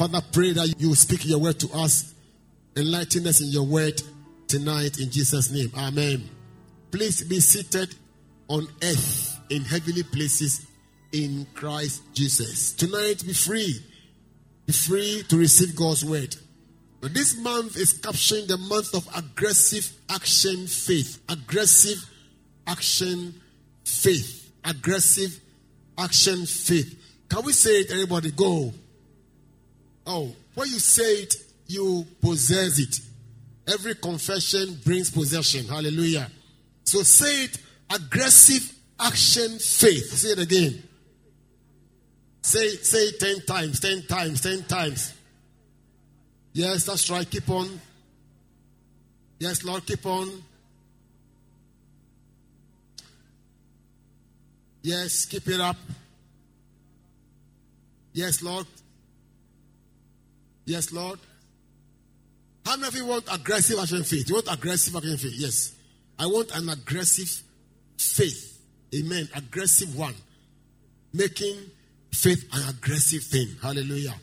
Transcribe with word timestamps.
Father, 0.00 0.22
pray 0.32 0.52
that 0.52 0.76
you 0.78 0.94
speak 0.94 1.26
your 1.26 1.40
word 1.40 1.60
to 1.60 1.68
us, 1.74 2.14
enlighten 2.74 3.26
us 3.26 3.42
in 3.42 3.48
your 3.48 3.64
word 3.64 4.00
tonight 4.48 4.98
in 4.98 5.10
Jesus' 5.10 5.50
name. 5.50 5.70
Amen. 5.76 6.26
Please 6.90 7.22
be 7.22 7.38
seated 7.38 7.94
on 8.48 8.66
earth 8.82 9.38
in 9.50 9.60
heavenly 9.60 10.02
places 10.04 10.64
in 11.12 11.46
Christ 11.52 12.00
Jesus. 12.14 12.72
Tonight, 12.72 13.22
be 13.26 13.34
free. 13.34 13.78
Be 14.64 14.72
free 14.72 15.22
to 15.28 15.36
receive 15.36 15.76
God's 15.76 16.02
word. 16.02 16.34
But 17.02 17.12
this 17.12 17.36
month 17.36 17.76
is 17.76 17.92
capturing 17.92 18.46
the 18.46 18.56
month 18.56 18.94
of 18.94 19.06
aggressive 19.14 19.92
action 20.08 20.66
faith. 20.66 21.20
Aggressive 21.28 22.02
action 22.66 23.38
faith. 23.84 24.50
Aggressive 24.64 25.38
action 25.98 26.46
faith. 26.46 26.98
Can 27.28 27.44
we 27.44 27.52
say 27.52 27.72
it, 27.72 27.90
everybody? 27.90 28.30
Go. 28.30 28.72
Oh, 30.12 30.34
when 30.56 30.66
you 30.68 30.80
say 30.80 31.22
it, 31.22 31.36
you 31.68 32.04
possess 32.20 32.80
it. 32.80 32.98
Every 33.72 33.94
confession 33.94 34.76
brings 34.84 35.08
possession. 35.08 35.68
Hallelujah. 35.68 36.28
So 36.82 37.04
say 37.04 37.44
it 37.44 37.58
aggressive 37.88 38.76
action 38.98 39.52
faith. 39.60 40.12
Say 40.12 40.30
it 40.30 40.40
again. 40.40 40.82
Say, 42.42 42.70
say 42.70 42.98
it 42.98 43.20
10 43.20 43.46
times, 43.46 43.78
10 43.78 44.06
times, 44.08 44.40
10 44.40 44.64
times. 44.64 45.14
Yes, 46.54 46.86
that's 46.86 47.08
right. 47.08 47.30
Keep 47.30 47.48
on. 47.48 47.80
Yes, 49.38 49.62
Lord, 49.62 49.86
keep 49.86 50.04
on. 50.06 50.28
Yes, 54.82 55.24
keep 55.26 55.46
it 55.46 55.60
up. 55.60 55.76
Yes, 58.12 58.42
Lord. 58.42 58.66
Yes, 60.70 60.92
Lord. 60.92 61.18
How 62.64 62.76
many 62.76 62.86
of 62.86 62.94
you 62.94 63.04
want 63.04 63.24
aggressive 63.28 63.76
action 63.80 64.04
faith? 64.04 64.28
You 64.28 64.36
want 64.36 64.52
aggressive 64.52 64.94
action 64.94 65.16
faith? 65.16 65.34
Yes. 65.34 65.74
I 66.16 66.26
want 66.26 66.54
an 66.54 66.68
aggressive 66.68 67.42
faith. 67.98 68.62
Amen. 68.94 69.28
Aggressive 69.34 69.96
one. 69.96 70.14
Making 71.12 71.56
faith 72.12 72.48
an 72.52 72.68
aggressive 72.68 73.24
thing. 73.24 73.48
Hallelujah. 73.60 74.14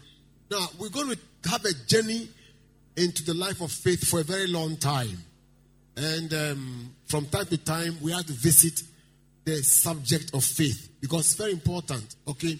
Now, 0.49 0.69
we're 0.79 0.87
going 0.87 1.17
to 1.17 1.49
have 1.49 1.65
a 1.65 1.73
journey 1.85 2.29
into 2.95 3.25
the 3.25 3.33
life 3.33 3.59
of 3.59 3.69
faith 3.69 4.07
for 4.07 4.21
a 4.21 4.23
very 4.23 4.47
long 4.47 4.77
time. 4.77 5.17
And 5.97 6.33
um, 6.33 6.95
from 7.07 7.25
time 7.25 7.47
to 7.47 7.57
time, 7.57 7.97
we 8.01 8.13
have 8.13 8.25
to 8.25 8.33
visit 8.33 8.83
the 9.43 9.57
subject 9.63 10.33
of 10.33 10.45
faith 10.45 10.91
because 11.01 11.25
it's 11.25 11.35
very 11.35 11.51
important. 11.51 12.15
Okay. 12.25 12.57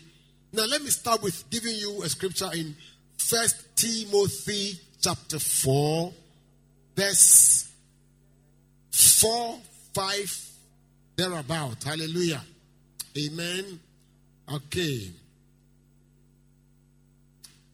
Now, 0.51 0.65
let 0.65 0.81
me 0.81 0.89
start 0.89 1.23
with 1.23 1.49
giving 1.49 1.75
you 1.75 2.03
a 2.03 2.09
scripture 2.09 2.49
in 2.53 2.75
First 3.17 3.75
Timothy 3.75 4.79
chapter 5.01 5.39
4, 5.39 6.13
verse 6.95 7.71
4, 8.91 9.59
5, 9.93 10.49
thereabout. 11.15 11.83
Hallelujah. 11.83 12.43
Amen. 13.17 13.79
Okay. 14.53 15.11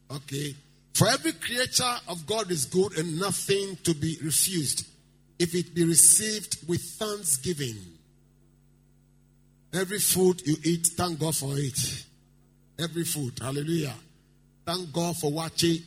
Okay. 0.10 0.56
For 0.94 1.08
every 1.08 1.34
creature 1.34 1.96
of 2.08 2.26
God 2.26 2.52
is 2.52 2.66
good 2.66 2.98
and 2.98 3.20
nothing 3.20 3.78
to 3.84 3.94
be 3.94 4.18
refused 4.24 4.88
if 5.40 5.56
it 5.56 5.74
be 5.74 5.84
received 5.84 6.68
with 6.68 6.82
thanksgiving. 6.82 7.76
Every 9.74 10.00
food 10.00 10.46
you 10.46 10.56
eat, 10.64 10.88
thank 10.96 11.20
God 11.20 11.36
for 11.36 11.58
it. 11.58 12.06
Every 12.80 13.04
food. 13.04 13.40
Hallelujah. 13.42 13.96
Thank 14.66 14.94
God 14.94 15.18
for 15.18 15.32
watching. 15.32 15.80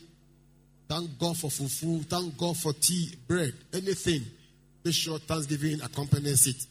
Thank 0.87 1.19
God 1.19 1.37
for 1.37 1.49
fufu. 1.49 2.05
Thank 2.05 2.37
God 2.37 2.57
for 2.57 2.73
tea, 2.73 3.13
bread, 3.27 3.53
anything. 3.73 4.21
Make 4.83 4.93
sure 4.93 5.19
thanksgiving 5.19 5.81
accompanies 5.81 6.47
it. 6.47 6.65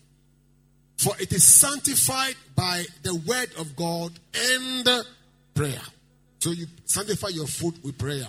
For 0.96 1.14
it 1.20 1.32
is 1.32 1.44
sanctified 1.44 2.34
by 2.54 2.84
the 3.02 3.14
word 3.14 3.50
of 3.58 3.76
God 3.76 4.12
and 4.34 4.88
prayer. 5.54 5.82
So 6.38 6.50
you 6.50 6.66
sanctify 6.84 7.28
your 7.28 7.46
food 7.46 7.74
with 7.82 7.98
prayer. 7.98 8.26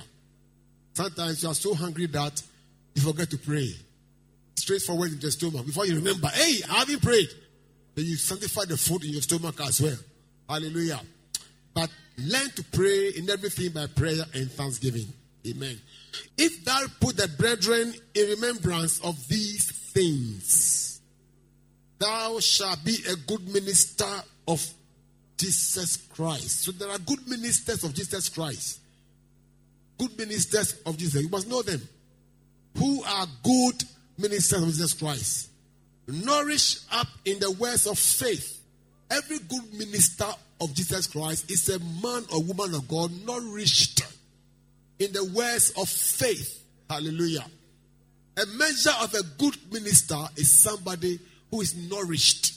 Sometimes 0.93 1.43
you 1.43 1.49
are 1.49 1.55
so 1.55 1.73
hungry 1.73 2.07
that 2.07 2.41
you 2.95 3.01
forget 3.03 3.29
to 3.29 3.37
pray. 3.37 3.69
Straightforward 4.55 5.13
in 5.13 5.19
the 5.19 5.31
stomach. 5.31 5.65
Before 5.65 5.85
you 5.85 5.95
remember, 5.95 6.27
hey, 6.27 6.57
I 6.69 6.79
haven't 6.79 7.01
prayed. 7.01 7.29
Then 7.95 8.05
you 8.05 8.15
sanctify 8.15 8.65
the 8.65 8.77
food 8.77 9.05
in 9.05 9.11
your 9.11 9.21
stomach 9.21 9.61
as 9.61 9.79
well. 9.79 9.97
Hallelujah. 10.49 10.99
But 11.73 11.89
learn 12.17 12.49
to 12.51 12.63
pray 12.71 13.09
in 13.09 13.29
everything 13.29 13.71
by 13.71 13.87
prayer 13.87 14.23
and 14.33 14.51
thanksgiving. 14.51 15.07
Amen. 15.47 15.79
If 16.37 16.65
thou 16.65 16.85
put 16.99 17.17
the 17.17 17.27
brethren 17.27 17.93
in 18.13 18.29
remembrance 18.29 18.99
of 19.01 19.27
these 19.27 19.71
things, 19.91 20.99
thou 21.99 22.39
shalt 22.39 22.83
be 22.83 22.97
a 23.09 23.15
good 23.15 23.47
minister 23.49 24.05
of 24.47 24.65
Jesus 25.37 25.97
Christ. 25.97 26.63
So 26.63 26.71
there 26.71 26.89
are 26.89 26.99
good 26.99 27.27
ministers 27.27 27.83
of 27.83 27.93
Jesus 27.93 28.29
Christ. 28.29 28.79
Good 29.97 30.17
ministers 30.17 30.75
of 30.85 30.97
Jesus. 30.97 31.23
You 31.23 31.29
must 31.29 31.47
know 31.47 31.61
them. 31.61 31.81
Who 32.77 33.03
are 33.03 33.27
good 33.43 33.83
ministers 34.17 34.61
of 34.61 34.69
Jesus 34.69 34.93
Christ? 34.93 35.49
Nourish 36.07 36.79
up 36.91 37.07
in 37.25 37.39
the 37.39 37.51
words 37.51 37.87
of 37.87 37.97
faith. 37.97 38.61
Every 39.09 39.39
good 39.39 39.73
minister 39.73 40.27
of 40.59 40.73
Jesus 40.73 41.07
Christ 41.07 41.51
is 41.51 41.69
a 41.69 41.79
man 41.79 42.23
or 42.33 42.43
woman 42.43 42.73
of 42.73 42.87
God 42.87 43.11
nourished 43.25 44.01
in 44.99 45.11
the 45.11 45.23
words 45.23 45.71
of 45.77 45.87
faith. 45.87 46.63
Hallelujah. 46.89 47.45
A 48.37 48.45
measure 48.57 48.93
of 49.01 49.13
a 49.13 49.23
good 49.37 49.55
minister 49.71 50.19
is 50.35 50.51
somebody 50.51 51.19
who 51.51 51.61
is 51.61 51.75
nourished. 51.75 52.53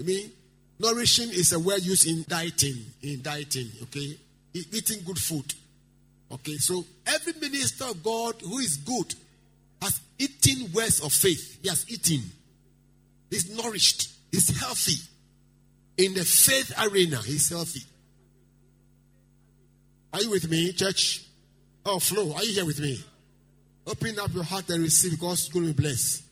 I 0.00 0.04
mean, 0.04 0.30
nourishing 0.78 1.28
is 1.30 1.52
a 1.52 1.58
word 1.58 1.82
used 1.82 2.06
in 2.06 2.24
dieting, 2.28 2.76
in 3.02 3.22
dieting, 3.22 3.68
okay? 3.84 4.18
Eating 4.54 5.02
good 5.04 5.18
food. 5.18 5.54
Okay, 6.30 6.56
so 6.56 6.84
every 7.06 7.32
minister 7.40 7.84
of 7.84 8.02
God 8.02 8.34
who 8.42 8.58
is 8.58 8.76
good 8.76 9.14
has 9.80 10.00
eaten 10.18 10.72
words 10.72 11.00
of 11.00 11.12
faith. 11.12 11.58
He 11.62 11.68
has 11.68 11.84
eaten. 11.88 12.22
He's 13.30 13.54
nourished. 13.54 14.10
He's 14.30 14.58
healthy. 14.58 15.00
In 15.98 16.14
the 16.14 16.24
faith 16.24 16.72
arena, 16.80 17.16
he's 17.18 17.48
healthy. 17.48 17.82
Are 20.12 20.22
you 20.22 20.30
with 20.30 20.48
me, 20.48 20.72
church? 20.72 21.24
Oh, 21.84 21.98
Flo, 21.98 22.32
are 22.34 22.44
you 22.44 22.54
here 22.54 22.64
with 22.64 22.80
me? 22.80 23.02
Open 23.86 24.18
up 24.18 24.32
your 24.32 24.44
heart 24.44 24.68
and 24.70 24.82
receive 24.82 25.12
because 25.12 25.40
it's 25.40 25.48
going 25.48 25.66
to 25.66 25.74
be 25.74 25.82
blessed. 25.82 26.22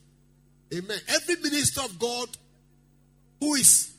Amen. 0.72 0.98
Every 1.08 1.36
minister 1.36 1.80
of 1.82 1.98
God 1.98 2.28
who 3.40 3.54
is 3.54 3.92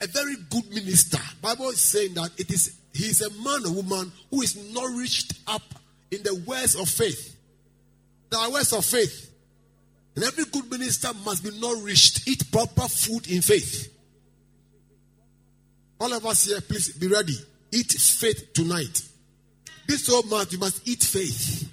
a 0.00 0.06
very 0.06 0.36
good 0.50 0.68
minister, 0.70 1.18
Bible 1.42 1.68
is 1.70 1.80
saying 1.80 2.14
that 2.14 2.30
it 2.38 2.50
is 2.50 2.76
he 2.94 3.06
is 3.06 3.22
a 3.22 3.30
man 3.30 3.66
or 3.66 3.82
woman 3.82 4.12
who 4.30 4.42
is 4.42 4.56
nourished 4.72 5.32
up 5.48 5.62
in 6.10 6.22
the 6.22 6.34
words 6.46 6.76
of 6.76 6.88
faith. 6.88 7.36
There 8.30 8.40
are 8.40 8.50
words 8.50 8.72
of 8.72 8.84
faith. 8.84 9.30
And 10.14 10.24
every 10.24 10.44
good 10.44 10.70
minister 10.70 11.10
must 11.24 11.42
be 11.42 11.50
nourished, 11.58 12.28
eat 12.28 12.50
proper 12.52 12.88
food 12.88 13.28
in 13.28 13.42
faith. 13.42 13.92
All 16.00 16.12
of 16.12 16.24
us 16.26 16.46
here, 16.46 16.60
please 16.60 16.92
be 16.92 17.08
ready. 17.08 17.36
Eat 17.72 17.92
faith 17.92 18.52
tonight. 18.52 19.02
This 19.86 20.08
whole 20.08 20.22
month, 20.24 20.52
you 20.52 20.58
must 20.58 20.86
eat 20.88 21.02
faith. 21.02 21.70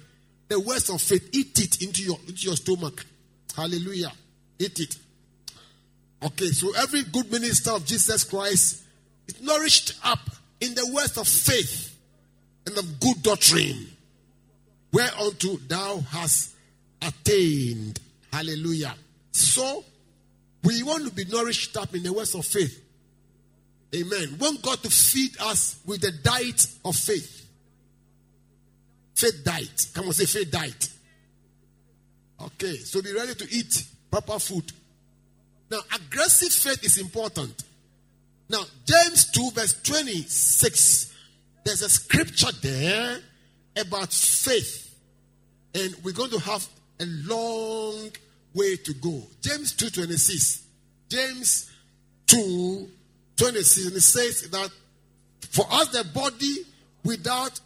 The 0.48 0.60
words 0.60 0.90
of 0.90 1.00
faith, 1.00 1.28
eat 1.32 1.58
it 1.58 1.82
into 1.82 2.02
your, 2.02 2.18
into 2.26 2.46
your 2.46 2.56
stomach. 2.56 3.04
Hallelujah. 3.56 4.12
Eat 4.58 4.80
it. 4.80 4.96
Okay, 6.22 6.48
so 6.48 6.72
every 6.76 7.02
good 7.04 7.30
minister 7.32 7.70
of 7.70 7.84
Jesus 7.84 8.24
Christ 8.24 8.82
is 9.26 9.40
nourished 9.40 9.94
up 10.04 10.20
in 10.60 10.74
the 10.74 10.92
words 10.94 11.16
of 11.18 11.26
faith 11.26 11.98
and 12.66 12.78
of 12.78 13.00
good 13.00 13.22
doctrine, 13.22 13.88
whereunto 14.92 15.56
thou 15.66 16.00
hast 16.10 16.54
attained. 17.00 17.98
Hallelujah. 18.32 18.94
So, 19.32 19.84
we 20.62 20.82
want 20.82 21.06
to 21.06 21.12
be 21.12 21.24
nourished 21.24 21.76
up 21.76 21.94
in 21.94 22.02
the 22.02 22.12
words 22.12 22.34
of 22.34 22.46
faith. 22.46 22.81
Amen. 23.94 24.36
Want 24.38 24.62
God 24.62 24.82
to 24.82 24.90
feed 24.90 25.36
us 25.40 25.78
with 25.84 26.00
the 26.00 26.12
diet 26.12 26.66
of 26.84 26.96
faith. 26.96 27.46
Faith 29.14 29.42
diet. 29.44 29.86
Come 29.92 30.06
on, 30.06 30.12
say 30.12 30.24
faith 30.24 30.50
diet. 30.50 30.88
Okay, 32.40 32.76
so 32.76 33.02
be 33.02 33.12
ready 33.12 33.34
to 33.34 33.46
eat 33.54 33.84
proper 34.10 34.38
food. 34.38 34.72
Now, 35.70 35.80
aggressive 35.94 36.52
faith 36.52 36.84
is 36.84 36.98
important. 36.98 37.64
Now, 38.48 38.62
James 38.84 39.30
2, 39.30 39.50
verse 39.52 39.80
26, 39.82 41.14
there's 41.64 41.82
a 41.82 41.88
scripture 41.88 42.52
there 42.60 43.18
about 43.78 44.12
faith. 44.12 44.94
And 45.74 45.94
we're 46.02 46.12
going 46.12 46.30
to 46.30 46.40
have 46.40 46.66
a 47.00 47.06
long 47.06 48.10
way 48.54 48.76
to 48.76 48.94
go. 48.94 49.22
James 49.40 49.72
2 49.72 49.90
26. 49.90 50.66
James 51.08 51.70
2 52.26 52.88
26. 53.36 53.86
And 53.86 53.96
it 53.96 54.00
says 54.00 54.50
that 54.50 54.70
for 55.50 55.66
us, 55.70 55.88
the 55.88 56.04
body 56.14 56.56
without 57.04 57.60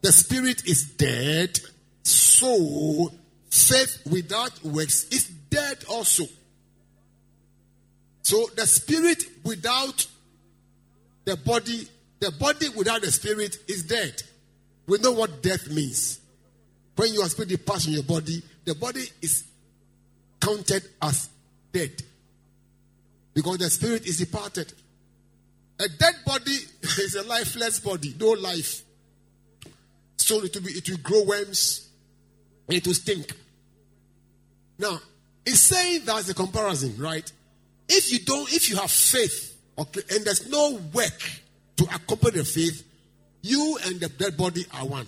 the 0.00 0.12
spirit 0.12 0.64
is 0.66 0.84
dead, 0.84 1.58
so 2.02 3.12
faith 3.50 4.02
without 4.10 4.64
works 4.64 5.04
is 5.10 5.28
dead 5.50 5.84
also. 5.90 6.24
So 8.22 8.46
the 8.56 8.66
spirit 8.66 9.24
without 9.44 10.06
the 11.24 11.36
body, 11.36 11.88
the 12.20 12.30
body 12.32 12.68
without 12.70 13.02
the 13.02 13.10
spirit 13.10 13.56
is 13.66 13.84
dead. 13.84 14.22
We 14.86 14.98
know 14.98 15.12
what 15.12 15.42
death 15.42 15.68
means. 15.70 16.20
When 16.96 17.12
your 17.12 17.26
spirit 17.26 17.64
passes 17.64 17.88
in 17.88 17.92
your 17.94 18.02
body, 18.02 18.42
the 18.64 18.74
body 18.74 19.04
is 19.22 19.44
counted 20.40 20.82
as 21.00 21.28
dead 21.72 22.02
because 23.34 23.58
the 23.58 23.70
spirit 23.70 24.06
is 24.06 24.18
departed. 24.18 24.72
A 25.80 25.88
dead 25.88 26.14
body 26.26 26.56
is 26.82 27.14
a 27.14 27.22
lifeless 27.22 27.80
body, 27.80 28.14
no 28.18 28.30
life. 28.30 28.82
So 30.16 30.42
it 30.42 30.54
will 30.54 30.62
be, 30.62 30.72
it 30.72 30.88
will 30.88 30.98
grow 30.98 31.24
worms, 31.24 31.88
it 32.68 32.86
will 32.86 32.94
stink. 32.94 33.32
Now, 34.78 34.98
it's 35.46 35.60
saying 35.60 36.02
that's 36.04 36.28
a 36.28 36.34
comparison, 36.34 36.94
right? 36.98 37.30
If 37.88 38.12
you 38.12 38.18
don't, 38.20 38.52
if 38.52 38.68
you 38.68 38.76
have 38.76 38.90
faith, 38.90 39.56
okay, 39.78 40.02
and 40.10 40.24
there's 40.24 40.48
no 40.50 40.78
work 40.92 41.30
to 41.76 41.84
accompany 41.84 42.38
the 42.38 42.44
faith, 42.44 42.84
you 43.42 43.78
and 43.86 44.00
the 44.00 44.08
dead 44.08 44.36
body 44.36 44.66
are 44.74 44.86
one. 44.86 45.06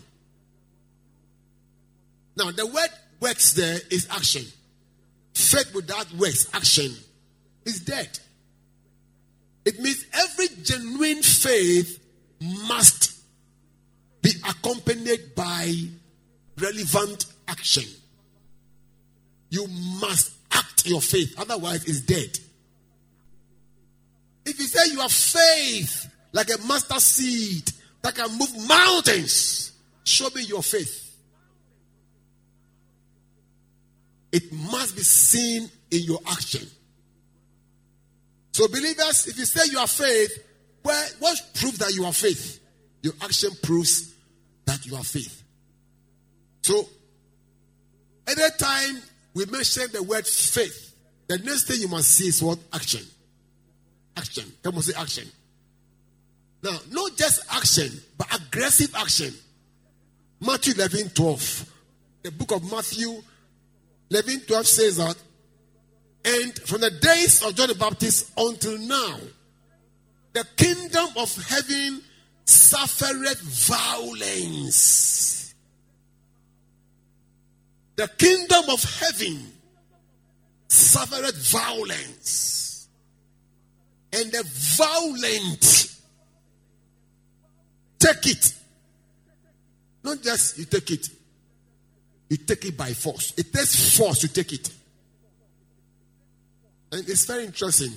Now, 2.36 2.50
the 2.52 2.66
word 2.66 2.88
works 3.20 3.52
there 3.52 3.78
is 3.90 4.08
action. 4.10 4.44
Faith 5.34 5.74
without 5.74 6.10
works, 6.14 6.48
action, 6.54 6.92
is 7.64 7.80
dead. 7.80 8.18
It 9.70 9.78
means 9.78 10.04
every 10.12 10.48
genuine 10.64 11.22
faith 11.22 12.00
must 12.66 13.22
be 14.20 14.32
accompanied 14.48 15.36
by 15.36 15.72
relevant 16.58 17.26
action. 17.46 17.84
You 19.48 19.68
must 20.00 20.32
act 20.50 20.88
your 20.88 21.00
faith, 21.00 21.38
otherwise, 21.38 21.84
it's 21.84 22.00
dead. 22.00 22.36
If 24.44 24.58
you 24.58 24.66
say 24.66 24.90
you 24.90 24.98
have 25.02 25.12
faith 25.12 26.12
like 26.32 26.50
a 26.52 26.60
mustard 26.66 27.00
seed 27.00 27.70
that 28.02 28.16
can 28.16 28.36
move 28.36 28.66
mountains, 28.66 29.70
show 30.02 30.30
me 30.34 30.42
your 30.42 30.64
faith. 30.64 31.16
It 34.32 34.52
must 34.52 34.96
be 34.96 35.02
seen 35.02 35.70
in 35.92 36.02
your 36.02 36.18
action. 36.26 36.66
So, 38.60 38.68
believers, 38.68 39.26
if 39.26 39.38
you 39.38 39.46
say 39.46 39.72
you 39.72 39.78
have 39.78 39.88
faith, 39.88 40.44
well, 40.84 41.08
what 41.18 41.40
proves 41.54 41.78
that 41.78 41.94
you 41.94 42.04
have 42.04 42.14
faith? 42.14 42.60
Your 43.02 43.14
action 43.22 43.52
proves 43.62 44.14
that 44.66 44.84
you 44.84 44.94
have 44.96 45.06
faith. 45.06 45.42
So, 46.60 46.86
anytime 48.28 49.00
we 49.32 49.46
mention 49.46 49.84
the 49.94 50.02
word 50.02 50.26
faith, 50.26 50.94
the 51.26 51.38
next 51.38 51.68
thing 51.68 51.80
you 51.80 51.88
must 51.88 52.10
see 52.10 52.28
is 52.28 52.42
what? 52.42 52.58
Action. 52.70 53.00
Action. 54.14 54.44
Come 54.62 54.74
on, 54.74 54.82
say 54.82 54.92
action. 55.00 55.26
Now, 56.62 56.76
not 56.90 57.16
just 57.16 57.40
action, 57.50 57.90
but 58.18 58.26
aggressive 58.42 58.94
action. 58.94 59.32
Matthew 60.38 60.74
11 60.74 61.08
12. 61.14 61.72
The 62.24 62.30
book 62.32 62.52
of 62.52 62.70
Matthew 62.70 63.22
11 64.10 64.40
12 64.40 64.66
says 64.66 64.96
that, 64.98 65.16
and 66.24 66.58
from 66.60 66.80
the 66.80 66.90
days 66.90 67.42
of 67.42 67.54
John 67.54 67.68
the 67.68 67.74
Baptist 67.74 68.32
until 68.36 68.78
now, 68.78 69.18
the 70.32 70.46
kingdom 70.56 71.08
of 71.16 71.34
heaven 71.46 72.02
suffered 72.44 73.38
violence. 73.38 75.00
The 77.96 78.08
kingdom 78.08 78.64
of 78.70 78.82
heaven 78.82 79.52
suffered 80.68 81.34
violence. 81.34 82.88
And 84.12 84.30
the 84.32 84.44
violent 84.76 85.96
take 87.98 88.26
it. 88.26 88.54
Not 90.02 90.22
just 90.22 90.58
you 90.58 90.64
take 90.64 90.90
it, 90.90 91.08
you 92.28 92.36
take 92.38 92.64
it 92.64 92.76
by 92.76 92.92
force. 92.92 93.34
It 93.36 93.52
takes 93.52 93.96
force 93.96 94.20
to 94.20 94.28
take 94.28 94.52
it. 94.52 94.70
And 96.92 97.08
it's 97.08 97.24
very 97.24 97.44
interesting. 97.44 97.92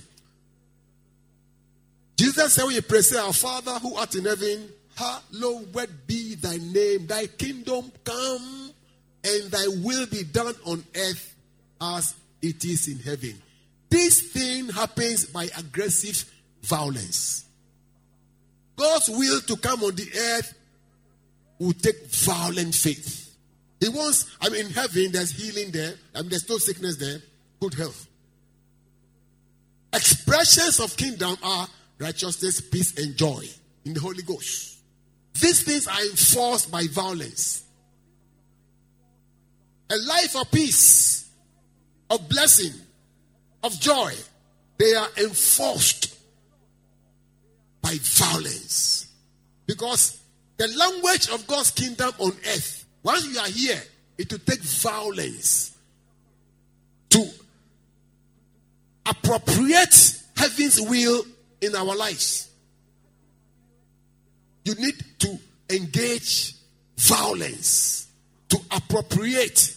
Jesus 2.15 2.53
said 2.53 2.65
when 2.65 2.75
you 2.75 2.81
pray, 2.81 3.01
say, 3.01 3.19
Our 3.19 3.33
Father 3.33 3.73
who 3.79 3.95
art 3.95 4.15
in 4.15 4.25
heaven, 4.25 4.69
hallowed 4.95 5.89
be 6.07 6.35
thy 6.35 6.57
name, 6.57 7.07
thy 7.07 7.27
kingdom 7.27 7.91
come, 8.03 8.71
and 9.23 9.51
thy 9.51 9.67
will 9.83 10.05
be 10.07 10.23
done 10.23 10.55
on 10.65 10.83
earth 10.95 11.35
as 11.81 12.15
it 12.41 12.63
is 12.65 12.87
in 12.87 12.99
heaven. 12.99 13.41
This 13.89 14.31
thing 14.31 14.69
happens 14.69 15.25
by 15.25 15.49
aggressive 15.57 16.25
violence. 16.61 17.45
God's 18.75 19.09
will 19.09 19.39
to 19.41 19.57
come 19.57 19.83
on 19.83 19.95
the 19.95 20.09
earth 20.17 20.53
will 21.59 21.73
take 21.73 22.07
violent 22.07 22.73
faith. 22.73 23.35
He 23.79 23.89
wants, 23.89 24.35
I 24.41 24.49
mean, 24.49 24.65
in 24.65 24.71
heaven, 24.71 25.11
there's 25.11 25.31
healing 25.31 25.71
there. 25.71 25.93
I 26.15 26.21
mean, 26.21 26.29
there's 26.29 26.49
no 26.49 26.57
sickness 26.57 26.97
there, 26.97 27.19
good 27.59 27.73
health. 27.73 28.07
Expressions 29.93 30.79
of 30.79 30.97
kingdom 30.97 31.37
are 31.43 31.67
righteousness, 31.99 32.61
peace, 32.61 32.97
and 32.97 33.15
joy 33.15 33.45
in 33.85 33.93
the 33.93 33.99
Holy 33.99 34.23
Ghost. 34.23 34.79
These 35.39 35.63
things 35.63 35.87
are 35.87 36.01
enforced 36.01 36.71
by 36.71 36.85
violence. 36.87 37.63
A 39.91 39.95
life 39.95 40.35
of 40.35 40.51
peace, 40.51 41.29
of 42.09 42.27
blessing, 42.27 42.73
of 43.63 43.79
joy, 43.79 44.13
they 44.77 44.93
are 44.95 45.09
enforced 45.17 46.17
by 47.81 47.95
violence. 48.01 49.07
Because 49.67 50.19
the 50.57 50.67
language 50.67 51.29
of 51.29 51.45
God's 51.47 51.71
kingdom 51.71 52.11
on 52.19 52.31
earth 52.31 52.83
once 53.03 53.27
you 53.27 53.37
are 53.39 53.47
here, 53.47 53.81
it 54.17 54.31
will 54.31 54.39
take 54.39 54.61
violence 54.61 55.77
to 57.09 57.29
appropriate 59.05 60.21
heaven's 60.35 60.79
will 60.81 61.25
in 61.61 61.75
our 61.75 61.95
lives. 61.95 62.49
You 64.65 64.75
need 64.75 64.95
to 65.19 65.37
engage 65.69 66.53
violence 66.97 68.07
to 68.49 68.57
appropriate. 68.71 69.75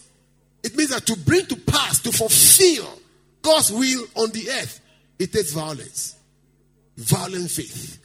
It 0.63 0.75
means 0.75 0.91
that 0.91 1.05
to 1.07 1.17
bring 1.17 1.45
to 1.47 1.55
pass, 1.55 1.99
to 2.01 2.11
fulfill 2.11 2.87
God's 3.41 3.71
will 3.71 4.05
on 4.15 4.31
the 4.31 4.49
earth, 4.49 4.81
it 5.19 5.31
takes 5.31 5.53
violence. 5.53 6.15
Violent 6.97 7.49
faith. 7.49 7.99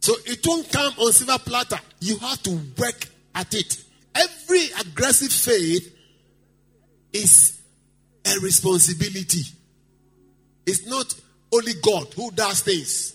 So 0.00 0.14
it 0.26 0.46
won't 0.46 0.70
come 0.70 0.92
on 0.98 1.12
silver 1.12 1.38
platter. 1.38 1.78
You 2.00 2.18
have 2.18 2.42
to 2.42 2.60
work 2.78 3.06
at 3.34 3.54
it. 3.54 3.82
Every 4.14 4.66
aggressive 4.80 5.32
faith 5.32 5.96
is 7.12 7.53
a 8.26 8.40
responsibility. 8.40 9.42
It's 10.66 10.86
not 10.86 11.14
only 11.52 11.72
God 11.82 12.12
who 12.14 12.30
does 12.30 12.60
things. 12.60 13.14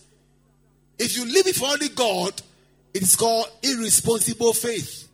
If 0.98 1.18
you 1.18 1.26
leave 1.26 1.48
it 1.48 1.56
for 1.56 1.66
only 1.66 1.90
God, 1.90 2.42
it's 2.94 3.16
called 3.16 3.48
irresponsible 3.64 4.54
faith. 4.54 5.08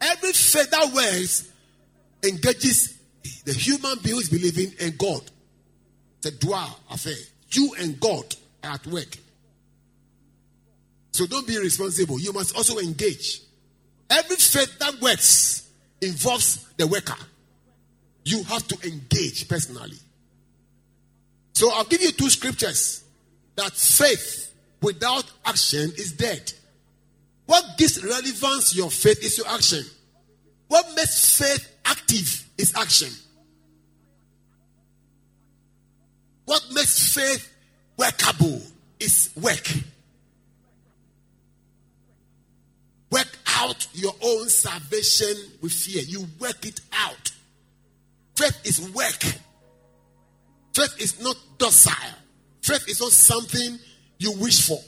Every 0.00 0.32
faith 0.32 0.70
that 0.70 0.92
works 0.92 1.50
engages 2.22 2.98
the 3.44 3.52
human 3.52 3.98
being 4.02 4.16
who 4.16 4.20
is 4.20 4.28
believing 4.28 4.72
in 4.78 4.96
God. 4.96 5.22
It's 6.18 6.26
a 6.26 6.30
dual 6.32 6.78
affair. 6.90 7.14
You 7.50 7.74
and 7.78 7.98
God 7.98 8.34
are 8.62 8.72
at 8.72 8.86
work. 8.86 9.16
So 11.12 11.26
don't 11.26 11.46
be 11.46 11.56
irresponsible. 11.56 12.20
You 12.20 12.32
must 12.32 12.56
also 12.56 12.78
engage. 12.78 13.40
Every 14.10 14.36
faith 14.36 14.78
that 14.78 15.00
works 15.00 15.68
involves 16.00 16.64
the 16.76 16.86
worker. 16.86 17.16
You 18.28 18.42
have 18.42 18.68
to 18.68 18.86
engage 18.86 19.48
personally. 19.48 19.96
So 21.54 21.72
I'll 21.72 21.84
give 21.84 22.02
you 22.02 22.12
two 22.12 22.28
scriptures 22.28 23.02
that 23.56 23.72
faith 23.72 24.52
without 24.82 25.24
action 25.46 25.90
is 25.96 26.12
dead. 26.12 26.52
What 27.46 27.64
gives 27.78 28.04
relevance 28.04 28.76
your 28.76 28.90
faith 28.90 29.24
is 29.24 29.38
your 29.38 29.48
action. 29.48 29.82
What 30.66 30.84
makes 30.94 31.38
faith 31.38 31.66
active 31.86 32.44
is 32.58 32.74
action. 32.76 33.08
What 36.44 36.62
makes 36.74 37.14
faith 37.14 37.50
workable 37.96 38.60
is 39.00 39.30
work. 39.40 39.72
Work 43.10 43.38
out 43.56 43.88
your 43.94 44.12
own 44.22 44.50
salvation 44.50 45.34
with 45.62 45.72
fear. 45.72 46.02
You 46.02 46.26
work 46.38 46.66
it 46.66 46.82
out. 46.92 47.32
Faith 48.38 48.60
is 48.66 48.90
work. 48.92 49.20
Faith 50.72 50.94
is 51.00 51.20
not 51.20 51.34
docile. 51.58 52.14
Faith 52.62 52.88
is 52.88 53.00
not 53.00 53.10
something 53.10 53.80
you 54.18 54.30
wish 54.38 54.64
for. 54.68 54.78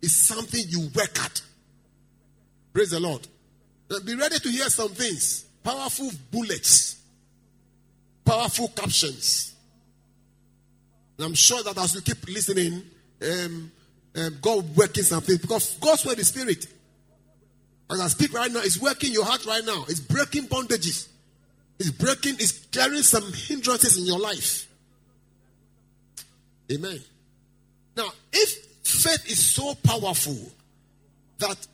It's 0.00 0.14
something 0.14 0.62
you 0.68 0.88
work 0.96 1.22
at. 1.22 1.42
Praise 2.72 2.92
the 2.92 3.00
Lord. 3.00 3.28
Now 3.90 3.98
be 4.00 4.14
ready 4.14 4.38
to 4.38 4.48
hear 4.48 4.70
some 4.70 4.88
things. 4.88 5.44
Powerful 5.62 6.10
bullets, 6.30 6.96
powerful 8.24 8.68
captions. 8.68 9.54
And 11.18 11.26
I'm 11.26 11.34
sure 11.34 11.62
that 11.64 11.76
as 11.76 11.94
you 11.94 12.00
keep 12.00 12.26
listening, 12.26 12.84
um, 13.20 13.70
um, 14.16 14.38
God 14.40 14.74
working 14.74 15.02
something 15.02 15.36
because 15.36 15.74
God's 15.74 16.06
word 16.06 16.20
is 16.20 16.28
spirit. 16.28 16.66
As 17.90 18.00
I 18.00 18.08
speak 18.08 18.32
right 18.32 18.50
now, 18.50 18.60
it's 18.60 18.80
working 18.80 19.12
your 19.12 19.26
heart 19.26 19.44
right 19.44 19.64
now. 19.66 19.84
It's 19.88 20.00
breaking 20.00 20.44
bondages. 20.44 21.08
It's 21.78 21.90
breaking, 21.90 22.34
it's 22.34 22.66
clearing 22.66 23.02
some 23.02 23.32
hindrances 23.32 23.96
in 23.96 24.04
your 24.04 24.18
life. 24.18 24.66
Amen. 26.72 26.98
Now, 27.96 28.10
if 28.32 28.66
faith 28.82 29.30
is 29.30 29.44
so 29.44 29.74
powerful 29.74 30.36
that 31.38 31.66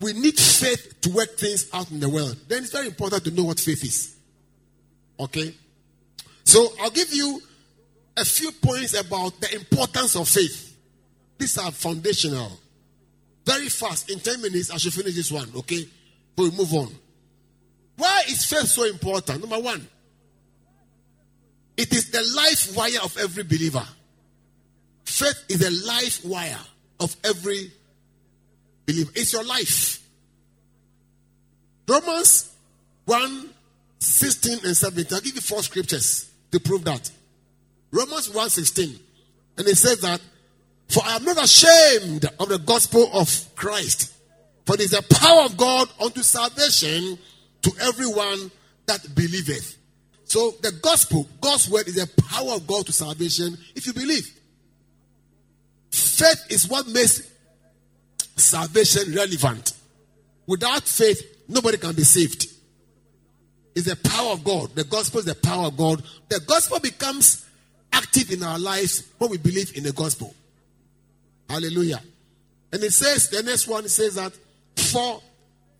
we 0.00 0.12
need 0.12 0.38
faith 0.38 1.00
to 1.02 1.10
work 1.10 1.36
things 1.36 1.68
out 1.72 1.90
in 1.90 2.00
the 2.00 2.08
world, 2.08 2.36
then 2.48 2.62
it's 2.62 2.72
very 2.72 2.88
important 2.88 3.24
to 3.24 3.30
know 3.30 3.44
what 3.44 3.60
faith 3.60 3.84
is. 3.84 4.16
Okay? 5.18 5.54
So 6.44 6.72
I'll 6.80 6.90
give 6.90 7.14
you 7.14 7.40
a 8.16 8.24
few 8.24 8.50
points 8.52 8.98
about 8.98 9.40
the 9.40 9.54
importance 9.54 10.16
of 10.16 10.28
faith. 10.28 10.76
These 11.38 11.58
are 11.58 11.70
foundational. 11.70 12.58
Very 13.44 13.68
fast, 13.68 14.10
in 14.10 14.20
10 14.20 14.42
minutes, 14.42 14.70
I 14.70 14.76
should 14.76 14.92
finish 14.92 15.14
this 15.14 15.32
one, 15.32 15.48
okay? 15.56 15.86
Before 16.36 16.50
we 16.50 16.56
move 16.56 16.74
on. 16.74 16.94
Why 18.02 18.24
is 18.28 18.44
faith 18.44 18.66
so 18.66 18.82
important? 18.82 19.42
Number 19.42 19.60
one, 19.60 19.86
it 21.76 21.92
is 21.92 22.10
the 22.10 22.20
life 22.34 22.76
wire 22.76 23.00
of 23.00 23.16
every 23.16 23.44
believer. 23.44 23.86
Faith 25.04 25.44
is 25.48 25.60
the 25.60 25.70
life 25.86 26.24
wire 26.24 26.58
of 26.98 27.14
every 27.22 27.70
believer. 28.86 29.12
It's 29.14 29.32
your 29.32 29.44
life. 29.44 30.04
Romans 31.86 32.52
1 33.04 33.50
16 34.00 34.58
and 34.64 34.76
17. 34.76 35.06
I'll 35.14 35.20
give 35.20 35.36
you 35.36 35.40
four 35.40 35.62
scriptures 35.62 36.28
to 36.50 36.58
prove 36.58 36.82
that. 36.82 37.08
Romans 37.92 38.28
1 38.30 38.50
16. 38.50 38.98
And 39.58 39.68
it 39.68 39.76
says 39.76 40.00
that, 40.00 40.20
For 40.88 41.04
I 41.06 41.14
am 41.14 41.24
not 41.24 41.44
ashamed 41.44 42.24
of 42.40 42.48
the 42.48 42.58
gospel 42.58 43.10
of 43.14 43.54
Christ, 43.54 44.12
for 44.66 44.74
it 44.74 44.80
is 44.80 44.90
the 44.90 45.04
power 45.08 45.44
of 45.44 45.56
God 45.56 45.88
unto 46.00 46.24
salvation 46.24 47.16
to 47.62 47.72
everyone 47.80 48.50
that 48.86 49.06
believeth. 49.14 49.76
So 50.24 50.52
the 50.62 50.72
gospel, 50.82 51.28
God's 51.40 51.68
word, 51.68 51.88
is 51.88 51.96
the 51.96 52.22
power 52.22 52.54
of 52.54 52.66
God 52.66 52.86
to 52.86 52.92
salvation 52.92 53.56
if 53.74 53.86
you 53.86 53.92
believe. 53.92 54.28
Faith 55.90 56.46
is 56.48 56.68
what 56.68 56.86
makes 56.88 57.30
salvation 58.36 59.14
relevant. 59.14 59.72
Without 60.46 60.82
faith, 60.82 61.22
nobody 61.48 61.76
can 61.76 61.94
be 61.94 62.02
saved. 62.02 62.46
It's 63.74 63.86
the 63.86 63.96
power 63.96 64.32
of 64.32 64.44
God. 64.44 64.74
The 64.74 64.84
gospel 64.84 65.20
is 65.20 65.26
the 65.26 65.34
power 65.34 65.66
of 65.66 65.76
God. 65.76 66.02
The 66.28 66.40
gospel 66.40 66.80
becomes 66.80 67.46
active 67.92 68.30
in 68.30 68.42
our 68.42 68.58
lives 68.58 69.08
when 69.18 69.30
we 69.30 69.38
believe 69.38 69.76
in 69.76 69.84
the 69.84 69.92
gospel. 69.92 70.34
Hallelujah. 71.48 72.00
And 72.72 72.82
it 72.82 72.92
says, 72.92 73.28
the 73.28 73.42
next 73.42 73.68
one, 73.68 73.86
says 73.88 74.14
that, 74.14 74.32
for 74.76 75.20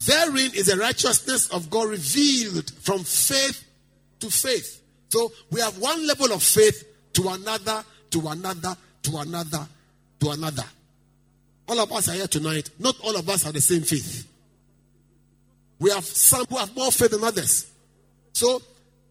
therein 0.07 0.51
is 0.55 0.67
the 0.67 0.77
righteousness 0.77 1.49
of 1.51 1.71
God 1.71 1.89
revealed 1.89 2.71
from 2.81 3.05
faith 3.05 3.65
to 4.21 4.31
faith. 4.31 4.83
So 5.09 5.33
we 5.51 5.61
have 5.61 5.79
one 5.79 6.07
level 6.07 6.33
of 6.33 6.43
faith 6.43 6.85
to 7.15 7.29
another, 7.29 7.85
to 8.11 8.29
another, 8.29 8.77
to 9.03 9.17
another, 9.19 9.69
to 10.21 10.31
another. 10.31 10.65
All 11.69 11.79
of 11.81 11.93
us 11.93 12.09
are 12.09 12.15
here 12.15 12.27
tonight. 12.27 12.71
Not 12.79 12.97
all 13.01 13.17
of 13.17 13.29
us 13.29 13.43
have 13.45 13.55
the 13.55 13.61
same 13.61 13.83
faith. 13.83 14.27
We 15.79 15.91
have 15.91 16.05
some 16.05 16.47
who 16.47 16.57
have 16.57 16.75
more 16.77 16.93
faith 16.93 17.11
than 17.11 17.25
others. 17.25 17.71
So 18.33 18.63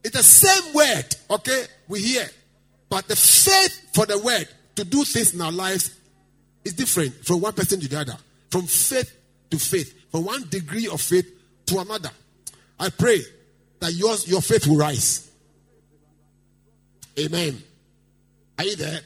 it's 0.04 0.16
the 0.16 0.24
same 0.24 0.74
word, 0.74 1.16
okay? 1.30 1.66
We 1.88 2.02
hear. 2.02 2.30
But 2.90 3.08
the 3.08 3.16
faith 3.16 3.94
for 3.94 4.06
the 4.06 4.18
word 4.18 4.48
to 4.76 4.84
do 4.84 5.04
things 5.04 5.34
in 5.34 5.42
our 5.42 5.52
lives 5.52 5.96
is 6.66 6.74
different 6.74 7.14
from 7.26 7.42
one 7.42 7.54
person 7.54 7.80
to 7.80 7.88
the 7.88 8.00
other. 8.00 8.18
From 8.50 8.64
faith 8.64 9.16
to 9.50 9.58
faith. 9.58 10.01
From 10.12 10.26
one 10.26 10.48
degree 10.50 10.88
of 10.88 11.02
faith 11.02 11.30
to 11.68 11.80
another. 11.80 12.12
I 12.80 12.90
pray 12.90 13.22
that 13.80 13.94
yours, 13.94 14.28
your 14.28 14.42
faith 14.42 14.68
will 14.68 14.78
rise. 14.78 15.30
Amen. 17.20 17.62
Are 18.58 18.66
you 18.66 18.76
there? 18.76 19.02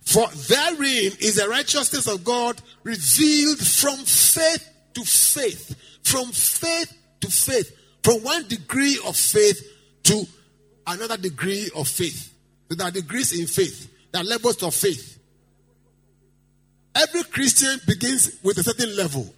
For 0.00 0.26
therein 0.28 1.12
is 1.20 1.36
the 1.36 1.48
righteousness 1.48 2.06
of 2.08 2.24
God 2.24 2.60
revealed 2.82 3.58
from 3.58 3.96
faith 3.98 4.68
to 4.94 5.04
faith. 5.04 5.76
From 6.02 6.26
faith 6.32 6.92
to 7.20 7.28
faith. 7.28 7.76
From 8.02 8.22
one 8.24 8.48
degree 8.48 8.98
of 9.06 9.16
faith 9.16 9.62
to 10.04 10.26
another 10.86 11.16
degree 11.16 11.70
of 11.76 11.86
faith. 11.86 12.34
So 12.68 12.74
there 12.74 12.88
are 12.88 12.90
degrees 12.90 13.38
in 13.38 13.46
faith. 13.46 13.88
There 14.10 14.22
are 14.22 14.24
levels 14.24 14.62
of 14.62 14.74
faith. 14.74 15.18
Every 16.94 17.22
Christian 17.24 17.80
begins 17.86 18.38
with 18.42 18.58
a 18.58 18.62
certain 18.62 18.96
level. 18.96 19.32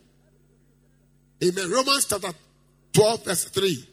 Amen. 1.42 1.70
Romans 1.70 2.04
chapter 2.04 2.30
12, 2.92 3.24
verse 3.24 3.44
3. 3.46 3.88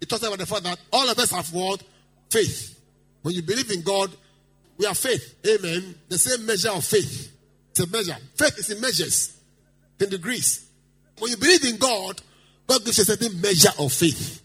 It 0.00 0.08
talks 0.08 0.22
about 0.22 0.38
the 0.38 0.46
fact 0.46 0.64
that 0.64 0.78
all 0.92 1.08
of 1.08 1.18
us 1.18 1.30
have 1.30 1.52
what? 1.52 1.82
Faith. 2.30 2.78
When 3.22 3.34
you 3.34 3.42
believe 3.42 3.70
in 3.70 3.82
God, 3.82 4.10
we 4.76 4.86
have 4.86 4.98
faith. 4.98 5.34
Amen. 5.46 5.94
The 6.08 6.18
same 6.18 6.46
measure 6.46 6.70
of 6.70 6.84
faith. 6.84 7.32
It's 7.70 7.80
a 7.80 7.86
measure. 7.86 8.16
Faith 8.36 8.58
is 8.58 8.70
in 8.70 8.80
measures, 8.80 9.36
in 9.98 10.08
degrees. 10.08 10.68
When 11.18 11.30
you 11.30 11.36
believe 11.36 11.64
in 11.64 11.76
God, 11.78 12.20
God 12.66 12.84
gives 12.84 12.98
you 12.98 13.02
a 13.02 13.04
certain 13.04 13.40
measure 13.40 13.70
of 13.78 13.92
faith. 13.92 14.42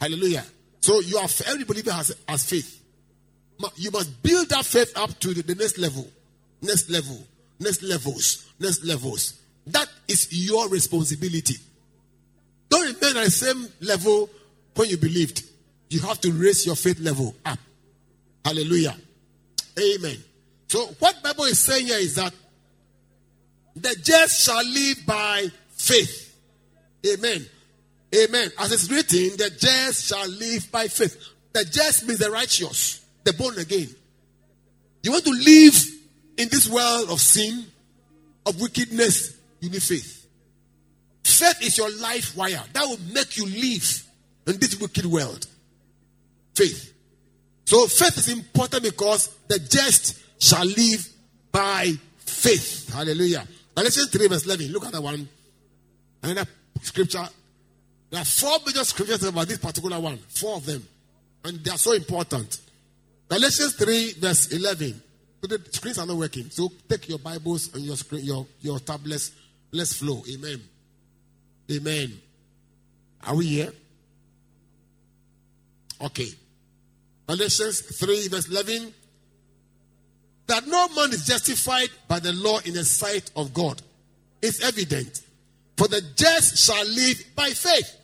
Hallelujah. 0.00 0.44
So 0.80 1.00
you 1.00 1.18
have 1.18 1.40
every 1.46 1.64
believer 1.64 1.92
has, 1.92 2.14
has 2.28 2.44
faith. 2.44 2.82
You 3.76 3.90
must 3.90 4.22
build 4.22 4.48
that 4.50 4.64
faith 4.64 4.92
up 4.96 5.18
to 5.20 5.32
the, 5.32 5.42
the 5.42 5.54
next 5.54 5.78
level, 5.78 6.06
next 6.60 6.90
level, 6.90 7.24
next 7.60 7.82
levels, 7.82 8.50
next 8.58 8.84
levels. 8.84 9.40
That 9.66 9.88
is 10.08 10.28
your 10.30 10.68
responsibility. 10.68 11.56
Don't 12.68 12.86
remain 12.86 13.16
at 13.16 13.24
the 13.24 13.30
same 13.30 13.66
level 13.80 14.28
when 14.74 14.88
you 14.88 14.96
believed. 14.96 15.42
You 15.90 16.00
have 16.00 16.20
to 16.22 16.32
raise 16.32 16.66
your 16.66 16.76
faith 16.76 16.98
level 17.00 17.34
up. 17.46 17.58
Hallelujah. 18.44 18.96
Amen. 19.78 20.16
So 20.68 20.86
what 20.98 21.22
Bible 21.22 21.44
is 21.44 21.58
saying 21.58 21.86
here 21.86 21.98
is 21.98 22.16
that 22.16 22.32
the 23.76 23.96
just 24.02 24.44
shall 24.44 24.64
live 24.64 25.06
by 25.06 25.48
faith. 25.70 26.36
Amen. 27.06 27.46
Amen. 28.14 28.50
As 28.58 28.72
it's 28.72 28.90
written, 28.90 29.36
the 29.36 29.50
just 29.58 30.06
shall 30.06 30.28
live 30.28 30.70
by 30.70 30.88
faith. 30.88 31.16
The 31.52 31.64
just 31.64 32.06
means 32.06 32.20
the 32.20 32.30
righteous, 32.30 33.04
the 33.24 33.32
born 33.32 33.58
again. 33.58 33.88
You 35.02 35.12
want 35.12 35.24
to 35.24 35.30
live 35.30 35.82
in 36.38 36.48
this 36.48 36.68
world 36.68 37.10
of 37.10 37.20
sin, 37.20 37.66
of 38.46 38.60
wickedness, 38.60 39.33
you 39.64 39.70
need 39.70 39.82
faith. 39.82 40.26
Faith 41.22 41.62
is 41.62 41.78
your 41.78 41.90
life 41.98 42.36
wire. 42.36 42.62
That 42.72 42.84
will 42.86 43.00
make 43.12 43.36
you 43.36 43.46
live 43.46 44.04
in 44.46 44.58
this 44.58 44.78
wicked 44.78 45.06
world. 45.06 45.46
Faith. 46.54 46.92
So 47.64 47.86
faith 47.86 48.18
is 48.18 48.28
important 48.28 48.82
because 48.82 49.34
the 49.48 49.58
just 49.58 50.20
shall 50.38 50.66
live 50.66 51.08
by 51.50 51.92
faith. 52.18 52.92
Hallelujah. 52.92 53.46
Galatians 53.74 54.10
3 54.10 54.28
verse 54.28 54.44
11. 54.44 54.70
Look 54.70 54.84
at 54.84 54.92
that 54.92 55.02
one. 55.02 55.28
Another 56.22 56.48
scripture. 56.82 57.26
There 58.10 58.20
are 58.20 58.24
four 58.24 58.58
major 58.66 58.84
scriptures 58.84 59.24
about 59.24 59.48
this 59.48 59.58
particular 59.58 59.98
one. 59.98 60.18
Four 60.28 60.56
of 60.56 60.66
them. 60.66 60.86
And 61.44 61.58
they 61.64 61.70
are 61.70 61.78
so 61.78 61.92
important. 61.92 62.60
Galatians 63.28 63.74
3 63.74 64.12
verse 64.20 64.52
11. 64.52 65.02
So 65.40 65.56
the 65.56 65.72
screens 65.72 65.98
are 65.98 66.06
not 66.06 66.16
working. 66.16 66.48
So 66.50 66.70
take 66.88 67.08
your 67.08 67.18
Bibles 67.18 67.74
and 67.74 67.82
your 67.84 67.96
screen, 67.96 68.24
your, 68.24 68.46
your 68.60 68.78
tablets. 68.78 69.32
Let's 69.74 69.94
flow. 69.94 70.22
Amen. 70.32 70.62
Amen. 71.72 72.12
Are 73.26 73.34
we 73.34 73.46
here? 73.46 73.72
Okay. 76.00 76.28
Galatians 77.26 77.80
3, 77.80 78.28
verse 78.28 78.48
11. 78.48 78.94
That 80.46 80.68
no 80.68 80.88
man 80.90 81.10
is 81.12 81.26
justified 81.26 81.88
by 82.06 82.20
the 82.20 82.32
law 82.34 82.60
in 82.64 82.74
the 82.74 82.84
sight 82.84 83.32
of 83.34 83.52
God. 83.52 83.82
It's 84.40 84.62
evident. 84.62 85.22
For 85.76 85.88
the 85.88 86.02
just 86.14 86.56
shall 86.64 86.86
live 86.86 87.24
by 87.34 87.48
faith. 87.48 87.96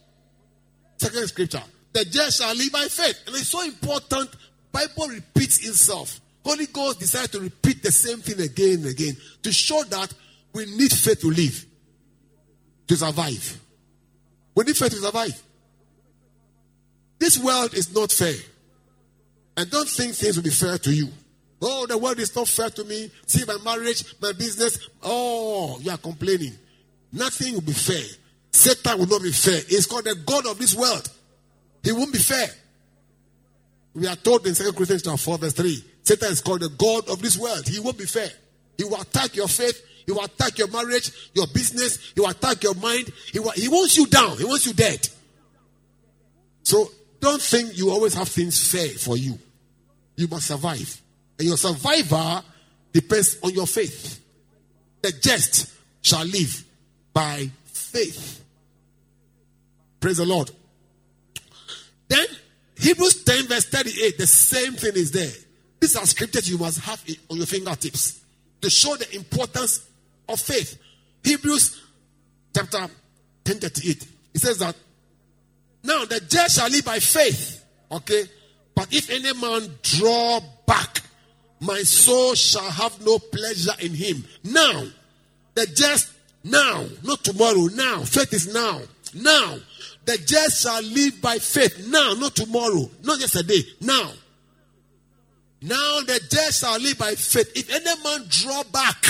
Second 0.97 1.29
scripture. 1.29 1.63
The 1.93 2.05
just 2.05 2.41
shall 2.41 2.55
live 2.57 2.73
by 2.73 2.87
faith. 2.87 3.23
And 3.29 3.37
it's 3.37 3.47
so 3.47 3.63
important. 3.63 4.31
Bible 4.73 5.07
repeats 5.07 5.65
itself. 5.65 6.21
Holy 6.45 6.67
Ghost 6.67 6.99
decided 6.99 7.31
to 7.31 7.41
repeat 7.41 7.85
the 7.85 7.93
same 7.93 8.19
thing 8.19 8.41
again 8.41 8.79
and 8.79 8.87
again 8.87 9.17
to 9.45 9.53
show 9.53 9.85
that 9.85 10.13
we 10.53 10.67
need 10.67 10.93
faith 10.93 11.21
to 11.21 11.31
live, 11.31 11.67
to 12.87 12.97
survive. 12.97 13.61
We 14.55 14.65
need 14.65 14.77
faith 14.77 14.91
to 14.91 14.97
survive. 14.97 15.43
This 17.19 17.39
world 17.39 17.75
is 17.75 17.95
not 17.95 18.11
fair. 18.11 18.35
And 19.57 19.71
don't 19.71 19.89
think 19.89 20.15
things 20.15 20.37
will 20.37 20.45
be 20.45 20.51
fair 20.51 20.79
to 20.79 20.91
you. 20.91 21.09
Oh, 21.63 21.87
the 21.87 21.99
world 21.99 22.19
is 22.19 22.35
not 22.35 22.49
fair 22.49 22.71
to 22.71 22.85
me. 22.85 23.11
See 23.27 23.45
my 23.45 23.59
marriage, 23.63 24.05
my 24.21 24.33
business. 24.33 24.89
Oh, 25.03 25.79
you 25.83 25.91
are 25.91 25.99
complaining. 25.99 26.55
Nothing 27.13 27.55
will 27.55 27.61
be 27.61 27.73
fair. 27.73 28.03
Satan 28.51 28.99
will 28.99 29.07
not 29.07 29.23
be 29.23 29.33
fair. 29.33 29.61
He's 29.69 29.87
called 29.87 30.05
the 30.05 30.15
God 30.15 30.47
of 30.47 30.59
this 30.59 30.75
world. 30.75 31.09
He 31.83 31.93
won't 31.93 32.13
be 32.13 32.19
fair. 32.19 32.49
We 33.95 34.07
are 34.07 34.17
told 34.17 34.47
in 34.47 34.55
2 34.55 34.73
Corinthians 34.73 35.23
4, 35.23 35.39
verse 35.39 35.53
3 35.53 35.85
Satan 36.03 36.33
is 36.33 36.41
called 36.41 36.61
the 36.61 36.69
God 36.71 37.09
of 37.09 37.21
this 37.21 37.37
world. 37.37 37.69
He 37.69 37.81
won't 37.81 37.99
be 37.99 38.07
fair. 38.07 38.31
He 38.79 38.85
will 38.85 39.01
attack 39.01 39.37
your 39.37 39.49
faith. 39.49 39.81
He 40.07 40.13
will 40.13 40.25
attack 40.25 40.59
your 40.59 40.69
marriage, 40.69 41.11
your 41.35 41.47
business. 41.49 42.13
He 42.15 42.21
will 42.21 42.31
attack 42.31 42.63
your 42.63 42.75
mind. 42.75 43.11
He, 43.33 43.39
will, 43.39 43.51
he 43.51 43.69
wants 43.69 43.97
you 43.97 44.07
down. 44.07 44.39
He 44.39 44.45
wants 44.45 44.67
you 44.67 44.73
dead. 44.73 45.09
So 46.63 46.91
don't 47.21 47.41
think 47.41 47.77
you 47.77 47.91
always 47.91 48.15
have 48.15 48.29
things 48.29 48.71
fair 48.71 48.89
for 48.89 49.17
you. 49.17 49.39
You 50.17 50.29
must 50.29 50.47
survive. 50.47 51.01
And 51.39 51.49
your 51.49 51.57
survivor 51.57 52.43
depends 52.93 53.39
on 53.43 53.53
your 53.53 53.67
faith. 53.67 54.21
The 55.03 55.13
just 55.13 55.73
shall 56.03 56.25
live 56.25 56.65
by 57.13 57.51
faith. 57.65 58.45
Praise 59.99 60.19
the 60.19 60.27
Lord. 60.27 60.51
Then 62.09 62.27
Hebrews 62.77 63.25
10, 63.25 63.47
verse 63.47 63.67
38, 63.67 64.19
the 64.19 64.27
same 64.27 64.73
thing 64.73 64.93
is 64.95 65.13
there. 65.13 65.31
These 65.81 65.97
are 65.97 66.07
scriptures 66.07 66.49
you 66.49 66.59
must 66.59 66.81
have 66.81 67.03
on 67.31 67.37
your 67.37 67.47
fingertips 67.47 68.21
to 68.61 68.71
show 68.71 68.97
the 68.97 69.15
importance 69.15 69.87
of 70.33 70.41
faith. 70.41 70.79
Hebrews 71.23 71.83
chapter 72.55 72.87
10, 73.45 73.59
38. 73.59 74.07
It 74.35 74.41
says 74.41 74.59
that 74.59 74.77
now 75.83 76.05
the 76.05 76.21
just 76.21 76.57
shall 76.59 76.71
live 76.71 76.85
by 76.85 76.99
faith. 76.99 77.65
Okay. 77.91 78.25
But 78.75 78.93
if 78.93 79.11
any 79.11 79.33
man 79.35 79.69
draw 79.83 80.41
back, 80.67 81.01
my 81.61 81.83
soul 81.83 82.35
shall 82.35 82.71
have 82.71 83.05
no 83.05 83.19
pleasure 83.19 83.73
in 83.81 83.93
him. 83.93 84.25
Now, 84.45 84.85
the 85.55 85.67
just 85.67 86.13
now, 86.45 86.87
not 87.03 87.23
tomorrow, 87.25 87.67
now. 87.75 88.01
Faith 88.01 88.33
is 88.33 88.53
now. 88.53 88.81
Now. 89.15 89.57
The 90.07 90.17
just 90.17 90.63
shall 90.63 90.83
live 90.83 91.21
by 91.21 91.39
faith. 91.39 91.87
Now, 91.89 92.15
not 92.15 92.35
tomorrow, 92.35 92.91
not 93.03 93.21
yesterday. 93.21 93.61
Now. 93.81 94.11
Now 95.63 96.01
the 96.01 96.19
just 96.31 96.61
shall 96.61 96.79
live 96.79 96.99
by 96.99 97.15
faith. 97.15 97.53
If 97.55 97.71
any 97.71 98.03
man 98.03 98.27
draw 98.29 98.63
back 98.65 99.05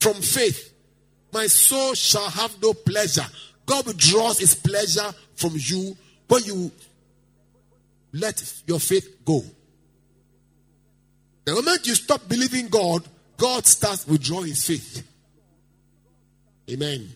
from 0.00 0.14
faith, 0.14 0.72
my 1.32 1.46
soul 1.46 1.94
shall 1.94 2.28
have 2.30 2.60
no 2.62 2.72
pleasure. 2.72 3.26
God 3.64 3.86
withdraws 3.86 4.38
his 4.38 4.54
pleasure 4.54 5.12
from 5.34 5.52
you 5.54 5.96
when 6.28 6.44
you 6.44 6.70
let 8.12 8.62
your 8.66 8.80
faith 8.80 9.24
go. 9.24 9.42
The 11.44 11.54
moment 11.54 11.86
you 11.86 11.94
stop 11.94 12.28
believing 12.28 12.68
God, 12.68 13.06
God 13.36 13.66
starts 13.66 14.06
withdrawing 14.06 14.48
his 14.48 14.64
faith. 14.64 15.06
Amen. 16.70 17.08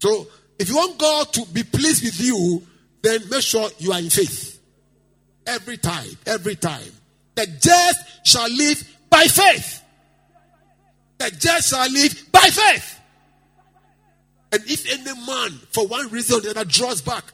So, 0.00 0.26
if 0.58 0.68
you 0.68 0.76
want 0.76 0.98
God 0.98 1.32
to 1.34 1.46
be 1.52 1.62
pleased 1.62 2.04
with 2.04 2.20
you, 2.20 2.62
then 3.02 3.20
make 3.30 3.42
sure 3.42 3.68
you 3.78 3.92
are 3.92 3.98
in 3.98 4.10
faith. 4.10 4.60
Every 5.46 5.76
time, 5.76 6.08
every 6.26 6.56
time. 6.56 6.90
The 7.34 7.46
just 7.46 8.26
shall 8.26 8.48
live 8.48 8.82
by 9.10 9.24
faith. 9.24 9.82
The 11.18 11.30
just 11.30 11.70
shall 11.70 11.90
live 11.90 12.32
by 12.32 12.40
faith. 12.40 13.00
And 14.52 14.62
if 14.66 14.90
any 14.90 15.26
man, 15.26 15.60
for 15.72 15.86
one 15.86 16.08
reason 16.10 16.38
or 16.38 16.40
the 16.40 16.50
other, 16.50 16.64
draws 16.64 17.02
back, 17.02 17.24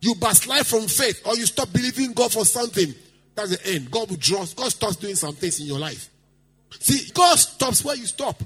you 0.00 0.14
backslide 0.14 0.66
from 0.66 0.86
faith 0.86 1.22
or 1.26 1.36
you 1.36 1.46
stop 1.46 1.72
believing 1.72 2.12
God 2.12 2.32
for 2.32 2.44
something, 2.44 2.94
that's 3.34 3.56
the 3.56 3.74
end. 3.74 3.90
God 3.90 4.10
withdraws. 4.10 4.54
God 4.54 4.70
stops 4.70 4.96
doing 4.96 5.14
some 5.16 5.34
things 5.34 5.60
in 5.60 5.66
your 5.66 5.78
life. 5.78 6.08
See, 6.78 7.10
God 7.12 7.38
stops 7.38 7.84
where 7.84 7.96
you 7.96 8.06
stop. 8.06 8.42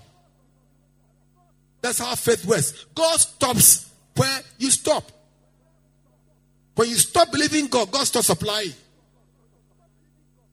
That's 1.81 1.99
how 1.99 2.15
faith 2.15 2.45
works. 2.45 2.87
God 2.95 3.19
stops 3.19 3.91
where 4.17 4.41
you 4.59 4.71
stop. 4.71 5.11
When 6.75 6.89
you 6.89 6.97
stop 6.97 7.31
believing 7.31 7.67
God, 7.67 7.91
God 7.91 8.07
stops 8.07 8.27
supplying. 8.27 8.73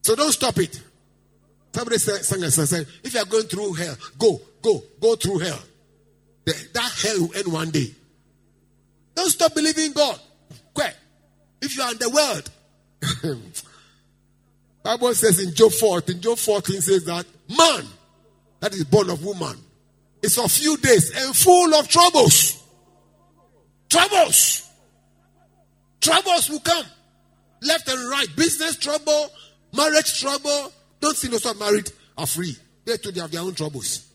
So 0.02 0.16
don't 0.16 0.32
stop 0.32 0.58
it. 0.58 0.82
Somebody 1.74 1.98
sang 2.00 2.44
a 2.44 2.52
song, 2.52 2.86
if 3.04 3.14
you 3.14 3.20
are 3.20 3.26
going 3.26 3.44
through 3.44 3.74
hell, 3.74 3.96
go, 4.18 4.42
go, 4.62 4.84
go 5.00 5.16
through 5.16 5.40
hell. 5.40 5.60
That 6.46 6.92
hell 7.04 7.28
will 7.28 7.36
end 7.36 7.52
one 7.52 7.70
day. 7.72 7.94
Don't 9.16 9.30
stop 9.30 9.54
believing 9.54 9.92
God. 9.92 10.20
Quick. 10.74 10.96
If 11.62 11.76
you 11.76 11.84
are 11.84 11.92
in 11.92 11.98
the 11.98 12.10
world, 12.10 13.44
Bible 14.84 15.14
says 15.14 15.44
in 15.44 15.54
Job 15.54 15.72
14, 15.72 16.22
Job 16.22 16.38
14 16.38 16.82
says 16.82 17.06
that 17.06 17.26
man 17.50 17.86
that 18.60 18.74
is 18.74 18.84
born 18.86 19.10
of 19.10 19.24
woman 19.24 19.58
is 20.22 20.38
a 20.38 20.48
few 20.48 20.78
days 20.78 21.12
and 21.16 21.36
full 21.36 21.74
of 21.76 21.88
troubles. 21.88 22.64
Troubles. 23.90 24.70
Troubles 26.02 26.50
will 26.50 26.60
come. 26.60 26.86
Left 27.62 27.88
and 27.90 28.10
right. 28.10 28.28
Business 28.36 28.78
trouble, 28.78 29.30
marriage 29.74 30.20
trouble. 30.20 30.72
Those 31.00 31.22
who 31.22 31.36
are 31.50 31.54
married 31.56 31.92
are 32.18 32.28
free. 32.28 32.56
They 32.86 32.98
too 32.98 33.12
they 33.12 33.22
have 33.22 33.32
their 33.32 33.42
own 33.42 33.54
troubles. 33.54 34.08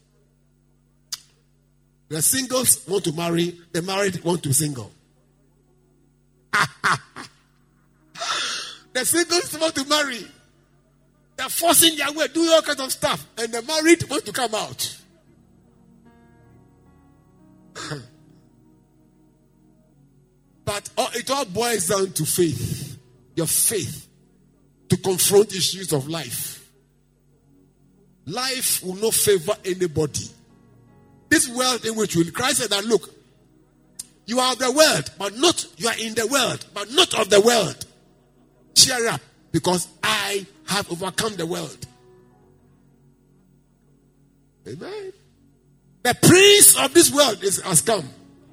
The 2.09 2.21
singles 2.21 2.87
want 2.87 3.05
to 3.05 3.13
marry, 3.13 3.59
the 3.73 3.83
married 3.83 4.23
want 4.23 4.43
to 4.43 4.53
single. 4.53 4.93
the 8.93 9.05
singles 9.05 9.59
want 9.59 9.75
to 9.77 9.87
marry. 9.87 10.27
They're 11.37 11.49
forcing 11.49 11.97
their 11.97 12.13
way, 12.13 12.29
doing 12.29 12.51
all 12.51 12.61
kinds 12.63 12.81
of 12.81 12.93
stuff. 12.93 13.27
And 13.39 13.53
the 13.53 13.63
married 13.63 14.05
want 14.11 14.27
to 14.27 14.33
come 14.33 14.55
out. 14.55 14.99
but 20.65 20.91
it 21.15 21.31
all 21.31 21.47
boils 21.47 21.89
down 21.89 22.13
to 22.13 22.27
faith. 22.27 22.99
Your 23.35 23.47
faith 23.47 24.07
to 24.91 24.97
confront 24.99 25.55
issues 25.55 25.93
of 25.95 26.09
life. 26.09 26.62
Life 28.27 28.83
will 28.85 28.97
not 28.97 29.15
favor 29.15 29.53
anybody. 29.65 30.29
This 31.29 31.49
world 31.49 31.85
in 31.85 31.97
which 31.97 32.15
we 32.15 32.31
Christ 32.31 32.59
said 32.59 32.71
that 32.71 32.85
look, 32.85 33.09
you 34.27 34.39
are 34.39 34.55
the 34.55 34.71
world, 34.71 35.11
but 35.19 35.37
not 35.37 35.67
you 35.77 35.89
are 35.89 35.99
in 35.99 36.15
the 36.15 36.27
world, 36.27 36.65
but 36.73 36.91
not 36.93 37.19
of 37.19 37.31
the 37.31 37.41
world. 37.41 37.85
Cheer 38.75 39.09
up, 39.09 39.21
because 39.51 39.89
I 40.03 40.47
have 40.67 40.91
overcome 40.91 41.37
the 41.37 41.47
world. 41.47 41.87
Amen. 44.67 45.13
The 46.03 46.15
prince 46.23 46.79
of 46.79 46.95
this 46.95 47.13
world 47.13 47.43
is, 47.43 47.61
has 47.63 47.81
come. 47.81 48.09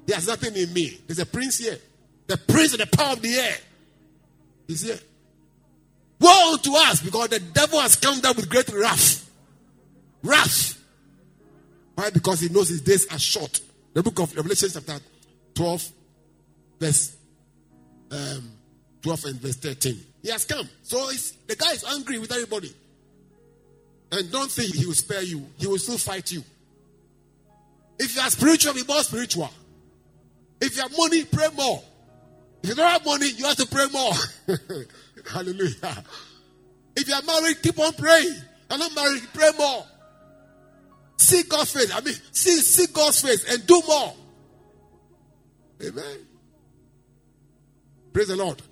He 0.06 0.12
has 0.12 0.26
nothing 0.26 0.56
in 0.56 0.72
me. 0.72 0.98
There's 1.06 1.18
a 1.18 1.26
prince 1.26 1.58
here. 1.58 1.78
The 2.26 2.36
prince 2.36 2.72
of 2.72 2.80
the 2.80 2.96
power 2.96 3.12
of 3.12 3.22
the 3.22 3.34
air. 3.34 3.56
is 4.68 4.82
here. 4.82 4.98
Woe 6.20 6.56
to 6.62 6.74
us 6.74 7.00
because 7.00 7.28
the 7.28 7.40
devil 7.40 7.80
has 7.80 7.96
come 7.96 8.20
down 8.20 8.36
with 8.36 8.48
great 8.48 8.68
wrath. 8.72 9.29
Wrath. 10.22 10.78
Why? 11.94 12.10
Because 12.10 12.40
he 12.40 12.48
knows 12.48 12.68
his 12.68 12.80
days 12.80 13.06
are 13.12 13.18
short. 13.18 13.60
The 13.92 14.02
book 14.02 14.20
of 14.20 14.34
Revelation, 14.36 14.68
chapter 14.72 14.98
12, 15.54 15.92
verse 16.78 17.16
um, 18.10 18.52
12 19.02 19.24
and 19.26 19.40
verse 19.40 19.56
13. 19.56 20.00
He 20.22 20.30
has 20.30 20.44
come. 20.44 20.68
So 20.82 20.98
the 21.46 21.56
guy 21.56 21.72
is 21.72 21.84
angry 21.84 22.18
with 22.18 22.32
everybody. 22.32 22.72
And 24.12 24.30
don't 24.30 24.50
think 24.50 24.74
he 24.74 24.86
will 24.86 24.94
spare 24.94 25.22
you. 25.22 25.46
He 25.56 25.66
will 25.66 25.78
still 25.78 25.98
fight 25.98 26.32
you. 26.32 26.42
If 27.98 28.16
you 28.16 28.22
are 28.22 28.30
spiritual, 28.30 28.74
be 28.74 28.84
more 28.84 29.02
spiritual. 29.02 29.50
If 30.60 30.76
you 30.76 30.82
have 30.82 30.96
money, 30.96 31.24
pray 31.24 31.48
more. 31.56 31.82
If 32.62 32.70
you 32.70 32.74
don't 32.74 32.90
have 32.90 33.04
money, 33.04 33.30
you 33.30 33.44
have 33.44 33.56
to 33.56 33.66
pray 33.66 33.86
more. 33.92 34.12
Hallelujah. 35.32 36.04
If 36.96 37.08
you 37.08 37.14
are 37.14 37.22
married, 37.22 37.62
keep 37.62 37.78
on 37.78 37.92
praying. 37.92 38.34
You're 38.68 38.78
not 38.78 38.94
married, 38.94 39.22
pray 39.32 39.50
more. 39.58 39.84
See 41.20 41.42
God's 41.42 41.70
face. 41.70 41.94
I 41.94 42.00
mean, 42.00 42.14
see, 42.32 42.56
see 42.60 42.86
God's 42.86 43.20
face 43.20 43.44
and 43.52 43.66
do 43.66 43.82
more. 43.86 44.14
Amen. 45.84 46.26
Praise 48.10 48.28
the 48.28 48.36
Lord. 48.36 48.62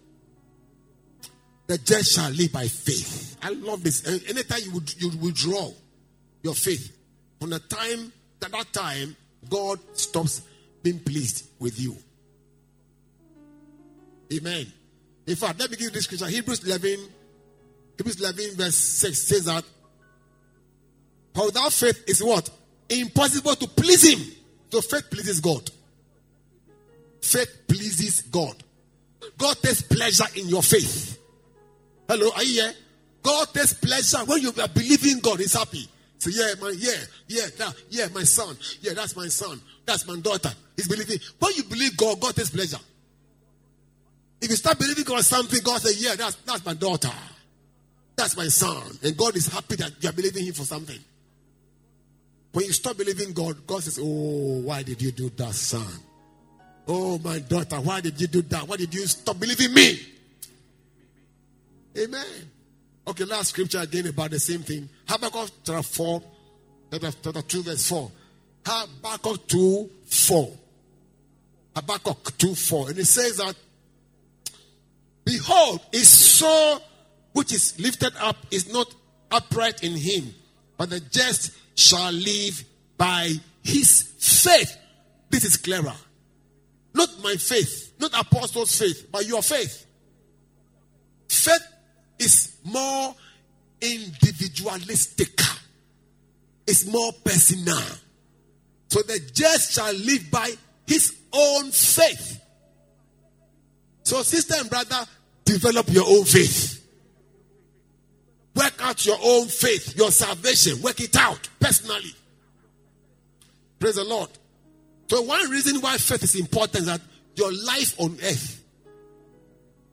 The 1.67 1.77
just 1.77 2.15
shall 2.15 2.31
live 2.31 2.51
by 2.51 2.67
faith. 2.67 3.37
I 3.43 3.51
love 3.51 3.85
this. 3.85 4.07
Anytime 4.31 4.61
you 4.63 4.83
you 4.97 5.11
withdraw 5.19 5.71
your 6.43 6.55
faith, 6.55 6.97
from 7.39 7.51
the 7.51 7.59
time 7.59 8.11
at 8.43 8.51
that 8.51 8.73
time, 8.73 9.15
God 9.51 9.79
stops 9.93 10.41
being 10.83 11.01
pleased 11.01 11.49
with 11.59 11.79
you. 11.79 11.97
Amen. 14.33 14.73
In 15.27 15.37
fact, 15.37 15.61
let 15.61 15.71
me 15.71 15.77
give 15.77 15.85
you 15.85 15.91
this 15.91 16.05
scripture. 16.05 16.29
Hebrews 16.29 16.65
11, 16.65 16.99
Hebrews 17.99 18.21
11, 18.23 18.57
verse 18.57 18.75
6 18.75 19.23
says 19.23 19.45
that 19.45 19.65
for 21.39 21.47
without 21.47 21.73
faith 21.73 22.03
is 22.09 22.21
what? 22.21 22.51
Impossible 22.89 23.55
to 23.55 23.69
please 23.69 24.13
him. 24.13 24.19
So 24.73 24.81
faith 24.81 25.09
pleases 25.09 25.41
God. 25.41 25.71
Faith 27.23 27.63
pleases 27.69 28.23
God. 28.23 28.57
God 29.37 29.57
takes 29.63 29.83
pleasure 29.83 30.25
in 30.35 30.49
your 30.49 30.65
faith. 30.65 31.17
Hello, 32.09 32.31
are 32.35 32.43
you 32.43 32.63
here? 32.63 32.73
God 33.23 33.55
takes 33.55 33.73
pleasure 33.75 34.19
when 34.25 34.43
you 34.43 34.49
are 34.61 34.67
believing 34.67 35.21
God, 35.21 35.39
He's 35.39 35.53
happy. 35.53 35.87
So 36.19 36.31
yeah, 36.31 36.55
my 36.61 36.75
yeah, 36.77 36.91
yeah, 37.29 37.47
that, 37.57 37.75
yeah, 37.91 38.09
my 38.13 38.25
son. 38.25 38.57
Yeah, 38.81 38.95
that's 38.95 39.15
my 39.15 39.29
son. 39.29 39.61
That's 39.87 40.09
my 40.09 40.17
daughter. 40.17 40.51
He's 40.75 40.89
believing. 40.89 41.19
When 41.39 41.53
you 41.55 41.63
believe 41.63 41.97
God, 41.97 42.19
God 42.19 42.35
takes 42.35 42.51
pleasure. 42.51 42.83
If 44.41 44.51
you 44.51 44.57
start 44.57 44.81
believing 44.81 45.05
God 45.05 45.25
something, 45.25 45.61
God 45.63 45.81
says, 45.81 46.03
Yeah, 46.03 46.17
that's 46.17 46.35
that's 46.35 46.67
my 46.67 46.75
daughter. 46.75 47.13
That's 48.17 48.37
my 48.37 48.49
son. 48.49 48.99
And 49.05 49.17
God 49.17 49.37
is 49.37 49.47
happy 49.47 49.77
that 49.77 49.93
you 50.01 50.09
are 50.09 50.13
believing 50.13 50.45
him 50.45 50.55
for 50.55 50.65
something. 50.65 50.99
When 52.59 52.67
you 52.67 52.73
stop 52.73 52.97
believing 52.97 53.33
God, 53.35 53.65
God 53.69 53.85
says, 53.85 54.01
Oh, 54.03 54.63
why 54.63 54.83
did 54.83 55.01
you 55.01 55.13
do 55.13 55.31
that, 55.31 55.55
son? 55.55 55.87
Oh, 56.89 57.17
my 57.21 57.39
daughter, 57.39 57.77
why 57.77 58.01
did 58.01 58.21
you 58.21 58.27
do 58.27 58.43
that? 58.43 58.67
Why 58.67 58.75
did 58.75 58.93
you 58.93 59.07
stop 59.07 59.39
believing 59.39 59.73
me? 59.73 60.01
Amen. 61.97 62.51
Okay, 63.07 63.23
last 63.27 63.51
scripture 63.51 63.79
again 63.79 64.09
about 64.09 64.33
the 64.33 64.41
same 64.41 64.63
thing. 64.63 64.89
Habakkuk 65.07 65.51
chapter 65.65 65.85
4, 65.85 66.23
chapter 67.01 67.43
2, 67.43 67.63
verse 67.63 67.89
4. 67.89 68.11
Habakkuk 68.67 69.47
2, 69.47 69.91
4. 70.07 70.53
Habakkuk 71.77 72.39
2, 72.39 72.55
4. 72.57 72.89
And 72.89 72.99
it 72.99 73.05
says 73.05 73.37
that, 73.37 73.55
Behold, 75.25 75.81
his 75.93 76.09
soul 76.09 76.81
which 77.35 77.53
is 77.53 77.79
lifted 77.79 78.15
up 78.19 78.37
is 78.51 78.73
not 78.73 78.93
upright 79.31 79.85
in 79.85 79.93
him, 79.93 80.35
but 80.77 80.91
the 80.91 80.99
just 80.99 81.53
shall 81.79 82.11
live 82.11 82.65
by 82.97 83.33
his 83.63 84.03
faith. 84.19 84.77
This 85.31 85.45
is 85.45 85.57
clearer. 85.57 85.95
Not 86.93 87.09
my 87.23 87.37
faith, 87.37 87.93
not 88.01 88.11
apostles' 88.19 88.77
faith, 88.77 89.07
but 89.13 89.25
your 89.25 89.43
faith. 89.43 89.87
Faith 91.29 91.63
is 92.19 92.57
more 92.65 93.15
individualistic, 93.81 95.41
it's 96.67 96.85
more 96.87 97.13
personal. 97.25 97.79
So 98.89 99.03
the 99.03 99.21
just 99.33 99.75
shall 99.75 99.93
live 99.95 100.31
by 100.33 100.51
his 100.85 101.15
own 101.33 101.71
faith. 101.71 102.41
So, 104.03 104.23
sister 104.23 104.55
and 104.59 104.69
brother, 104.69 105.07
develop 105.45 105.91
your 105.91 106.07
own 106.09 106.25
faith. 106.25 106.68
Work 108.59 108.83
out 108.83 109.07
your 109.07 109.19
own 109.23 109.47
faith, 109.47 109.97
your 109.97 110.11
salvation. 110.11 110.83
Work 110.83 111.01
it 111.01 111.17
out 111.17 111.49
personally. 111.61 112.13
Praise 113.79 113.95
the 113.95 114.05
Lord. 114.05 114.31
So, 115.07 115.23
one 115.23 115.49
reason 115.49 115.81
why 115.81 115.97
faith 115.97 116.25
is 116.25 116.35
important 116.35 116.81
is 116.81 116.87
that 116.87 117.01
your 117.37 117.53
life 117.53 117.95
on 118.01 118.19
earth 118.21 118.65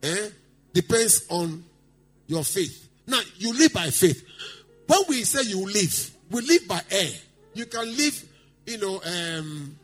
eh, 0.01 0.30
depends 0.73 1.28
on 1.30 1.63
your 2.25 2.43
faith. 2.43 2.89
Now, 3.06 3.19
you 3.38 3.54
live 3.54 3.71
by 3.71 3.91
faith. 3.91 4.25
When 4.88 4.99
we 5.10 5.23
say 5.25 5.43
you 5.43 5.63
live, 5.63 6.12
we 6.32 6.41
live 6.41 6.67
by 6.67 6.82
air. 6.89 7.12
You 7.54 7.67
can 7.67 7.86
live, 7.95 8.25
you 8.65 8.80
know, 8.80 8.99
um, 9.06 9.78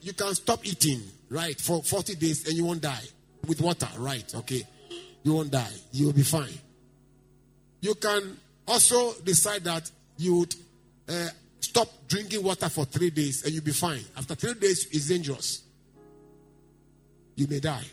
you 0.00 0.12
can 0.12 0.32
stop 0.36 0.64
eating, 0.64 1.00
right, 1.28 1.60
for 1.60 1.82
40 1.82 2.14
days 2.14 2.46
and 2.46 2.56
you 2.56 2.66
won't 2.66 2.82
die 2.82 3.02
with 3.48 3.60
water, 3.60 3.88
right? 3.98 4.32
Okay. 4.32 4.62
You 5.24 5.34
won't 5.34 5.50
die. 5.50 5.72
You 5.90 6.06
will 6.06 6.12
be 6.12 6.22
fine. 6.22 6.56
You 7.82 7.96
can 7.96 8.38
also 8.66 9.12
decide 9.24 9.64
that 9.64 9.90
you 10.16 10.36
would 10.36 10.54
uh, 11.08 11.28
stop 11.60 11.88
drinking 12.08 12.42
water 12.42 12.68
for 12.68 12.84
three 12.84 13.10
days 13.10 13.44
and 13.44 13.52
you'll 13.52 13.64
be 13.64 13.72
fine. 13.72 14.00
After 14.16 14.36
three 14.36 14.54
days, 14.54 14.86
it's 14.92 15.08
dangerous. 15.08 15.62
You 17.34 17.48
may 17.48 17.58
die. 17.58 17.84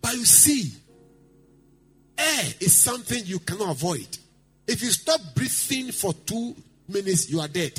But 0.00 0.14
you 0.14 0.24
see, 0.24 0.72
air 2.16 2.44
is 2.58 2.74
something 2.74 3.20
you 3.26 3.38
cannot 3.38 3.72
avoid. 3.72 4.06
If 4.66 4.82
you 4.82 4.90
stop 4.90 5.20
breathing 5.34 5.92
for 5.92 6.14
two 6.14 6.56
minutes, 6.88 7.30
you 7.30 7.40
are 7.40 7.48
dead. 7.48 7.78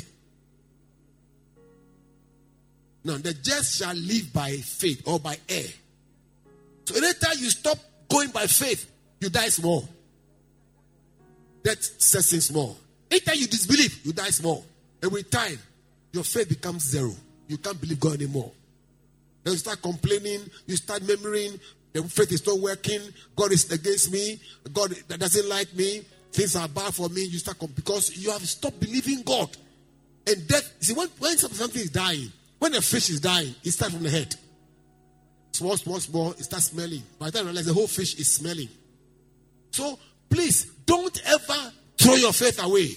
Now, 3.04 3.16
the 3.16 3.34
just 3.34 3.78
shall 3.78 3.94
live 3.94 4.32
by 4.32 4.52
faith 4.52 5.02
or 5.06 5.18
by 5.18 5.36
air. 5.48 5.66
So, 6.84 6.96
anytime 6.96 7.38
you 7.38 7.50
stop 7.50 7.78
going 8.08 8.30
by 8.30 8.46
faith, 8.46 8.88
you 9.20 9.30
die 9.30 9.48
small. 9.48 9.88
That 11.68 11.84
sets 11.84 12.32
in 12.32 12.40
small. 12.40 12.78
Anytime 13.10 13.34
you 13.36 13.46
disbelieve, 13.46 14.00
you 14.02 14.14
die 14.14 14.30
small. 14.30 14.64
And 15.02 15.12
with 15.12 15.30
time, 15.30 15.58
your 16.14 16.24
faith 16.24 16.48
becomes 16.48 16.82
zero. 16.84 17.12
You 17.46 17.58
can't 17.58 17.78
believe 17.78 18.00
God 18.00 18.14
anymore. 18.14 18.50
Then 19.44 19.52
you 19.52 19.58
start 19.58 19.82
complaining, 19.82 20.48
you 20.66 20.76
start 20.76 21.02
murmuring, 21.02 21.60
the 21.92 22.02
faith 22.04 22.32
is 22.32 22.46
not 22.46 22.58
working, 22.58 23.02
God 23.36 23.52
is 23.52 23.70
against 23.70 24.10
me, 24.10 24.40
God 24.72 24.94
doesn't 25.08 25.46
like 25.46 25.74
me, 25.74 26.06
things 26.32 26.56
are 26.56 26.68
bad 26.68 26.94
for 26.94 27.10
me. 27.10 27.24
You 27.24 27.38
start 27.38 27.58
because 27.74 28.16
you 28.16 28.30
have 28.30 28.40
stopped 28.48 28.80
believing 28.80 29.20
God. 29.20 29.54
And 30.26 30.48
death, 30.48 30.72
see, 30.80 30.94
when, 30.94 31.08
when 31.18 31.36
something 31.36 31.82
is 31.82 31.90
dying, 31.90 32.32
when 32.60 32.74
a 32.76 32.80
fish 32.80 33.10
is 33.10 33.20
dying, 33.20 33.54
it 33.62 33.72
starts 33.72 33.92
from 33.92 34.04
the 34.04 34.10
head. 34.10 34.34
Small, 35.52 35.76
small, 35.76 36.00
small, 36.00 36.30
it 36.30 36.44
starts 36.44 36.68
smelling. 36.68 37.02
By 37.18 37.26
the 37.26 37.32
time 37.32 37.42
you 37.42 37.48
realize 37.48 37.66
the 37.66 37.74
whole 37.74 37.88
fish 37.88 38.14
is 38.18 38.28
smelling. 38.28 38.70
So 39.70 39.98
please 40.28 40.64
don't 40.86 41.20
ever 41.26 41.72
throw 41.96 42.14
your 42.14 42.32
faith 42.32 42.62
away. 42.62 42.90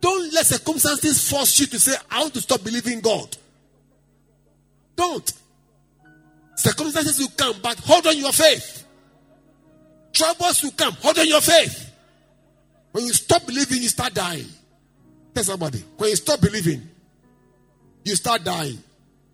Don't 0.00 0.32
let 0.32 0.46
circumstances 0.46 1.28
force 1.28 1.58
you 1.60 1.66
to 1.66 1.78
say, 1.78 1.96
I 2.10 2.20
want 2.20 2.34
to 2.34 2.40
stop 2.40 2.62
believing 2.62 3.00
God. 3.00 3.36
Don't. 4.94 5.32
Circumstances 6.54 7.18
will 7.18 7.32
come, 7.36 7.56
but 7.62 7.78
hold 7.80 8.06
on 8.06 8.16
your 8.16 8.32
faith. 8.32 8.86
Troubles 10.12 10.62
will 10.62 10.72
come, 10.72 10.92
hold 10.94 11.18
on 11.18 11.26
your 11.26 11.40
faith. 11.40 11.92
When 12.92 13.06
you 13.06 13.12
stop 13.12 13.46
believing, 13.46 13.82
you 13.82 13.88
start 13.88 14.14
dying. 14.14 14.46
Tell 15.34 15.44
somebody. 15.44 15.84
When 15.96 16.10
you 16.10 16.16
stop 16.16 16.40
believing, 16.40 16.88
you 18.04 18.16
start 18.16 18.44
dying. 18.44 18.78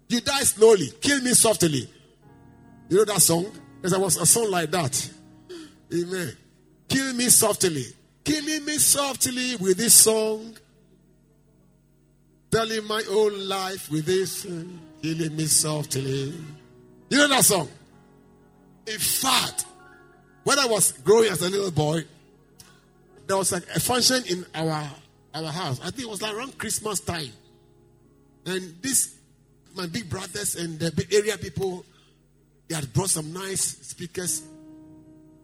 You 0.09 0.21
die 0.21 0.43
slowly. 0.43 0.91
Kill 1.01 1.21
me 1.23 1.33
softly. 1.33 1.89
You 2.89 2.99
know 2.99 3.05
that 3.07 3.23
song? 3.23 3.47
There 3.81 3.99
was 3.99 4.17
a 4.17 4.27
song 4.27 4.51
like 4.51 4.71
that. 4.73 5.11
Amen. 5.95 6.37
Kill 6.89 7.13
me 7.15 7.29
softly. 7.29 7.85
Killing 8.25 8.65
me 8.65 8.79
softly 8.79 9.57
with 9.57 9.77
this 9.77 9.95
song. 9.95 10.57
Telling 12.51 12.85
my 12.87 13.03
own 13.11 13.49
life 13.49 13.91
with 13.91 14.07
this. 14.07 14.43
Killing 15.03 15.37
me 15.37 15.45
softly. 15.47 16.35
You 17.11 17.19
know 17.19 17.29
that 17.29 17.45
song? 17.45 17.69
In 18.87 18.99
fact, 18.99 19.67
when 20.43 20.59
I 20.59 20.67
was 20.67 20.93
growing 20.93 21.31
as 21.31 21.43
a 21.43 21.49
little 21.49 21.71
boy, 21.71 22.05
there 23.27 23.37
was 23.37 23.53
like 23.53 23.67
a 23.75 23.81
function 23.81 24.23
in 24.29 24.47
our 24.55 24.91
our 25.35 25.51
house. 25.51 25.81
I 25.81 25.91
think 25.91 26.01
it 26.01 26.09
was 26.09 26.23
like 26.23 26.35
around 26.35 26.59
Christmas 26.59 27.01
time. 27.01 27.33
And 28.47 28.75
this 28.83 29.17
my 29.75 29.87
big 29.87 30.09
brothers 30.09 30.57
and 30.57 30.79
the 30.79 31.07
area 31.13 31.37
people, 31.39 31.85
they 32.69 32.75
had 32.75 32.93
brought 32.93 33.11
some 33.11 33.33
nice 33.33 33.63
speakers. 33.63 34.43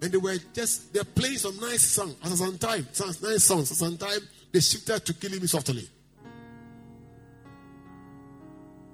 And 0.03 0.13
they 0.13 0.19
were 0.19 0.37
just 0.55 0.93
they're 0.95 1.05
playing 1.05 1.37
some 1.37 1.59
nice 1.61 1.85
song 1.85 2.15
At 2.25 2.31
some 2.31 2.57
time, 2.59 2.87
some 2.93 3.09
nice 3.23 3.45
songs. 3.45 3.71
At 3.71 3.77
some 3.77 3.97
time, 3.97 4.21
they 4.53 4.61
shifted 4.61 5.05
to 5.07 5.15
killing 5.15 5.41
me 5.41 5.47
softly. 5.47 5.89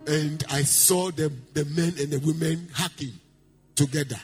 And 0.06 0.44
I 0.50 0.62
saw 0.62 1.10
the, 1.10 1.32
the 1.52 1.64
men 1.64 1.94
and 1.98 2.10
the 2.12 2.20
women 2.24 2.68
hacking 2.72 3.12
together. 3.74 4.20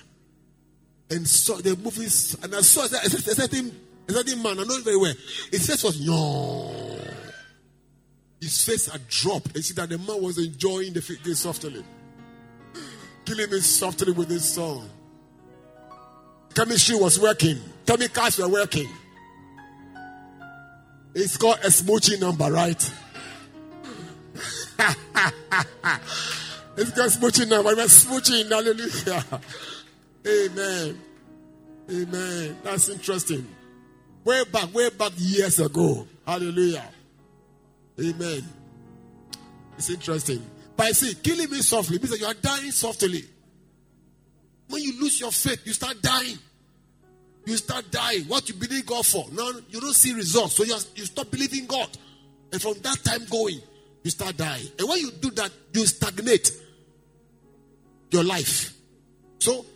And 1.10 1.26
saw 1.26 1.56
the 1.56 1.76
movies, 1.76 2.36
and 2.42 2.54
I 2.54 2.60
saw 2.60 2.86
that 2.86 3.04
a 3.04 3.10
certain, 3.10 3.72
a 4.08 4.12
certain 4.12 4.42
man, 4.42 4.60
I 4.60 4.64
know 4.64 4.76
it 4.76 4.84
very 4.84 4.96
well. 4.96 5.14
His 5.50 5.66
face 5.66 5.82
was 5.82 6.00
yawn. 6.00 7.00
His 8.40 8.64
face 8.64 8.86
had 8.86 9.06
dropped. 9.08 9.54
And 9.54 9.64
see 9.64 9.74
that 9.74 9.88
the 9.88 9.98
man 9.98 10.22
was 10.22 10.38
enjoying 10.38 10.92
the 10.92 11.00
game 11.00 11.34
softly. 11.34 11.84
Killing 13.24 13.50
me 13.50 13.60
softly 13.60 14.12
with 14.12 14.28
this 14.28 14.54
song. 14.54 14.88
Chemistry 16.54 16.96
was 16.96 17.18
working. 17.18 17.58
Chemicals 17.86 18.38
were 18.38 18.48
working. 18.48 18.88
It's 21.14 21.36
called 21.36 21.58
a 21.58 21.68
smooching 21.68 22.20
number, 22.20 22.50
right? 22.50 22.70
it's 26.76 26.90
called 26.90 26.96
got 26.96 27.10
smooching 27.10 27.48
number. 27.48 27.74
We're 27.76 27.84
smooching. 27.84 28.48
Hallelujah. 28.48 29.24
Amen. 30.26 31.00
Amen. 31.90 32.56
That's 32.62 32.88
interesting. 32.88 33.46
Way 34.24 34.44
back, 34.44 34.72
way 34.72 34.88
back 34.90 35.12
years 35.16 35.58
ago. 35.58 36.06
Hallelujah. 36.26 36.84
Amen. 38.00 38.42
It's 39.76 39.90
interesting. 39.90 40.42
But 40.76 40.86
I 40.86 40.92
see, 40.92 41.14
killing 41.14 41.50
me 41.50 41.60
softly 41.60 41.98
means 41.98 42.10
that 42.10 42.20
you 42.20 42.26
are 42.26 42.34
dying 42.34 42.70
softly. 42.70 43.24
When 44.72 44.82
you 44.82 44.98
lose 45.02 45.20
your 45.20 45.30
faith, 45.30 45.66
you 45.66 45.74
start 45.74 46.00
dying. 46.00 46.38
You 47.44 47.58
start 47.58 47.90
dying. 47.90 48.22
What 48.22 48.48
you 48.48 48.54
believe 48.54 48.86
God 48.86 49.04
for. 49.04 49.26
Now 49.30 49.50
you 49.68 49.82
don't 49.82 49.92
see 49.92 50.14
results. 50.14 50.54
So 50.54 50.64
you, 50.64 50.74
you 50.94 51.04
stop 51.04 51.30
believing 51.30 51.66
God. 51.66 51.90
And 52.50 52.62
from 52.62 52.72
that 52.80 53.04
time 53.04 53.26
going, 53.30 53.60
you 54.02 54.10
start 54.10 54.38
dying. 54.38 54.66
And 54.78 54.88
when 54.88 54.98
you 54.98 55.10
do 55.10 55.30
that, 55.32 55.50
you 55.74 55.84
stagnate 55.84 56.52
your 58.12 58.24
life. 58.24 58.72
So 59.40 59.66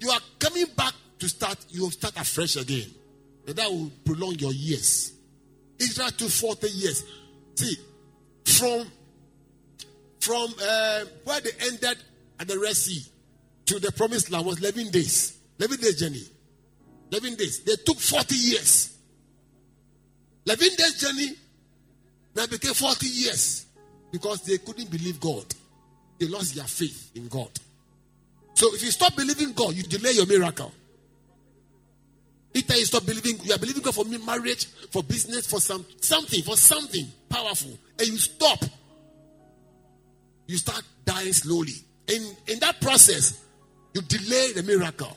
you 0.00 0.10
are 0.10 0.20
coming 0.40 0.66
back 0.76 0.94
to 1.20 1.28
start, 1.28 1.56
you 1.68 1.82
will 1.82 1.92
start 1.92 2.16
afresh 2.16 2.56
again. 2.56 2.90
And 3.46 3.54
that 3.54 3.70
will 3.70 3.92
prolong 4.04 4.34
your 4.40 4.52
years. 4.52 5.12
Israel 5.78 6.10
to 6.10 6.28
40 6.28 6.68
years. 6.70 7.04
See, 7.54 7.76
from 8.46 8.84
from 10.18 10.52
uh, 10.60 11.04
where 11.22 11.40
they 11.40 11.50
ended 11.60 11.98
at 12.40 12.48
the 12.48 12.58
Red 12.58 12.74
Sea 12.74 13.12
to 13.66 13.78
the 13.78 13.92
promised 13.92 14.30
land 14.30 14.46
was 14.46 14.60
11 14.60 14.90
days. 14.90 15.38
11 15.58 15.80
days 15.80 16.00
journey. 16.00 16.22
11 17.12 17.34
days. 17.34 17.64
They 17.64 17.76
took 17.84 17.98
40 17.98 18.34
years. 18.34 18.96
11 20.46 20.68
days 20.76 21.00
journey 21.00 21.36
now 22.34 22.46
became 22.46 22.74
40 22.74 23.06
years 23.06 23.66
because 24.12 24.42
they 24.42 24.58
couldn't 24.58 24.90
believe 24.90 25.20
God. 25.20 25.44
They 26.18 26.26
lost 26.26 26.54
their 26.54 26.64
faith 26.64 27.10
in 27.14 27.28
God. 27.28 27.50
So 28.54 28.74
if 28.74 28.82
you 28.82 28.90
stop 28.90 29.14
believing 29.16 29.52
God, 29.52 29.74
you 29.74 29.82
delay 29.82 30.12
your 30.12 30.26
miracle. 30.26 30.72
If 32.54 32.74
you 32.74 32.84
stop 32.86 33.04
believing, 33.04 33.38
you 33.44 33.52
are 33.52 33.58
believing 33.58 33.82
God 33.82 33.94
for 33.94 34.04
marriage, 34.04 34.64
for 34.90 35.02
business, 35.02 35.46
for 35.46 35.60
some 35.60 35.84
something, 36.00 36.42
for 36.42 36.56
something 36.56 37.06
powerful, 37.28 37.78
and 37.98 38.08
you 38.08 38.16
stop, 38.16 38.64
you 40.46 40.56
start 40.56 40.82
dying 41.04 41.34
slowly. 41.34 41.74
In 42.08 42.34
in 42.46 42.58
that 42.60 42.80
process, 42.80 43.44
you 43.96 44.02
delay 44.02 44.52
the 44.52 44.62
miracle. 44.62 45.16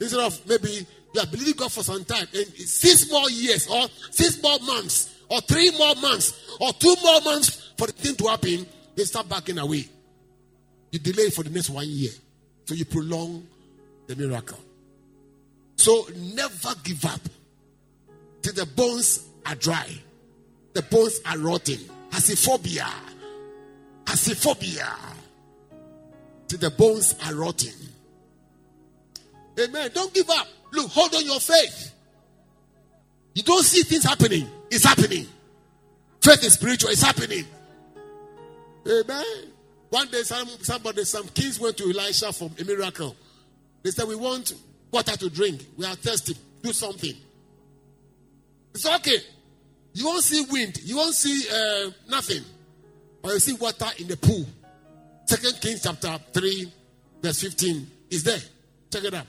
Instead 0.00 0.20
of 0.20 0.48
maybe 0.48 0.86
you 1.12 1.20
are 1.20 1.26
believing 1.26 1.54
God 1.54 1.70
for 1.70 1.82
some 1.82 2.02
time, 2.02 2.26
and 2.34 2.46
six 2.54 3.10
more 3.10 3.28
years, 3.28 3.68
or 3.68 3.88
six 4.10 4.42
more 4.42 4.58
months, 4.60 5.14
or 5.28 5.42
three 5.42 5.70
more 5.76 5.94
months, 5.96 6.56
or 6.58 6.72
two 6.72 6.94
more 7.04 7.20
months 7.20 7.72
for 7.76 7.86
the 7.88 7.92
thing 7.92 8.14
to 8.16 8.26
happen, 8.26 8.66
they 8.96 9.04
start 9.04 9.28
backing 9.28 9.58
away. 9.58 9.86
You 10.92 10.98
delay 10.98 11.28
for 11.28 11.44
the 11.44 11.50
next 11.50 11.68
one 11.68 11.86
year. 11.86 12.10
So 12.64 12.74
you 12.74 12.86
prolong 12.86 13.46
the 14.06 14.16
miracle. 14.16 14.58
So 15.76 16.06
never 16.16 16.70
give 16.82 17.04
up 17.04 17.20
till 18.40 18.54
the 18.54 18.64
bones 18.64 19.26
are 19.44 19.56
dry. 19.56 19.88
The 20.72 20.82
bones 20.82 21.20
are 21.26 21.36
rotting. 21.36 21.80
Asiphobia. 22.12 22.88
Asiphobia. 24.06 24.88
Till 26.50 26.58
the 26.58 26.70
bones 26.70 27.14
are 27.24 27.34
rotting. 27.36 27.72
Amen. 29.56 29.88
Don't 29.94 30.12
give 30.12 30.28
up. 30.28 30.48
Look, 30.72 30.90
hold 30.90 31.14
on 31.14 31.24
your 31.24 31.38
faith. 31.38 31.94
You 33.36 33.44
don't 33.44 33.62
see 33.62 33.84
things 33.84 34.02
happening. 34.02 34.48
It's 34.68 34.84
happening. 34.84 35.28
Faith 36.20 36.42
is 36.42 36.54
spiritual. 36.54 36.90
It's 36.90 37.02
happening. 37.02 37.44
Amen. 38.84 39.24
One 39.90 40.08
day, 40.08 40.22
some, 40.22 40.48
somebody, 40.48 41.04
some 41.04 41.28
kings 41.28 41.60
went 41.60 41.76
to 41.76 41.84
Elisha 41.84 42.32
for 42.32 42.50
a 42.58 42.64
miracle. 42.64 43.14
They 43.84 43.92
said, 43.92 44.08
We 44.08 44.16
want 44.16 44.52
water 44.90 45.16
to 45.16 45.30
drink. 45.30 45.64
We 45.76 45.86
are 45.86 45.94
thirsty. 45.94 46.34
Do 46.62 46.72
something. 46.72 47.14
It's 48.74 48.86
okay. 48.86 49.18
You 49.92 50.04
won't 50.04 50.24
see 50.24 50.44
wind. 50.50 50.80
You 50.82 50.96
won't 50.96 51.14
see 51.14 51.44
uh, 51.48 51.92
nothing. 52.08 52.42
But 53.22 53.34
you 53.34 53.38
see 53.38 53.52
water 53.52 53.86
in 54.00 54.08
the 54.08 54.16
pool. 54.16 54.46
Second 55.30 55.60
Kings 55.60 55.80
chapter 55.80 56.18
3, 56.32 56.72
verse 57.22 57.40
15 57.42 57.88
is 58.10 58.24
there. 58.24 58.40
Check 58.92 59.04
it 59.04 59.14
out. 59.14 59.26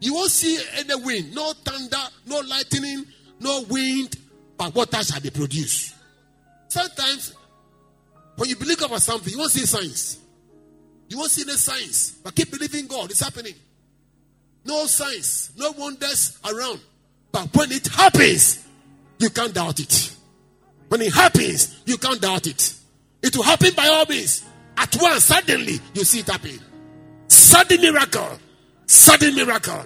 You 0.00 0.12
won't 0.12 0.28
see 0.28 0.58
any 0.74 0.92
wind, 1.04 1.32
no 1.32 1.52
thunder, 1.52 2.02
no 2.26 2.40
lightning, 2.40 3.06
no 3.38 3.62
wind, 3.70 4.16
but 4.56 4.74
water 4.74 5.04
shall 5.04 5.20
be 5.20 5.30
produced. 5.30 5.94
Sometimes 6.66 7.32
when 8.34 8.48
you 8.48 8.56
believe 8.56 8.82
about 8.82 9.02
something, 9.02 9.32
you 9.32 9.38
won't 9.38 9.52
see 9.52 9.64
signs. 9.64 10.18
You 11.08 11.18
won't 11.18 11.30
see 11.30 11.42
any 11.42 11.52
signs. 11.52 12.18
But 12.24 12.34
keep 12.34 12.50
believing 12.50 12.88
God. 12.88 13.12
It's 13.12 13.20
happening. 13.20 13.54
No 14.64 14.86
signs, 14.86 15.52
no 15.56 15.70
wonders 15.78 16.40
around. 16.44 16.80
But 17.30 17.54
when 17.54 17.70
it 17.70 17.86
happens, 17.86 18.66
you 19.20 19.30
can't 19.30 19.54
doubt 19.54 19.78
it. 19.78 20.10
When 20.88 21.02
it 21.02 21.14
happens, 21.14 21.82
you 21.86 21.98
can't 21.98 22.20
doubt 22.20 22.48
it. 22.48 22.74
It 23.22 23.36
will 23.36 23.44
happen 23.44 23.70
by 23.76 23.86
all 23.86 24.06
means. 24.06 24.44
At 24.76 24.96
once, 25.00 25.24
suddenly, 25.24 25.78
you 25.94 26.04
see 26.04 26.20
it 26.20 26.28
happen. 26.28 26.58
Sudden 27.28 27.80
miracle. 27.80 28.38
Sudden 28.86 29.34
miracle. 29.34 29.84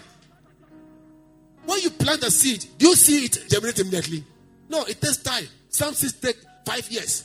When 1.66 1.80
you 1.80 1.90
plant 1.90 2.22
a 2.22 2.30
seed, 2.30 2.64
do 2.78 2.88
you 2.88 2.96
see 2.96 3.26
it 3.26 3.44
germinate 3.48 3.78
immediately? 3.78 4.24
No, 4.68 4.84
it 4.84 5.00
takes 5.00 5.18
time. 5.18 5.44
Some 5.68 5.94
seeds 5.94 6.14
take 6.14 6.36
five 6.64 6.90
years. 6.90 7.24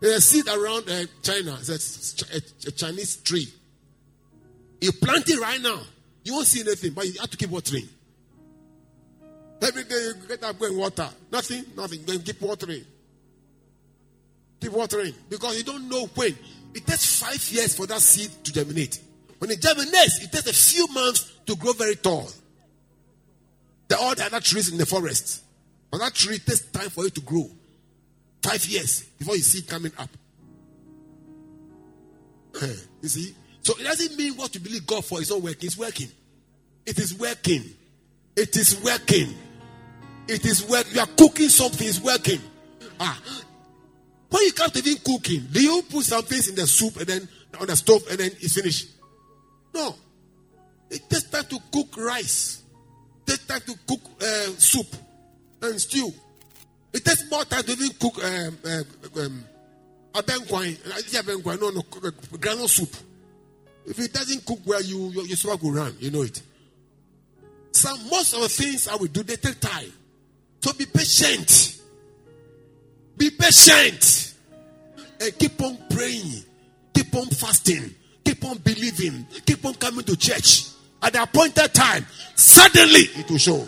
There's 0.00 0.16
a 0.16 0.20
seed 0.20 0.48
around 0.48 0.88
uh, 0.88 1.04
China. 1.22 1.56
It's 1.60 2.22
a, 2.22 2.68
a, 2.68 2.72
Chinese 2.72 3.16
tree. 3.16 3.48
You 4.80 4.92
plant 4.92 5.28
it 5.28 5.40
right 5.40 5.60
now. 5.60 5.80
You 6.24 6.34
won't 6.34 6.46
see 6.46 6.60
anything, 6.60 6.92
but 6.92 7.06
you 7.06 7.14
have 7.20 7.30
to 7.30 7.36
keep 7.36 7.50
watering. 7.50 7.88
Every 9.60 9.84
day 9.84 9.94
you 9.94 10.14
get 10.28 10.42
up 10.44 10.58
going 10.58 10.76
water. 10.76 11.08
Nothing, 11.32 11.64
nothing. 11.76 12.00
Then 12.06 12.20
keep 12.22 12.40
watering. 12.40 12.84
Keep 14.60 14.72
watering. 14.72 15.14
Because 15.28 15.58
you 15.58 15.64
don't 15.64 15.88
know 15.88 16.06
when. 16.14 16.36
It 16.74 16.86
takes 16.86 17.20
five 17.20 17.42
years 17.50 17.74
for 17.76 17.86
that 17.86 18.00
seed 18.00 18.30
to 18.44 18.52
germinate. 18.52 19.00
When 19.38 19.50
it 19.50 19.60
germinates, 19.60 20.22
it 20.22 20.32
takes 20.32 20.46
a 20.46 20.52
few 20.52 20.86
months 20.92 21.32
to 21.46 21.56
grow 21.56 21.72
very 21.72 21.96
tall. 21.96 22.28
The 23.88 23.98
all 23.98 24.14
the 24.14 24.24
other 24.26 24.40
trees 24.40 24.70
in 24.70 24.78
the 24.78 24.86
forest. 24.86 25.42
But 25.90 25.98
that 25.98 26.14
tree 26.14 26.38
takes 26.38 26.60
time 26.66 26.90
for 26.90 27.06
it 27.06 27.14
to 27.14 27.20
grow. 27.20 27.50
Five 28.42 28.64
years 28.66 29.02
before 29.02 29.36
you 29.36 29.42
see 29.42 29.60
it 29.60 29.68
coming 29.68 29.92
up. 29.98 30.10
you 33.02 33.08
see? 33.08 33.34
So 33.62 33.74
it 33.78 33.84
doesn't 33.84 34.16
mean 34.16 34.34
what 34.34 34.54
you 34.54 34.60
believe 34.60 34.86
God 34.86 35.04
for 35.04 35.20
is 35.20 35.30
not 35.30 35.42
working. 35.42 35.66
It's 35.66 35.78
working. 35.78 36.08
It 36.86 36.98
is 36.98 37.18
working. 37.18 37.64
It 38.36 38.56
is 38.56 38.82
working. 38.82 39.34
It 40.28 40.44
is 40.44 40.66
working. 40.68 40.94
You 40.94 41.00
are 41.00 41.06
cooking 41.16 41.48
something, 41.48 41.86
it's 41.86 42.00
working. 42.00 42.40
Ah. 43.00 43.20
When 44.30 44.42
you 44.42 44.52
can't 44.52 44.76
even 44.76 44.96
cooking, 44.98 45.46
do 45.50 45.62
you 45.62 45.82
put 45.90 46.04
some 46.04 46.22
things 46.22 46.48
in 46.48 46.54
the 46.54 46.66
soup 46.66 46.96
and 46.96 47.06
then 47.06 47.28
on 47.60 47.66
the 47.66 47.76
stove 47.76 48.02
and 48.10 48.18
then 48.18 48.30
it's 48.40 48.54
finished? 48.54 48.88
No. 49.74 49.94
It 50.90 51.08
takes 51.08 51.24
time 51.24 51.44
to 51.44 51.58
cook 51.72 51.96
rice. 51.96 52.62
It 53.26 53.30
takes 53.30 53.46
time 53.46 53.60
to 53.60 53.74
cook 53.86 54.00
uh, 54.20 54.50
soup 54.58 54.86
and 55.62 55.80
stew. 55.80 56.12
It 56.92 57.04
takes 57.04 57.30
more 57.30 57.44
time 57.44 57.62
to 57.62 57.72
even 57.72 57.90
cook 57.98 58.22
um, 58.24 58.58
uh, 58.64 59.20
um, 59.20 59.44
abenkwine. 60.14 61.60
No, 61.60 61.70
no, 61.70 61.82
granule 62.38 62.68
soup. 62.68 62.94
If 63.86 63.98
it 63.98 64.12
doesn't 64.12 64.44
cook 64.44 64.60
well, 64.66 64.82
you 64.82 65.10
you, 65.10 65.22
you 65.22 65.36
swag 65.36 65.62
will 65.62 65.72
run. 65.72 65.96
You 65.98 66.10
know 66.10 66.22
it. 66.22 66.42
Some 67.72 67.98
most 68.08 68.34
of 68.34 68.42
the 68.42 68.48
things 68.48 68.88
I 68.88 68.96
will 68.96 69.06
do, 69.06 69.22
they 69.22 69.36
take 69.36 69.60
time. 69.60 69.92
So 70.60 70.72
be 70.72 70.86
patient. 70.86 71.77
Be 73.18 73.30
patient. 73.30 74.34
And 75.20 75.38
keep 75.38 75.60
on 75.60 75.76
praying. 75.90 76.44
Keep 76.94 77.14
on 77.14 77.26
fasting. 77.26 77.94
Keep 78.24 78.44
on 78.44 78.58
believing. 78.58 79.26
Keep 79.44 79.64
on 79.64 79.74
coming 79.74 80.04
to 80.04 80.16
church. 80.16 80.66
At 81.02 81.12
the 81.12 81.22
appointed 81.22 81.74
time, 81.74 82.06
suddenly 82.34 83.00
it 83.00 83.30
will 83.30 83.38
show. 83.38 83.66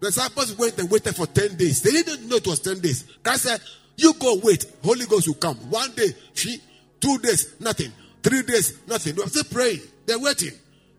The 0.00 0.06
disciples 0.06 0.56
went 0.56 0.78
and 0.78 0.90
waited 0.90 1.16
for 1.16 1.26
10 1.26 1.56
days. 1.56 1.82
They 1.82 1.90
didn't 1.90 2.28
know 2.28 2.36
it 2.36 2.46
was 2.46 2.60
10 2.60 2.80
days. 2.80 3.04
God 3.22 3.38
said, 3.38 3.60
You 3.96 4.14
go 4.14 4.38
wait. 4.42 4.64
Holy 4.84 5.06
Ghost 5.06 5.26
will 5.26 5.34
come. 5.34 5.56
One 5.70 5.90
day, 5.92 6.14
two 6.34 7.18
days, 7.18 7.54
nothing. 7.60 7.92
Three 8.22 8.42
days, 8.42 8.78
nothing. 8.86 9.14
They 9.14 9.22
were 9.22 9.28
still 9.28 9.44
praying. 9.44 9.80
They're 10.06 10.18
waiting. 10.18 10.52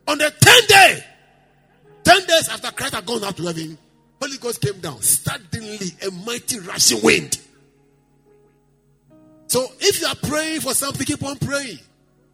On 0.08 0.17
the 0.17 0.26
10th 0.26 0.67
day, 0.67 1.04
10 2.04 2.26
days 2.26 2.50
after 2.50 2.72
Christ 2.72 2.95
had 2.95 3.06
gone 3.06 3.24
up 3.24 3.36
to 3.38 3.43
heaven, 3.43 3.78
Holy 4.21 4.38
Ghost 4.38 4.62
came 4.62 4.79
down. 4.79 5.01
Suddenly, 5.01 5.88
a 6.05 6.12
mighty 6.25 6.60
rushing 6.60 7.01
wind. 7.01 7.39
So 9.47 9.65
if 9.79 10.01
you 10.01 10.08
are 10.08 10.15
praying 10.15 10.62
for 10.62 10.73
something, 10.73 11.05
keep 11.05 11.23
on 11.23 11.38
praying. 11.38 11.79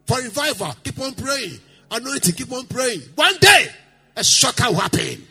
For 0.06 0.18
revival, 0.18 0.74
keep 0.84 1.00
on 1.00 1.14
praying. 1.14 1.60
Anointing, 1.92 2.36
keep 2.36 2.52
on 2.52 2.66
praying. 2.68 3.02
One 3.16 3.38
day, 3.38 3.68
a 4.16 4.24
shocker 4.24 4.68
will 4.68 4.80
happen. 4.80 5.26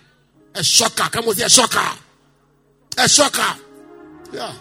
A 0.55 0.63
shocker. 0.63 1.11
Come 1.11 1.33
say 1.35 1.45
a 1.45 1.49
shocker. 1.49 1.99
A 2.99 3.09
shocker. 3.09 3.61
Yeah. 4.33 4.53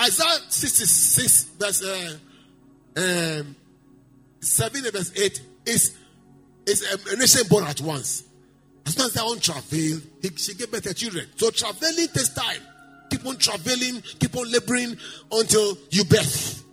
Isaiah 0.00 0.38
66, 0.48 1.44
verse 1.58 1.82
uh, 1.82 2.16
um, 2.96 3.56
7 4.40 4.82
verse 4.92 5.12
8 5.16 5.42
is, 5.66 5.96
is 6.66 6.82
a 7.12 7.16
nation 7.16 7.42
born 7.48 7.64
at 7.64 7.80
once. 7.80 8.27
As 8.96 9.12
they 9.12 9.20
on 9.20 9.38
travel, 9.38 10.00
he, 10.22 10.28
she 10.36 10.54
gave 10.54 10.70
birth 10.70 10.84
to 10.84 10.94
children. 10.94 11.26
So 11.36 11.50
traveling 11.50 12.08
takes 12.08 12.30
time. 12.30 12.60
Keep 13.10 13.26
on 13.26 13.36
traveling, 13.36 14.02
keep 14.18 14.36
on 14.36 14.50
laboring 14.50 14.96
until 15.32 15.78
you 15.90 16.04
birth. 16.04 16.64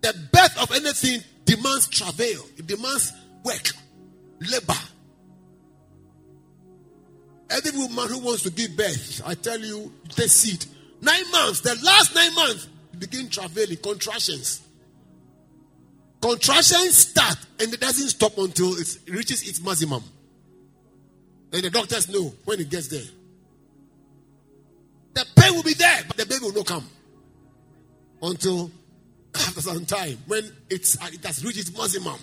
The 0.00 0.14
birth 0.32 0.62
of 0.62 0.72
anything 0.72 1.20
demands 1.44 1.88
travail, 1.88 2.42
it 2.56 2.66
demands 2.66 3.12
work, 3.44 3.70
labor. 4.40 4.80
Every 7.50 7.72
woman 7.72 8.08
who 8.08 8.18
wants 8.20 8.42
to 8.44 8.50
give 8.50 8.76
birth, 8.76 9.20
I 9.26 9.34
tell 9.34 9.58
you, 9.58 9.92
take 10.08 10.28
seed. 10.28 10.64
Nine 11.02 11.30
months, 11.30 11.60
the 11.60 11.74
last 11.82 12.14
nine 12.14 12.34
months, 12.34 12.68
begin 12.98 13.28
traveling, 13.28 13.76
contractions. 13.78 14.62
Contractions 16.20 16.96
start 16.96 17.36
and 17.58 17.72
it 17.72 17.80
doesn't 17.80 18.08
stop 18.08 18.36
until 18.38 18.74
it 18.74 18.98
reaches 19.08 19.46
its 19.48 19.62
maximum. 19.62 20.02
And 21.52 21.62
the 21.62 21.70
doctors 21.70 22.08
know 22.08 22.32
when 22.44 22.60
it 22.60 22.70
gets 22.70 22.88
there. 22.88 23.00
The 25.14 25.26
pain 25.36 25.54
will 25.54 25.62
be 25.62 25.74
there, 25.74 26.02
but 26.06 26.16
the 26.16 26.26
baby 26.26 26.44
will 26.44 26.52
not 26.52 26.66
come 26.66 26.86
until 28.22 28.70
after 29.34 29.60
some 29.60 29.84
time 29.84 30.18
when 30.26 30.50
it's 30.68 31.00
uh, 31.00 31.08
it 31.12 31.24
has 31.24 31.44
reached 31.44 31.58
its 31.58 31.76
maximum. 31.76 32.18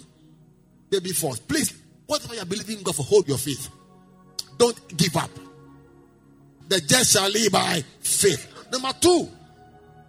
Baby 0.90 1.12
force. 1.12 1.40
Please, 1.40 1.74
whatever 2.06 2.36
you 2.36 2.42
are 2.42 2.46
believing 2.46 2.82
God 2.82 2.96
for, 2.96 3.04
hold 3.04 3.28
your 3.28 3.38
faith. 3.38 3.70
Don't 4.58 4.98
give 4.98 5.16
up. 5.18 5.30
The 6.70 6.80
just 6.82 7.14
shall 7.14 7.30
live 7.30 7.52
by 7.52 7.84
faith. 8.00 8.54
Number 8.72 8.92
two, 9.00 9.30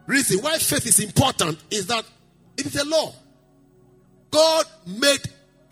reason 0.06 0.40
why 0.40 0.58
faith 0.58 0.86
is 0.86 1.00
important 1.00 1.58
is 1.70 1.86
that 1.88 2.04
it 2.56 2.66
is 2.66 2.76
a 2.76 2.84
law. 2.84 3.12
God 4.30 4.64
made 4.86 5.20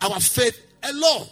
our 0.01 0.19
faith 0.19 0.59
a 0.83 0.93
law. 0.93 1.25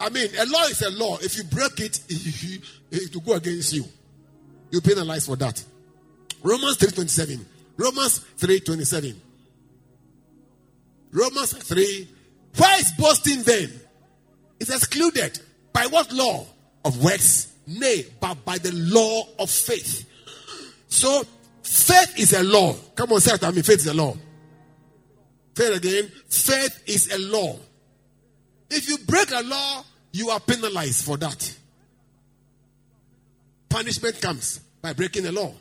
I 0.00 0.10
mean, 0.10 0.28
a 0.38 0.46
law 0.46 0.64
is 0.64 0.82
a 0.82 0.90
law. 0.90 1.18
If 1.20 1.36
you 1.36 1.44
break 1.44 1.80
it, 1.80 2.00
it 2.90 3.14
will 3.14 3.22
go 3.22 3.34
against 3.34 3.72
you. 3.72 3.84
You 4.70 4.80
penalize 4.80 5.26
for 5.26 5.36
that. 5.36 5.62
Romans 6.42 6.76
3.27. 6.78 7.40
Romans 7.76 8.24
3.27. 8.38 9.14
Romans 11.12 11.52
3. 11.52 12.08
Why 12.56 12.76
is 12.76 12.92
boasting 12.98 13.42
then? 13.42 13.72
It's 14.60 14.70
excluded. 14.70 15.38
By 15.72 15.86
what 15.86 16.12
law? 16.12 16.46
Of 16.84 17.02
works? 17.02 17.52
Nay, 17.66 18.04
but 18.20 18.44
by 18.44 18.58
the 18.58 18.72
law 18.72 19.22
of 19.38 19.48
faith. 19.48 20.06
So, 20.88 21.24
faith 21.62 22.18
is 22.18 22.34
a 22.34 22.42
law. 22.42 22.74
Come 22.94 23.12
on, 23.12 23.20
say 23.20 23.34
it. 23.34 23.42
I 23.42 23.50
mean, 23.50 23.62
faith 23.62 23.80
is 23.80 23.86
a 23.86 23.94
law. 23.94 24.14
Faith 25.54 25.76
again. 25.76 26.12
Faith 26.28 26.82
is 26.86 27.10
a 27.12 27.18
law. 27.18 27.56
If 28.74 28.88
you 28.88 28.98
break 28.98 29.30
a 29.30 29.40
law, 29.42 29.84
you 30.12 30.30
are 30.30 30.40
penalized 30.40 31.04
for 31.04 31.16
that. 31.18 31.56
Punishment 33.68 34.20
comes 34.20 34.58
by 34.82 34.92
breaking 34.92 35.22
the 35.22 35.32
law. 35.32 35.52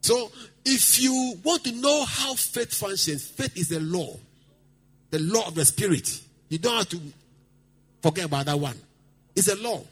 So, 0.00 0.32
if 0.64 1.00
you 1.00 1.38
want 1.44 1.64
to 1.64 1.72
know 1.72 2.04
how 2.04 2.34
faith 2.34 2.74
functions, 2.74 3.28
faith 3.28 3.56
is 3.56 3.70
a 3.72 3.80
law, 3.80 4.16
the 5.10 5.18
law 5.18 5.46
of 5.46 5.54
the 5.54 5.64
spirit. 5.64 6.20
You 6.48 6.58
don't 6.58 6.76
have 6.76 6.88
to 6.90 7.00
forget 8.00 8.24
about 8.24 8.46
that 8.46 8.58
one. 8.58 8.78
It's 9.36 9.48
a 9.48 9.56
law. 9.56 9.82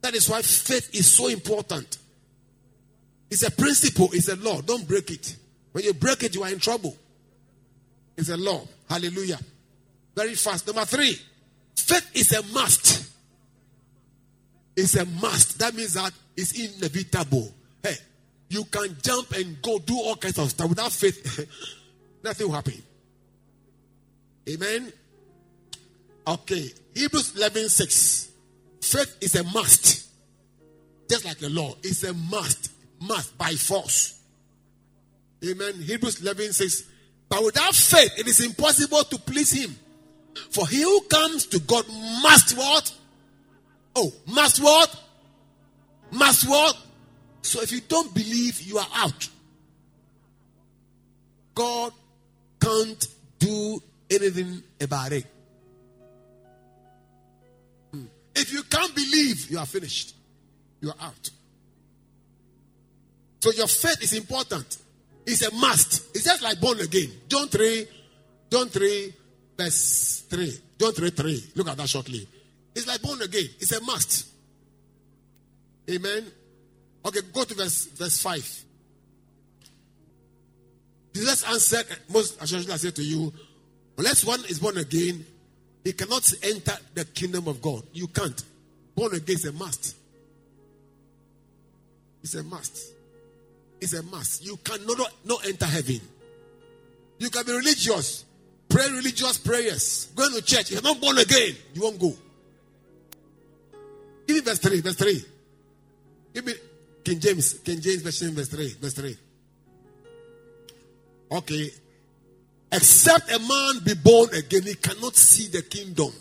That 0.00 0.14
is 0.14 0.28
why 0.28 0.42
faith 0.42 0.94
is 0.94 1.10
so 1.10 1.28
important. 1.28 1.98
It's 3.30 3.42
a 3.44 3.50
principle, 3.50 4.08
it's 4.12 4.28
a 4.28 4.36
law. 4.36 4.60
Don't 4.60 4.86
break 4.86 5.10
it. 5.10 5.36
When 5.72 5.84
you 5.84 5.94
break 5.94 6.24
it, 6.24 6.34
you 6.34 6.42
are 6.42 6.50
in 6.50 6.58
trouble. 6.58 6.96
It's 8.16 8.28
a 8.30 8.36
law. 8.36 8.66
Hallelujah. 8.88 9.38
Very 10.14 10.34
fast. 10.34 10.66
Number 10.66 10.84
three, 10.84 11.16
faith 11.76 12.10
is 12.14 12.32
a 12.32 12.42
must. 12.52 13.10
It's 14.76 14.96
a 14.96 15.04
must. 15.04 15.58
That 15.58 15.74
means 15.74 15.94
that 15.94 16.12
it's 16.36 16.52
inevitable. 16.52 17.52
Hey, 17.82 17.96
you 18.48 18.64
can 18.64 18.96
jump 19.02 19.32
and 19.32 19.60
go 19.62 19.78
do 19.78 19.96
all 19.96 20.16
kinds 20.16 20.38
of 20.38 20.50
stuff 20.50 20.68
without 20.68 20.92
faith. 20.92 21.48
nothing 22.24 22.46
will 22.46 22.54
happen. 22.54 22.82
Amen. 24.48 24.92
Okay. 26.26 26.70
Hebrews 26.94 27.36
11 27.36 27.68
6. 27.68 28.28
Faith 28.80 29.16
is 29.20 29.34
a 29.34 29.44
must. 29.44 30.08
Just 31.08 31.24
like 31.24 31.38
the 31.38 31.50
law, 31.50 31.74
it's 31.82 32.04
a 32.04 32.14
must. 32.14 32.72
Must 33.00 33.36
by 33.36 33.52
force. 33.52 34.20
Amen. 35.44 35.74
Hebrews 35.80 36.20
11 36.20 36.52
6. 36.52 36.84
But 37.28 37.44
without 37.44 37.74
faith, 37.74 38.18
it 38.18 38.26
is 38.26 38.44
impossible 38.44 39.04
to 39.04 39.18
please 39.18 39.52
Him. 39.52 39.74
For 40.50 40.66
he 40.66 40.82
who 40.82 41.00
comes 41.02 41.46
to 41.46 41.58
God 41.60 41.84
must 42.22 42.56
what? 42.56 42.94
Oh, 43.96 44.12
must 44.26 44.62
what? 44.62 45.02
Must 46.10 46.48
what? 46.48 46.76
So 47.42 47.60
if 47.62 47.72
you 47.72 47.80
don't 47.80 48.12
believe, 48.14 48.60
you 48.62 48.78
are 48.78 48.88
out. 48.94 49.28
God 51.54 51.92
can't 52.60 53.06
do 53.38 53.82
anything 54.10 54.62
about 54.80 55.12
it. 55.12 55.26
Hmm. 57.92 58.04
If 58.34 58.52
you 58.52 58.62
can't 58.64 58.94
believe, 58.94 59.50
you 59.50 59.58
are 59.58 59.66
finished. 59.66 60.14
You 60.80 60.90
are 60.90 61.06
out. 61.06 61.30
So 63.40 63.50
your 63.52 63.66
faith 63.66 64.02
is 64.02 64.12
important. 64.12 64.78
It's 65.26 65.42
a 65.42 65.54
must. 65.54 66.14
It's 66.14 66.24
just 66.24 66.42
like 66.42 66.60
born 66.60 66.80
again. 66.80 67.10
John 67.28 67.48
3, 67.48 67.86
John 68.50 68.68
3, 68.68 69.14
verse 69.60 70.24
3. 70.28 70.60
John 70.78 70.92
3, 70.92 71.10
3. 71.10 71.44
Look 71.56 71.68
at 71.68 71.76
that 71.76 71.88
shortly. 71.88 72.26
It's 72.74 72.86
like 72.86 73.02
born 73.02 73.20
again. 73.20 73.46
It's 73.58 73.72
a 73.72 73.82
must. 73.82 74.28
Amen. 75.90 76.24
Okay, 77.04 77.20
go 77.32 77.44
to 77.44 77.54
verse, 77.54 77.86
verse 77.86 78.22
5. 78.22 78.64
Jesus 81.14 81.44
answered, 81.44 81.86
most 82.08 82.40
assuredly 82.40 82.72
I 82.72 82.76
say 82.76 82.90
to 82.90 83.02
you, 83.02 83.32
unless 83.98 84.24
one 84.24 84.40
is 84.48 84.60
born 84.60 84.78
again, 84.78 85.24
he 85.84 85.92
cannot 85.92 86.32
enter 86.42 86.76
the 86.94 87.04
kingdom 87.06 87.48
of 87.48 87.60
God. 87.60 87.82
You 87.92 88.06
can't. 88.06 88.42
Born 88.94 89.14
again 89.14 89.36
is 89.36 89.44
a 89.46 89.52
must. 89.52 89.96
It's 92.22 92.34
a 92.34 92.42
must. 92.42 92.92
It's 93.80 93.94
a 93.94 94.02
must. 94.02 94.44
You 94.44 94.56
cannot 94.58 94.98
not 95.24 95.46
enter 95.46 95.64
heaven. 95.64 96.00
You 97.18 97.30
can 97.30 97.44
be 97.44 97.52
religious, 97.52 98.24
pray 98.70 98.88
religious 98.90 99.36
prayers, 99.36 100.08
going 100.14 100.32
to 100.32 100.40
church. 100.40 100.70
You're 100.70 100.80
not 100.80 101.00
born 101.00 101.18
again, 101.18 101.54
you 101.74 101.82
won't 101.82 102.00
go. 102.00 102.14
Give 104.30 104.36
me 104.36 104.42
verse 104.42 104.60
3. 104.60 104.80
Verse 104.80 104.94
3. 104.94 105.24
Give 106.34 106.46
me 106.46 106.52
King 107.02 107.18
James. 107.18 107.54
King 107.64 107.80
James 107.80 108.02
version 108.02 108.32
verse 108.32 108.48
3. 108.48 108.74
Verse 108.80 108.94
3. 108.94 109.16
Okay. 111.32 111.70
Except 112.70 113.28
a 113.32 113.38
man 113.40 113.84
be 113.84 113.94
born 113.94 114.32
again, 114.32 114.62
he 114.62 114.74
cannot 114.74 115.16
see 115.16 115.48
the 115.48 115.62
kingdom. 115.62 116.12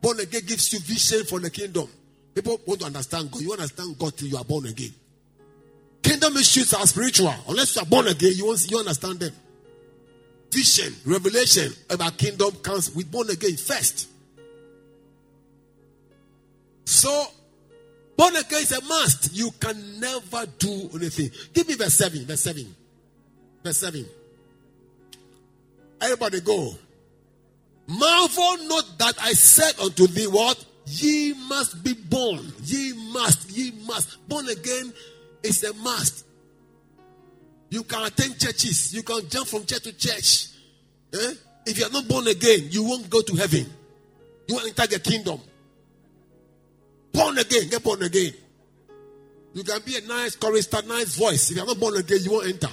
Born 0.00 0.18
again 0.20 0.40
gives 0.46 0.72
you 0.72 0.78
vision 0.78 1.26
for 1.26 1.40
the 1.40 1.50
kingdom. 1.50 1.86
People 2.34 2.58
want 2.66 2.80
to 2.80 2.86
understand 2.86 3.30
God. 3.30 3.42
You 3.42 3.52
understand 3.52 3.98
God 3.98 4.16
till 4.16 4.28
you 4.28 4.38
are 4.38 4.44
born 4.44 4.64
again. 4.64 4.94
Kingdom 6.02 6.34
issues 6.38 6.72
are 6.72 6.86
spiritual. 6.86 7.34
Unless 7.46 7.76
you 7.76 7.82
are 7.82 7.86
born 7.86 8.08
again, 8.08 8.32
you 8.34 8.46
won't 8.46 8.70
you 8.70 8.78
understand 8.78 9.20
them. 9.20 9.32
Vision, 10.52 10.94
revelation 11.06 11.72
about 11.88 12.18
kingdom 12.18 12.50
comes 12.56 12.94
with 12.94 13.10
born 13.10 13.30
again 13.30 13.56
first. 13.56 14.08
So, 16.84 17.26
born 18.18 18.36
again 18.36 18.60
is 18.60 18.72
a 18.72 18.84
must. 18.84 19.34
You 19.34 19.50
can 19.58 19.98
never 19.98 20.44
do 20.58 20.90
anything. 20.94 21.30
Give 21.54 21.66
me 21.66 21.74
verse 21.74 21.94
7. 21.94 22.26
Verse 22.26 22.42
7. 22.42 22.74
Verse 23.64 23.78
7. 23.78 24.04
Everybody 26.02 26.40
go. 26.42 26.74
Marvel 27.86 28.56
not 28.68 28.98
that 28.98 29.14
I 29.22 29.32
said 29.32 29.78
unto 29.80 30.06
thee, 30.06 30.26
What? 30.26 30.62
Ye 30.84 31.32
must 31.48 31.82
be 31.82 31.94
born. 31.94 32.52
Ye 32.64 32.92
must. 33.12 33.50
Ye 33.50 33.72
must. 33.86 34.28
Born 34.28 34.48
again 34.48 34.92
is 35.42 35.64
a 35.64 35.72
must. 35.74 36.26
You 37.72 37.84
can 37.84 38.04
attend 38.04 38.38
churches. 38.38 38.92
You 38.92 39.02
can 39.02 39.26
jump 39.30 39.48
from 39.48 39.64
church 39.64 39.84
to 39.84 39.96
church. 39.96 40.48
Eh? 41.14 41.32
If 41.64 41.78
you 41.78 41.86
are 41.86 41.90
not 41.90 42.06
born 42.06 42.26
again, 42.26 42.68
you 42.68 42.84
won't 42.84 43.08
go 43.08 43.22
to 43.22 43.34
heaven. 43.34 43.64
You 44.46 44.56
won't 44.56 44.66
enter 44.68 44.86
the 44.86 45.00
kingdom. 45.00 45.40
Born 47.14 47.38
again, 47.38 47.70
get 47.70 47.82
born 47.82 48.02
again. 48.02 48.34
You 49.54 49.64
can 49.64 49.80
be 49.86 49.96
a 49.96 50.02
nice 50.02 50.36
chorister, 50.36 50.82
nice 50.86 51.16
voice. 51.16 51.50
If 51.50 51.56
you 51.56 51.62
are 51.62 51.66
not 51.66 51.80
born 51.80 51.96
again, 51.96 52.18
you 52.20 52.32
won't 52.32 52.48
enter. 52.48 52.68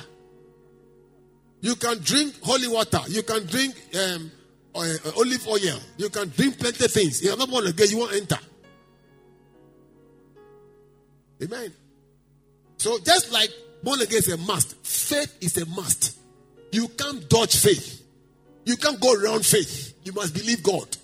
You 1.62 1.76
can 1.76 2.00
drink 2.00 2.36
holy 2.44 2.68
water. 2.68 3.00
You 3.08 3.24
can 3.24 3.46
drink 3.46 3.76
um, 3.96 4.30
uh, 4.76 4.96
olive 5.16 5.48
oil. 5.48 5.80
You 5.96 6.10
can 6.10 6.28
drink 6.28 6.60
plenty 6.60 6.84
of 6.84 6.92
things. 6.92 7.20
If 7.20 7.24
you 7.24 7.32
are 7.32 7.38
not 7.38 7.50
born 7.50 7.68
again, 7.68 7.88
you 7.90 8.00
won't 8.00 8.16
enter. 8.16 8.40
Amen. 11.42 11.72
So 12.76 13.00
just 13.00 13.32
like 13.32 13.50
born 13.84 14.02
again 14.02 14.20
is 14.20 14.28
a 14.30 14.38
must, 14.38 14.76
faith 14.86 15.38
is 15.42 15.58
a 15.58 15.66
must. 15.66 16.18
You 16.72 16.88
can't 16.90 17.28
dodge 17.30 17.56
faith. 17.56 18.04
You 18.66 18.78
can't 18.78 19.00
go 19.00 19.14
around 19.14 19.46
faith. 19.46 19.96
You 20.04 20.14
must 20.14 20.34
believe 20.34 20.62
God. 20.62 20.98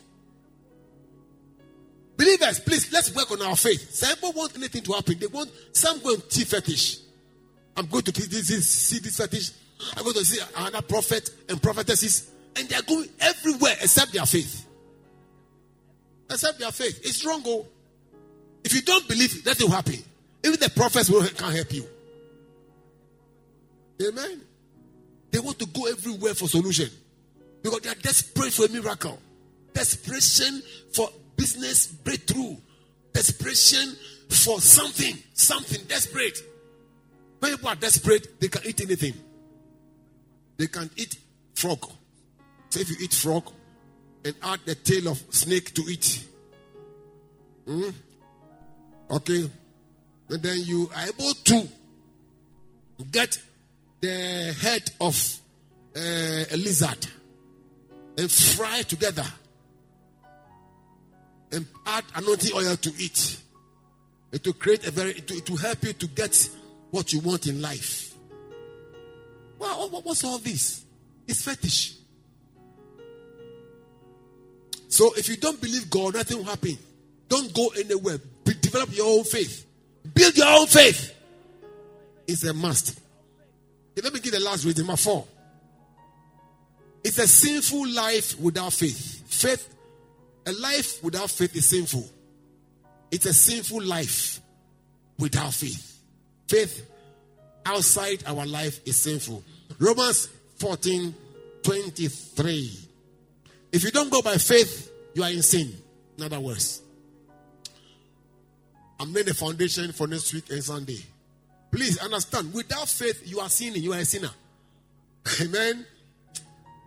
Believers, 2.18 2.60
please, 2.60 2.92
let's 2.94 3.14
work 3.16 3.32
on 3.32 3.42
our 3.42 3.56
faith. 3.56 3.94
Some 3.94 4.16
people 4.16 4.32
want 4.34 4.56
anything 4.56 4.84
to 4.84 4.94
happen. 4.94 5.18
They 5.20 5.28
want 5.28 5.52
some 5.74 6.00
go 6.00 6.14
and 6.14 6.24
see 6.30 6.46
fetish. 6.46 7.00
I'm 7.76 7.88
going 7.88 8.04
to 8.04 8.22
see 8.22 9.00
this 9.00 9.18
fetish. 9.18 9.52
I'm 9.98 10.04
going 10.04 10.16
to 10.16 10.26
see 10.26 10.42
another 10.56 10.82
prophet 10.82 11.30
and 11.50 11.62
prophetesses. 11.62 12.30
And 12.56 12.70
they 12.70 12.76
are 12.76 12.84
going 12.84 13.10
everywhere 13.20 13.74
except 13.82 14.14
their 14.14 14.26
faith. 14.26 14.66
Except 16.30 16.58
their 16.58 16.72
faith. 16.72 17.02
It's 17.04 17.26
wrong. 17.26 17.44
Oh. 17.46 17.68
If 18.64 18.74
you 18.74 18.82
don't 18.82 19.08
believe, 19.08 19.46
nothing 19.46 19.68
will 19.68 19.76
happen. 19.76 19.98
Even 20.44 20.60
the 20.60 20.70
prophets 20.70 21.10
will, 21.10 21.22
can't 21.28 21.54
help 21.54 21.74
you. 21.74 21.86
Amen. 24.02 24.42
They 25.32 25.40
want 25.40 25.60
to 25.60 25.66
go 25.68 25.88
everywhere 25.88 26.34
for 26.34 26.48
solution. 26.48 26.90
Because 27.62 27.82
they 27.82 27.90
are 27.90 27.96
desperate 27.96 28.54
for 28.54 28.66
a 28.66 28.70
miracle. 28.70 29.20
Desperation 29.74 30.62
for 30.94 31.10
business 31.36 31.88
breakthrough, 31.88 32.56
desperation 33.14 33.96
for 34.30 34.60
something, 34.60 35.18
something 35.34 35.82
desperate. 35.88 36.38
When 37.40 37.52
people 37.52 37.70
are 37.70 37.76
desperate, 37.76 38.40
they 38.40 38.48
can 38.48 38.62
eat 38.66 38.82
anything. 38.82 39.14
They 40.58 40.68
can 40.68 40.90
eat 40.96 41.18
frog. 41.54 41.86
So 42.70 42.80
if 42.80 42.90
you 42.90 42.96
eat 43.02 43.14
frog 43.14 43.52
and 44.24 44.36
add 44.42 44.60
the 44.66 44.76
tail 44.76 45.10
of 45.10 45.22
snake 45.30 45.74
to 45.74 45.82
it, 45.84 46.26
hmm? 47.66 47.90
okay, 49.12 49.50
and 50.30 50.42
then 50.42 50.58
you 50.64 50.90
are 50.96 51.08
able 51.08 51.34
to 51.34 51.68
get 53.12 53.38
the 54.02 54.56
head 54.62 54.92
of 55.02 55.40
uh, 55.96 56.00
a 56.52 56.58
lizard 56.58 57.08
and 58.18 58.32
fry 58.32 58.82
together 58.84 59.26
and 61.52 61.66
add 61.86 62.04
anointing 62.16 62.52
oil 62.56 62.76
to 62.78 62.92
it. 62.98 63.38
It 64.32 64.46
will 64.46 64.54
create 64.54 64.86
a 64.88 64.92
very, 64.92 65.12
it 65.12 65.30
will, 65.30 65.38
it 65.38 65.50
will 65.50 65.58
help 65.58 65.84
you 65.84 65.94
to 65.94 66.08
get 66.08 66.50
what 66.92 67.14
you 67.14 67.20
want 67.20 67.48
in 67.48 67.62
life. 67.62 68.14
Well, 69.58 69.90
what, 69.90 70.06
what's 70.06 70.24
all 70.24 70.38
this? 70.38 70.84
It's 71.28 71.42
fetish. 71.42 71.96
So 74.88 75.14
if 75.18 75.28
you 75.30 75.38
don't 75.38 75.60
believe 75.60 75.90
God, 75.90 76.16
nothing 76.16 76.38
will 76.38 76.46
happen. 76.46 76.78
Don't 77.28 77.54
go 77.54 77.70
anywhere. 77.78 78.18
Be, 78.44 78.54
develop 78.54 78.96
your 78.96 79.08
own 79.08 79.24
faith. 79.24 79.66
Build 80.14 80.38
your 80.38 80.48
own 80.48 80.68
faith. 80.68 81.14
It's 82.28 82.44
a 82.44 82.54
must. 82.54 83.00
Let 84.04 84.14
me 84.14 84.20
give 84.20 84.34
the 84.34 84.40
last 84.40 84.66
reading, 84.66 84.86
my 84.86 84.96
four. 84.96 85.26
It's 87.04 87.18
a 87.18 87.28
sinful 87.28 87.88
life 87.90 88.40
without 88.40 88.74
faith. 88.74 89.24
Faith, 89.28 89.74
a 90.46 90.52
life 90.54 91.04
without 91.04 91.30
faith 91.30 91.56
is 91.56 91.70
sinful. 91.70 92.10
It's 93.12 93.26
a 93.26 93.34
sinful 93.34 93.84
life 93.84 94.42
without 95.18 95.54
faith. 95.54 96.00
Faith 96.48 96.90
outside 97.66 98.24
our 98.26 98.46
life 98.46 98.80
is 98.86 98.98
sinful. 98.98 99.44
Romans 99.80 100.30
14 100.58 101.14
23. 101.64 102.80
If 103.72 103.84
you 103.84 103.92
don't 103.92 104.12
go 104.12 104.22
by 104.22 104.36
faith, 104.36 104.92
you 105.14 105.24
are 105.24 105.32
in 105.32 105.42
sin. 105.42 105.74
In 106.18 106.24
other 106.24 106.40
words, 106.40 106.82
I'm 109.00 109.12
laying 109.14 109.26
the 109.26 109.34
foundation 109.34 109.92
for 109.92 110.08
next 110.08 110.34
week 110.34 110.50
and 110.50 110.64
Sunday. 110.64 111.00
Please 111.72 111.98
understand, 111.98 112.54
without 112.54 112.88
faith, 112.88 113.22
you 113.26 113.40
are 113.40 113.50
sinning. 113.50 113.84
You 113.84 113.94
are 113.94 114.00
a 114.00 114.06
sinner. 114.06 114.32
Amen. 115.42 115.86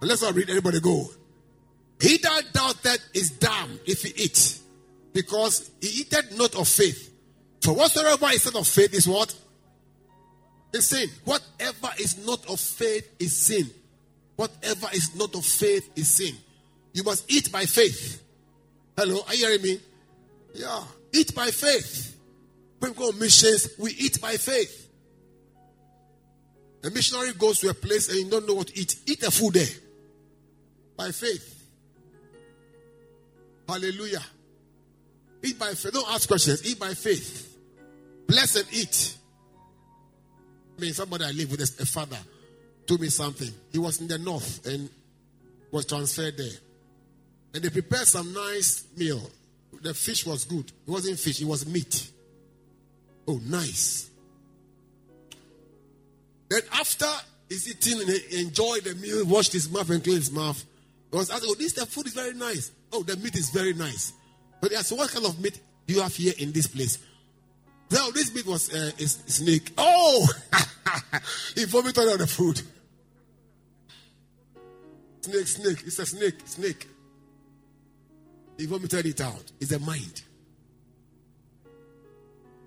And 0.01 0.09
let's 0.09 0.23
not 0.23 0.35
read 0.35 0.49
anybody 0.49 0.81
go. 0.81 1.11
He 2.01 2.17
that 2.19 2.43
doubted 2.53 3.01
is 3.13 3.31
damned 3.31 3.81
if 3.87 4.03
he 4.03 4.23
eat, 4.23 4.61
because 5.13 5.71
he 5.81 6.01
eateth 6.03 6.39
not 6.39 6.55
of 6.55 6.69
faith. 6.69 7.13
For 7.61 7.75
whatsoever 7.75 8.27
is 8.33 8.45
not 8.47 8.61
of 8.61 8.69
faith 8.69 8.95
is 8.95 9.09
what? 9.09 9.35
Is 10.73 10.87
sin. 10.87 11.09
Whatever 11.25 11.91
is 11.99 12.25
not 12.25 12.47
of 12.49 12.61
faith 12.61 13.11
is 13.19 13.37
sin. 13.37 13.69
Whatever 14.37 14.87
is 14.93 15.17
not 15.17 15.35
of 15.35 15.45
faith 15.45 15.91
is 15.97 16.09
sin. 16.09 16.35
You 16.93 17.03
must 17.03 17.31
eat 17.33 17.51
by 17.51 17.65
faith. 17.65 18.23
Hello, 18.97 19.21
are 19.27 19.35
you 19.35 19.47
hearing 19.47 19.63
me? 19.63 19.81
Yeah. 20.55 20.85
Eat 21.13 21.35
by 21.35 21.51
faith. 21.51 22.17
When 22.79 22.93
we 22.93 22.97
go 22.97 23.09
on 23.09 23.19
missions, 23.19 23.71
we 23.79 23.93
eat 23.93 24.21
by 24.21 24.37
faith. 24.37 24.89
A 26.85 26.91
missionary 26.91 27.33
goes 27.33 27.61
to 27.61 27.71
a 27.71 27.75
place 27.75 28.09
and 28.09 28.19
you 28.19 28.31
don't 28.31 28.47
know 28.47 28.55
what 28.55 28.69
to 28.69 28.79
eat. 28.79 28.97
Eat 29.07 29.23
a 29.25 29.31
food 29.31 29.55
there. 29.55 29.67
By 30.97 31.11
faith. 31.11 31.67
Hallelujah. 33.69 34.23
Eat 35.43 35.59
by 35.59 35.75
faith. 35.75 35.93
Don't 35.93 36.09
ask 36.11 36.29
questions. 36.29 36.65
Eat 36.69 36.79
by 36.79 36.95
faith. 36.95 37.57
Bless 38.27 38.57
and 38.57 38.67
eat. 38.73 39.17
I 40.77 40.81
mean, 40.81 40.93
somebody 40.93 41.25
I 41.25 41.33
live 41.33 41.51
with, 41.51 41.61
a 41.61 41.87
father, 41.87 42.19
told 42.87 43.01
me 43.01 43.09
something. 43.09 43.51
He 43.73 43.79
was 43.79 44.01
in 44.01 44.07
the 44.07 44.19
north 44.19 44.65
and 44.67 44.89
was 45.73 45.87
transferred 45.87 46.37
there. 46.37 46.53
And 47.55 47.65
they 47.65 47.71
prepared 47.71 48.07
some 48.07 48.33
nice 48.33 48.87
meal. 48.97 49.21
The 49.83 49.95
fish 49.95 50.25
was 50.25 50.45
good. 50.45 50.71
It 50.87 50.91
wasn't 50.91 51.19
fish, 51.19 51.41
it 51.41 51.47
was 51.47 51.67
meat. 51.67 52.11
Oh, 53.29 53.39
nice. 53.45 54.09
Then 56.49 56.63
after 56.73 57.07
he's 57.51 57.69
eating 57.69 58.01
and 58.01 58.09
he 58.09 58.41
enjoyed 58.41 58.85
the 58.85 58.95
meal, 58.95 59.27
washed 59.27 59.53
his 59.53 59.71
mouth 59.71 59.91
and 59.91 60.03
cleaned 60.03 60.21
his 60.21 60.33
mouth, 60.33 60.65
he 61.11 61.17
was 61.17 61.31
asking, 61.31 61.51
Oh, 61.51 61.55
this 61.55 61.75
the 61.75 61.85
food 61.85 62.07
is 62.07 62.15
very 62.15 62.33
nice. 62.33 62.73
Oh, 62.91 63.03
the 63.03 63.19
meat 63.19 63.37
is 63.37 63.51
very 63.51 63.75
nice. 63.75 64.15
But 64.63 64.73
yeah, 64.73 64.81
so 64.81 64.97
what 64.97 65.11
kind 65.11 65.27
of 65.27 65.39
meat 65.41 65.61
do 65.87 65.95
you 65.95 66.01
have 66.01 66.15
here 66.15 66.33
in 66.39 66.53
this 66.53 66.67
place? 66.67 66.99
Well, 67.91 68.13
this 68.13 68.35
meat 68.35 68.47
was 68.47 68.75
uh, 68.75 68.93
a 68.99 69.07
snake. 69.07 69.73
Oh, 69.77 70.27
he 71.55 71.67
vomited 71.67 72.09
on 72.09 72.19
the 72.19 72.27
food. 72.27 72.63
Snake, 75.21 75.47
snake. 75.47 75.83
It's 75.85 75.99
a 75.99 76.07
snake, 76.07 76.41
snake. 76.47 76.89
He 78.57 78.65
vomited 78.65 79.05
it 79.05 79.21
out. 79.21 79.53
It's 79.61 79.73
a 79.73 79.79
mind. 79.79 80.23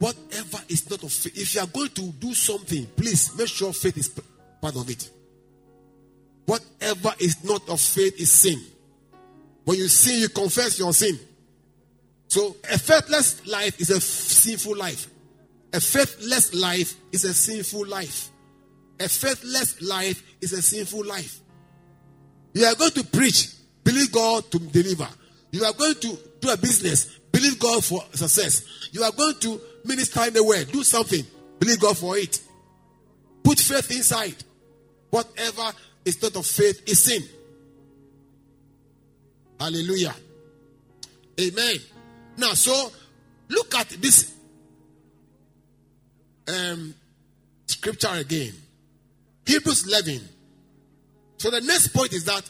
Whatever 0.02 0.58
is 0.68 0.90
not 0.90 1.04
of 1.04 1.12
faith, 1.12 1.38
if 1.38 1.54
you 1.54 1.62
are 1.62 1.68
going 1.68 1.90
to 1.90 2.02
do 2.14 2.34
something, 2.34 2.88
please 2.96 3.38
make 3.38 3.48
sure 3.48 3.72
faith 3.72 3.96
is 3.98 4.10
part 4.60 4.76
of 4.76 4.90
it. 4.90 5.08
Whatever 6.48 7.14
is 7.20 7.44
not 7.44 7.70
of 7.70 7.80
faith 7.80 8.20
is 8.20 8.32
sin. 8.32 8.60
When 9.64 9.78
you 9.78 9.88
sin, 9.88 10.22
you 10.22 10.30
confess 10.30 10.80
your 10.80 10.92
sin. 10.92 11.20
So 12.30 12.56
a 12.64 12.80
faithless 12.80 13.46
life 13.46 13.80
is 13.80 13.92
a 13.92 14.02
sinful 14.02 14.76
life. 14.76 15.08
A 15.72 15.80
faithless 15.80 16.56
life 16.56 16.96
is 17.12 17.24
a 17.24 17.34
sinful 17.36 17.86
life. 17.86 18.32
A 19.00 19.08
faithless 19.08 19.84
life 19.84 20.24
is 20.42 20.54
a 20.54 20.64
sinful 20.64 21.06
life. 21.06 21.42
You 22.56 22.66
are 22.66 22.74
going 22.74 22.94
to 22.94 23.04
preach, 23.04 23.50
believe 23.84 24.12
God 24.12 24.50
to 24.50 24.58
deliver. 24.58 25.08
You 25.52 25.64
are 25.64 25.74
going 25.74 25.94
to 25.94 26.18
do 26.40 26.50
a 26.50 26.58
business, 26.58 27.20
believe 27.32 27.60
God 27.60 27.86
for 27.86 28.02
success. 28.14 28.90
You 28.92 29.04
are 29.04 29.12
going 29.12 29.36
to 29.42 29.62
minister 29.86 30.24
in 30.26 30.34
the 30.34 30.44
word, 30.44 30.72
do 30.72 30.84
something, 30.84 31.26
believe 31.60 31.80
God 31.80 31.98
for 31.98 32.18
it. 32.18 32.40
Put 33.44 33.60
faith 33.60 33.92
inside. 33.92 34.36
Whatever 35.10 35.72
is 36.06 36.22
not 36.22 36.36
of 36.36 36.46
faith 36.46 36.82
is 36.88 37.04
sin. 37.04 37.24
Hallelujah. 39.60 40.16
Amen. 41.40 41.76
Now, 42.38 42.54
so 42.54 42.92
look 43.50 43.76
at 43.76 43.90
this 43.90 44.34
um, 46.48 46.94
scripture 47.68 48.10
again. 48.14 48.54
Hebrews 49.46 49.88
11. 49.88 50.22
So 51.38 51.50
the 51.50 51.62
next 51.62 51.90
point 51.90 52.14
is 52.14 52.26
that 52.26 52.50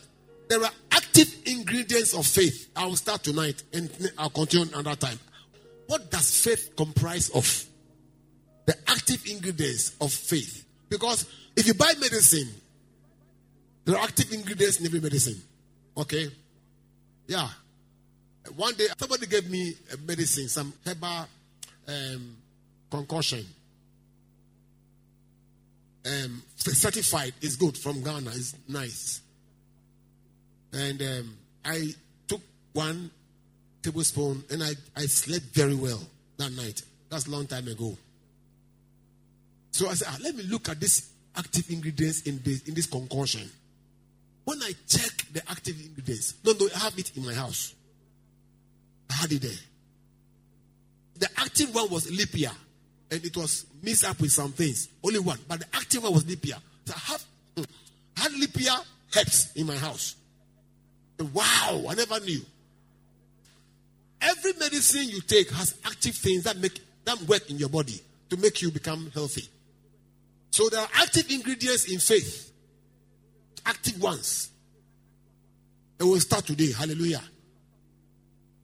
there 0.50 0.64
are 0.64 0.72
active 0.92 1.34
ingredients 1.46 2.14
of 2.14 2.26
faith. 2.26 2.70
I 2.76 2.86
will 2.86 2.96
start 2.96 3.24
tonight 3.24 3.64
and 3.74 3.90
I'll 4.18 4.30
continue 4.30 4.68
another 4.74 4.96
time. 4.96 5.20
What 5.92 6.10
does 6.10 6.42
faith 6.42 6.74
comprise 6.78 7.30
of? 7.32 7.66
The 8.66 8.78
active 8.88 9.26
ingredients 9.30 9.98
of 10.00 10.14
faith. 10.14 10.66
Because 10.88 11.30
if 11.54 11.68
you 11.68 11.74
buy 11.74 11.92
medicine, 12.00 12.48
there 13.84 13.98
are 13.98 14.04
active 14.06 14.32
ingredients 14.32 14.80
in 14.80 14.86
every 14.86 15.02
medicine. 15.02 15.36
Okay? 15.98 16.30
Yeah. 17.28 17.50
One 18.56 18.74
day, 18.76 18.88
somebody 18.98 19.28
gave 19.28 19.50
me 19.50 19.74
a 19.94 19.98
medicine, 19.98 20.48
some 20.48 20.72
herbal 20.86 21.28
um, 21.90 22.38
concoction. 22.90 23.46
Um, 26.06 26.42
certified 26.56 27.34
is 27.42 27.58
good 27.58 27.78
from 27.78 28.02
Ghana. 28.02 28.30
It's 28.30 28.56
nice. 28.66 29.20
And 30.72 31.02
um, 31.02 31.38
I 31.66 31.94
took 32.30 32.42
one 32.72 33.12
tablespoon, 33.82 34.44
and 34.50 34.64
I, 34.64 34.72
I 34.96 35.06
slept 35.06 35.46
very 35.54 35.76
well 35.76 36.02
that 36.38 36.52
night. 36.52 36.82
That's 37.10 37.28
a 37.28 37.32
long 37.32 37.48
time 37.48 37.68
ago. 37.68 37.98
So 39.72 39.90
I 39.90 39.94
said, 39.94 40.08
ah, 40.12 40.18
let 40.22 40.36
me 40.36 40.44
look 40.44 40.70
at 40.70 40.80
this 40.80 41.10
active 41.36 41.70
ingredients 41.70 42.22
in 42.24 42.42
this, 42.44 42.64
in 42.64 42.74
this 42.74 42.86
concoction. 42.86 43.50
When 44.44 44.62
I 44.62 44.74
check 44.88 45.12
the 45.34 45.42
active 45.50 45.80
ingredients, 45.80 46.36
no, 46.44 46.54
no, 46.60 46.68
I 46.76 46.80
have 46.80 46.98
it 46.98 47.16
in 47.16 47.26
my 47.26 47.34
house. 47.34 47.74
I 49.10 49.14
had 49.14 49.32
it 49.32 49.42
there. 49.42 49.52
The 51.20 51.30
active 51.38 51.74
one 51.74 51.90
was 51.90 52.10
lipia, 52.10 52.52
and 53.12 53.24
it 53.24 53.36
was 53.38 53.66
mixed 53.84 54.04
up 54.04 54.20
with 54.20 54.32
some 54.32 54.52
things. 54.52 54.90
Only 55.04 55.20
one, 55.20 55.38
but 55.48 55.60
the 55.60 55.66
active 55.74 56.04
one 56.04 56.14
was 56.14 56.24
lipia. 56.24 56.58
So 56.86 56.94
I 56.96 57.00
have 57.12 57.26
hmm, 57.56 57.64
I 58.18 58.22
had 58.22 58.32
lipia 58.32 58.84
herbs 59.16 59.52
in 59.56 59.68
my 59.68 59.76
house. 59.76 60.16
Wow, 61.34 61.86
I 61.88 61.94
never 61.94 62.20
knew. 62.22 62.42
Every 64.22 64.54
medicine 64.54 65.10
you 65.10 65.22
take 65.22 65.50
has 65.52 65.76
active 65.86 66.16
things 66.16 66.44
that 66.44 66.58
make 66.58 66.80
that 67.06 67.20
work 67.24 67.50
in 67.50 67.58
your 67.58 67.70
body 67.70 68.00
to 68.30 68.38
make 68.38 68.62
you 68.62 68.72
become 68.72 69.10
healthy. 69.14 69.48
So 70.52 70.70
there 70.70 70.82
are 70.82 70.90
active 70.96 71.30
ingredients 71.32 71.92
in 71.92 72.00
faith. 72.00 72.52
Active 73.66 74.02
ones. 74.02 74.50
And 76.00 76.10
we'll 76.10 76.20
start 76.20 76.46
today. 76.46 76.72
Hallelujah. 76.72 77.22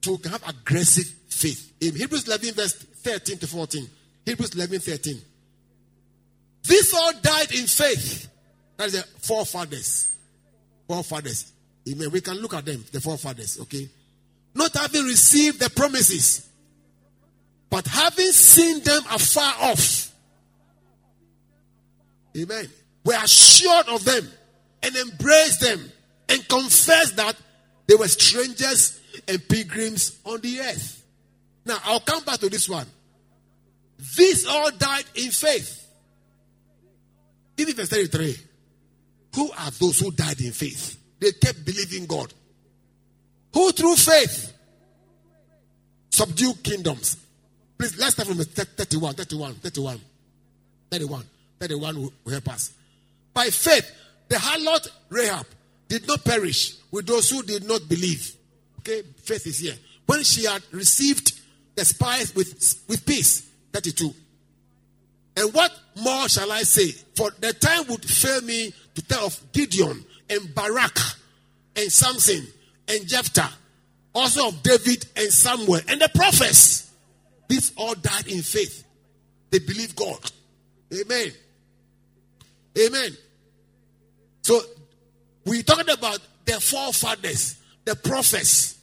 to 0.02 0.16
have 0.28 0.46
aggressive 0.48 1.06
faith. 1.28 1.72
In 1.80 1.94
Hebrews 1.94 2.26
11, 2.26 2.54
verse 2.54 2.74
13 2.74 3.38
to 3.38 3.46
14. 3.46 3.88
Hebrews 4.24 4.54
11, 4.54 4.80
13. 4.80 5.20
These 6.64 6.94
all 6.94 7.12
died 7.20 7.52
in 7.52 7.66
faith. 7.66 8.28
That 8.76 8.86
is 8.88 8.92
the 8.92 9.02
forefathers. 9.20 10.14
Forefathers. 10.86 11.52
Amen. 11.88 12.10
We 12.10 12.20
can 12.20 12.36
look 12.36 12.54
at 12.54 12.64
them, 12.64 12.84
the 12.92 13.00
forefathers, 13.00 13.60
okay? 13.60 13.88
Not 14.54 14.74
having 14.74 15.04
received 15.04 15.60
the 15.60 15.70
promises, 15.70 16.48
but 17.70 17.86
having 17.86 18.32
seen 18.32 18.82
them 18.82 19.02
afar 19.10 19.54
off. 19.60 20.12
Amen. 22.36 22.68
We 23.04 23.14
are 23.14 23.24
assured 23.24 23.88
of 23.88 24.04
them 24.04 24.28
and 24.82 24.96
embrace 24.96 25.58
them 25.58 25.80
and 26.28 26.48
confess 26.48 27.12
that 27.12 27.36
they 27.86 27.94
were 27.94 28.08
strangers 28.08 29.00
and 29.26 29.46
pilgrims 29.48 30.18
on 30.24 30.40
the 30.40 30.60
earth. 30.60 31.02
Now, 31.64 31.78
I'll 31.84 32.00
come 32.00 32.24
back 32.24 32.38
to 32.40 32.48
this 32.48 32.68
one. 32.68 32.86
These 34.16 34.46
all 34.46 34.70
died 34.70 35.04
in 35.14 35.30
faith. 35.30 35.86
In 37.56 37.72
verse 37.72 37.88
33, 37.88 38.36
who 39.34 39.50
are 39.50 39.70
those 39.72 39.98
who 39.98 40.10
died 40.12 40.40
in 40.40 40.52
faith? 40.52 40.98
They 41.18 41.32
kept 41.32 41.64
believing 41.64 42.06
God. 42.06 42.32
Who 43.54 43.72
through 43.72 43.96
faith 43.96 44.52
subdue 46.10 46.54
kingdoms. 46.62 47.16
Please, 47.78 47.96
let's 47.98 48.14
start 48.14 48.28
from 48.28 48.38
31, 48.38 49.14
31, 49.14 49.54
31, 49.54 50.00
31, 50.90 51.24
31 51.60 52.02
will 52.02 52.12
help 52.32 52.48
us. 52.48 52.72
By 53.32 53.50
faith, 53.50 53.88
the 54.28 54.36
harlot 54.36 54.88
Rahab 55.08 55.46
did 55.86 56.06
not 56.08 56.24
perish 56.24 56.74
with 56.90 57.06
those 57.06 57.30
who 57.30 57.42
did 57.42 57.66
not 57.66 57.88
believe. 57.88 58.34
Okay, 58.80 59.02
faith 59.22 59.46
is 59.46 59.60
here. 59.60 59.74
When 60.06 60.24
she 60.24 60.44
had 60.44 60.62
received 60.72 61.40
the 61.76 61.84
spies 61.84 62.34
with, 62.34 62.48
with 62.88 63.06
peace, 63.06 63.48
32. 63.72 64.12
And 65.36 65.54
what 65.54 65.72
more 66.02 66.28
shall 66.28 66.50
I 66.50 66.62
say? 66.62 66.90
For 67.14 67.30
the 67.38 67.52
time 67.52 67.86
would 67.88 68.04
fail 68.04 68.40
me 68.42 68.72
to 68.96 69.02
tell 69.02 69.26
of 69.26 69.52
Gideon 69.52 70.04
and 70.28 70.52
Barak 70.54 70.98
and 71.76 71.92
Samson 71.92 72.44
and 72.88 73.06
Jephthah, 73.06 73.52
also 74.14 74.48
of 74.48 74.62
David 74.62 75.06
and 75.16 75.32
Samuel 75.32 75.80
and 75.88 76.00
the 76.00 76.10
prophets. 76.14 76.90
These 77.48 77.72
all 77.76 77.94
died 77.94 78.26
in 78.26 78.42
faith. 78.42 78.84
They 79.50 79.58
believe 79.58 79.96
God. 79.96 80.18
Amen. 80.92 81.32
Amen. 82.78 83.16
So 84.42 84.60
we 85.44 85.62
talked 85.62 85.90
about 85.90 86.18
the 86.44 86.60
forefathers, 86.60 87.56
the 87.84 87.96
prophets, 87.96 88.78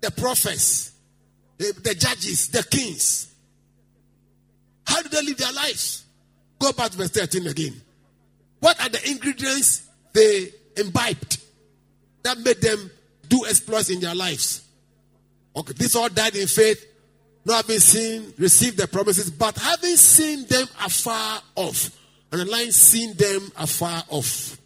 the 0.00 0.10
prophets, 0.10 0.92
the, 1.58 1.72
the 1.82 1.94
judges, 1.94 2.48
the 2.48 2.62
kings. 2.64 3.32
How 4.86 5.02
do 5.02 5.08
they 5.08 5.22
live 5.22 5.36
their 5.36 5.52
lives? 5.52 6.04
Go 6.58 6.72
back 6.72 6.90
to 6.90 6.98
verse 6.98 7.10
13 7.10 7.46
again. 7.46 7.80
What 8.60 8.80
are 8.80 8.88
the 8.88 9.10
ingredients 9.10 9.88
they 10.12 10.48
imbibed 10.76 11.38
that 12.22 12.38
made 12.38 12.60
them 12.60 12.90
do 13.28 13.44
exploits 13.46 13.90
in 13.90 14.00
their 14.00 14.14
lives? 14.14 14.66
Okay, 15.56 15.72
this 15.74 15.96
all 15.96 16.08
died 16.08 16.36
in 16.36 16.46
faith, 16.46 16.84
not 17.44 17.64
having 17.64 17.80
seen, 17.80 18.32
received 18.38 18.78
the 18.78 18.86
promises, 18.86 19.30
but 19.30 19.56
having 19.56 19.96
seen 19.96 20.46
them 20.46 20.66
afar 20.84 21.40
off. 21.56 21.90
And 22.30 22.42
the 22.42 22.44
line, 22.44 22.70
seen 22.72 23.14
them 23.16 23.50
afar 23.56 24.04
off. 24.08 24.58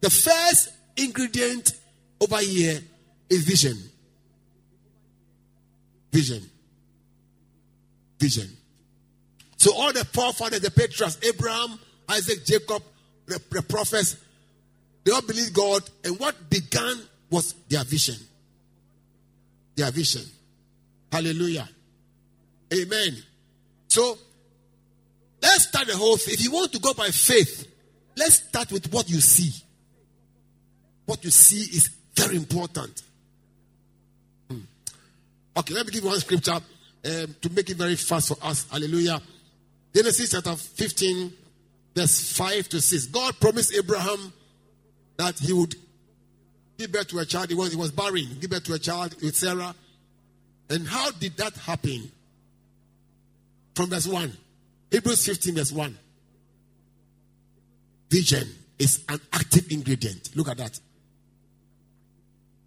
The 0.00 0.10
first 0.10 0.70
ingredient 0.96 1.72
over 2.20 2.38
here 2.38 2.80
is 3.28 3.44
vision. 3.44 3.76
Vision. 6.12 6.42
Vision. 8.18 8.50
So 9.56 9.74
all 9.74 9.92
the 9.92 10.04
forefathers, 10.04 10.60
the 10.60 10.70
patriarchs, 10.70 11.18
Abraham, 11.26 11.78
Isaac, 12.08 12.44
Jacob, 12.44 12.82
the, 13.26 13.40
the 13.50 13.62
prophets, 13.62 14.16
they 15.04 15.12
all 15.12 15.22
believed 15.22 15.54
God, 15.54 15.82
and 16.04 16.18
what 16.18 16.50
began 16.50 17.00
was 17.30 17.54
their 17.68 17.84
vision. 17.84 18.16
Their 19.76 19.90
vision. 19.90 20.22
Hallelujah. 21.10 21.68
Amen. 22.72 23.16
So 23.88 24.18
let's 25.42 25.68
start 25.68 25.88
the 25.88 25.96
whole 25.96 26.16
thing. 26.16 26.34
If 26.34 26.44
you 26.44 26.52
want 26.52 26.72
to 26.72 26.78
go 26.78 26.94
by 26.94 27.08
faith, 27.08 27.66
let's 28.16 28.34
start 28.34 28.70
with 28.72 28.92
what 28.92 29.08
you 29.08 29.20
see. 29.20 29.52
What 31.06 31.24
you 31.24 31.30
see 31.30 31.76
is 31.76 31.90
very 32.14 32.36
important. 32.36 33.02
Hmm. 34.48 34.60
Okay, 35.56 35.74
let 35.74 35.86
me 35.86 35.92
give 35.92 36.04
you 36.04 36.10
one 36.10 36.20
scripture 36.20 36.52
um, 36.52 37.36
to 37.40 37.50
make 37.50 37.70
it 37.70 37.76
very 37.76 37.96
fast 37.96 38.28
for 38.28 38.36
us. 38.46 38.66
Hallelujah. 38.70 39.20
Genesis 39.94 40.30
chapter 40.30 40.54
15, 40.54 41.32
verse 41.94 42.36
5 42.36 42.68
to 42.68 42.80
6. 42.80 43.06
God 43.06 43.40
promised 43.40 43.74
Abraham 43.74 44.32
that 45.16 45.38
he 45.38 45.52
would 45.52 45.74
give 46.80 46.92
birth 46.92 47.08
to 47.08 47.18
a 47.18 47.26
child. 47.26 47.50
He 47.50 47.54
was, 47.54 47.72
he 47.72 47.76
was 47.76 47.90
barren, 47.90 48.26
give 48.40 48.48
birth 48.48 48.64
to 48.64 48.72
a 48.72 48.78
child 48.78 49.14
with 49.20 49.36
Sarah. 49.36 49.74
And 50.70 50.88
how 50.88 51.10
did 51.10 51.36
that 51.36 51.54
happen? 51.54 52.10
From 53.74 53.90
verse 53.90 54.06
1. 54.06 54.32
Hebrews 54.90 55.26
15, 55.26 55.54
verse 55.56 55.72
1. 55.72 55.98
Vision 58.08 58.48
is 58.78 59.04
an 59.10 59.20
active 59.32 59.70
ingredient. 59.70 60.34
Look 60.34 60.48
at 60.48 60.56
that. 60.56 60.80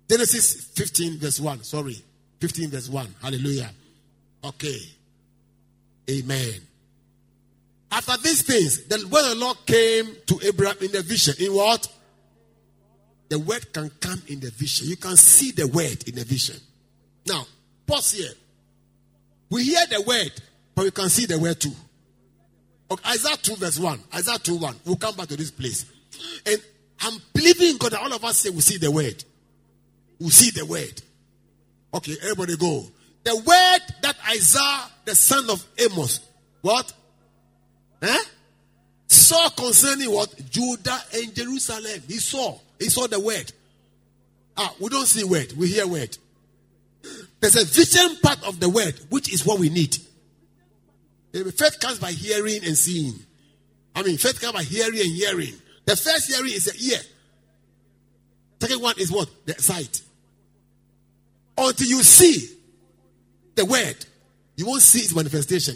Genesis 0.07 0.63
15, 0.75 1.17
verse 1.17 1.39
1. 1.39 1.63
Sorry. 1.63 1.97
15, 2.39 2.69
verse 2.69 2.89
1. 2.89 3.15
Hallelujah. 3.21 3.71
Okay. 4.43 4.77
Amen. 6.09 6.53
After 7.91 8.17
these 8.17 8.43
things, 8.43 8.83
then 8.85 9.01
when 9.09 9.29
the 9.29 9.35
Lord 9.35 9.57
came 9.65 10.15
to 10.27 10.39
Abraham 10.43 10.77
in 10.81 10.91
the 10.91 11.01
vision. 11.01 11.33
In 11.39 11.55
what? 11.55 11.87
The 13.29 13.39
word 13.39 13.73
can 13.73 13.89
come 13.99 14.21
in 14.27 14.39
the 14.39 14.51
vision. 14.51 14.87
You 14.87 14.97
can 14.97 15.15
see 15.15 15.51
the 15.51 15.67
word 15.67 16.07
in 16.07 16.15
the 16.15 16.23
vision. 16.23 16.57
Now, 17.25 17.45
pause 17.87 18.11
here. 18.11 18.31
We 19.49 19.63
hear 19.63 19.85
the 19.89 20.01
word, 20.01 20.31
but 20.75 20.85
we 20.85 20.91
can 20.91 21.09
see 21.09 21.25
the 21.25 21.39
word 21.39 21.59
too. 21.59 21.71
Okay, 22.91 23.09
Isaiah 23.09 23.37
2, 23.37 23.55
verse 23.55 23.79
1. 23.79 23.99
Isaiah 24.15 24.37
2, 24.37 24.57
1. 24.57 24.75
We'll 24.85 24.95
come 24.97 25.15
back 25.15 25.27
to 25.27 25.37
this 25.37 25.51
place. 25.51 25.85
And 26.45 26.61
I'm 27.01 27.19
believing 27.33 27.77
God 27.77 27.91
that 27.91 28.01
all 28.01 28.13
of 28.13 28.23
us 28.23 28.37
say 28.37 28.49
we 28.49 28.61
see 28.61 28.77
the 28.77 28.91
word. 28.91 29.23
We 30.19 30.29
see 30.29 30.51
the 30.51 30.65
word. 30.65 31.01
Okay, 31.93 32.15
everybody 32.21 32.57
go. 32.57 32.85
The 33.23 33.35
word 33.35 34.01
that 34.01 34.15
Isaiah, 34.29 34.89
the 35.05 35.15
son 35.15 35.49
of 35.49 35.65
Amos, 35.77 36.19
what? 36.61 36.91
Eh? 38.01 38.23
Saw 39.07 39.49
concerning 39.49 40.11
what? 40.11 40.33
Judah 40.49 40.99
and 41.13 41.33
Jerusalem. 41.33 42.01
He 42.07 42.17
saw. 42.17 42.57
He 42.83 42.89
saw 42.89 43.07
the 43.07 43.19
word. 43.19 43.51
Ah, 44.57 44.73
we 44.79 44.89
don't 44.89 45.05
see 45.05 45.23
word. 45.23 45.53
We 45.53 45.67
hear 45.67 45.87
word. 45.87 46.17
There's 47.39 47.55
a 47.55 47.65
vision 47.65 48.17
part 48.21 48.43
of 48.43 48.59
the 48.59 48.69
word, 48.69 48.93
which 49.09 49.33
is 49.33 49.45
what 49.45 49.59
we 49.59 49.69
need. 49.69 49.97
Faith 51.33 51.79
comes 51.79 51.99
by 51.99 52.11
hearing 52.11 52.63
and 52.63 52.77
seeing. 52.77 53.13
I 53.95 54.03
mean, 54.03 54.17
faith 54.17 54.39
comes 54.41 54.53
by 54.53 54.63
hearing 54.63 54.99
and 54.99 55.11
hearing. 55.11 55.53
The 55.85 55.95
first 55.95 56.33
hearing 56.33 56.51
is 56.51 56.65
the 56.65 56.93
ear. 56.93 56.99
Second 58.61 58.81
one 58.81 58.95
is 58.97 59.11
what? 59.11 59.29
The 59.45 59.53
sight. 59.55 60.01
Until 61.57 61.87
you 61.87 62.03
see 62.03 62.49
the 63.55 63.65
word, 63.65 64.05
you 64.55 64.65
won't 64.65 64.81
see 64.81 64.99
its 64.99 65.15
manifestation. 65.15 65.75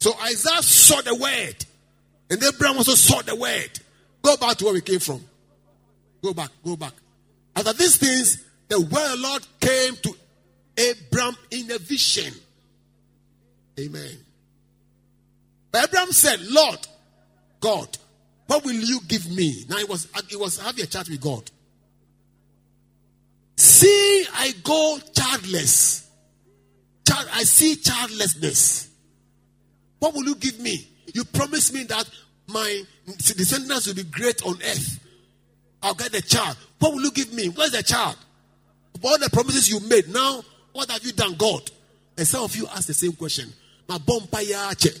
So 0.00 0.12
Isaiah 0.22 0.62
saw 0.62 1.00
the 1.00 1.14
word, 1.14 1.66
and 2.30 2.42
Abraham 2.42 2.78
also 2.78 2.94
saw 2.94 3.22
the 3.22 3.36
word. 3.36 3.80
Go 4.24 4.38
back 4.38 4.56
to 4.56 4.64
where 4.64 4.74
we 4.74 4.80
came 4.80 5.00
from. 5.00 5.22
Go 6.22 6.32
back, 6.32 6.48
go 6.64 6.76
back. 6.76 6.94
After 7.54 7.74
these 7.74 7.98
things, 7.98 8.42
the 8.68 8.80
word 8.80 9.12
of 9.12 9.20
the 9.20 9.22
Lord 9.22 9.46
came 9.60 9.96
to 9.96 10.16
Abraham 10.78 11.36
in 11.50 11.70
a 11.70 11.78
vision. 11.78 12.32
Amen. 13.78 14.16
But 15.70 15.84
Abraham 15.84 16.12
said, 16.12 16.40
Lord, 16.40 16.78
God, 17.60 17.98
what 18.46 18.64
will 18.64 18.72
you 18.72 19.00
give 19.06 19.30
me? 19.30 19.66
Now 19.68 19.76
it 19.76 19.88
was 19.88 20.08
it 20.30 20.40
was 20.40 20.58
having 20.58 20.84
a 20.84 20.86
chat 20.86 21.06
with 21.08 21.20
God. 21.20 21.50
See, 23.56 24.26
I 24.32 24.52
go 24.62 24.98
childless. 25.14 26.08
Child, 27.06 27.28
I 27.30 27.42
see 27.42 27.76
childlessness. 27.76 28.88
What 29.98 30.14
will 30.14 30.24
you 30.24 30.36
give 30.36 30.58
me? 30.60 30.88
You 31.12 31.24
promised 31.24 31.74
me 31.74 31.84
that 31.84 32.08
my 32.46 32.82
descendants 33.06 33.86
will 33.86 33.94
be 33.94 34.04
great 34.04 34.42
on 34.42 34.54
earth. 34.54 35.00
I'll 35.82 35.94
get 35.94 36.14
a 36.14 36.22
child. 36.22 36.56
What 36.78 36.94
will 36.94 37.02
you 37.02 37.10
give 37.10 37.32
me? 37.32 37.48
Where's 37.48 37.72
the 37.72 37.82
child? 37.82 38.16
All 39.02 39.18
the 39.18 39.28
promises 39.30 39.68
you 39.68 39.80
made. 39.88 40.08
Now, 40.08 40.42
what 40.72 40.90
have 40.90 41.04
you 41.04 41.12
done, 41.12 41.34
God? 41.34 41.70
And 42.16 42.26
some 42.26 42.44
of 42.44 42.56
you 42.56 42.66
ask 42.68 42.86
the 42.86 42.94
same 42.94 43.12
question. 43.12 43.52
My 43.88 43.98
bompayache. 43.98 44.98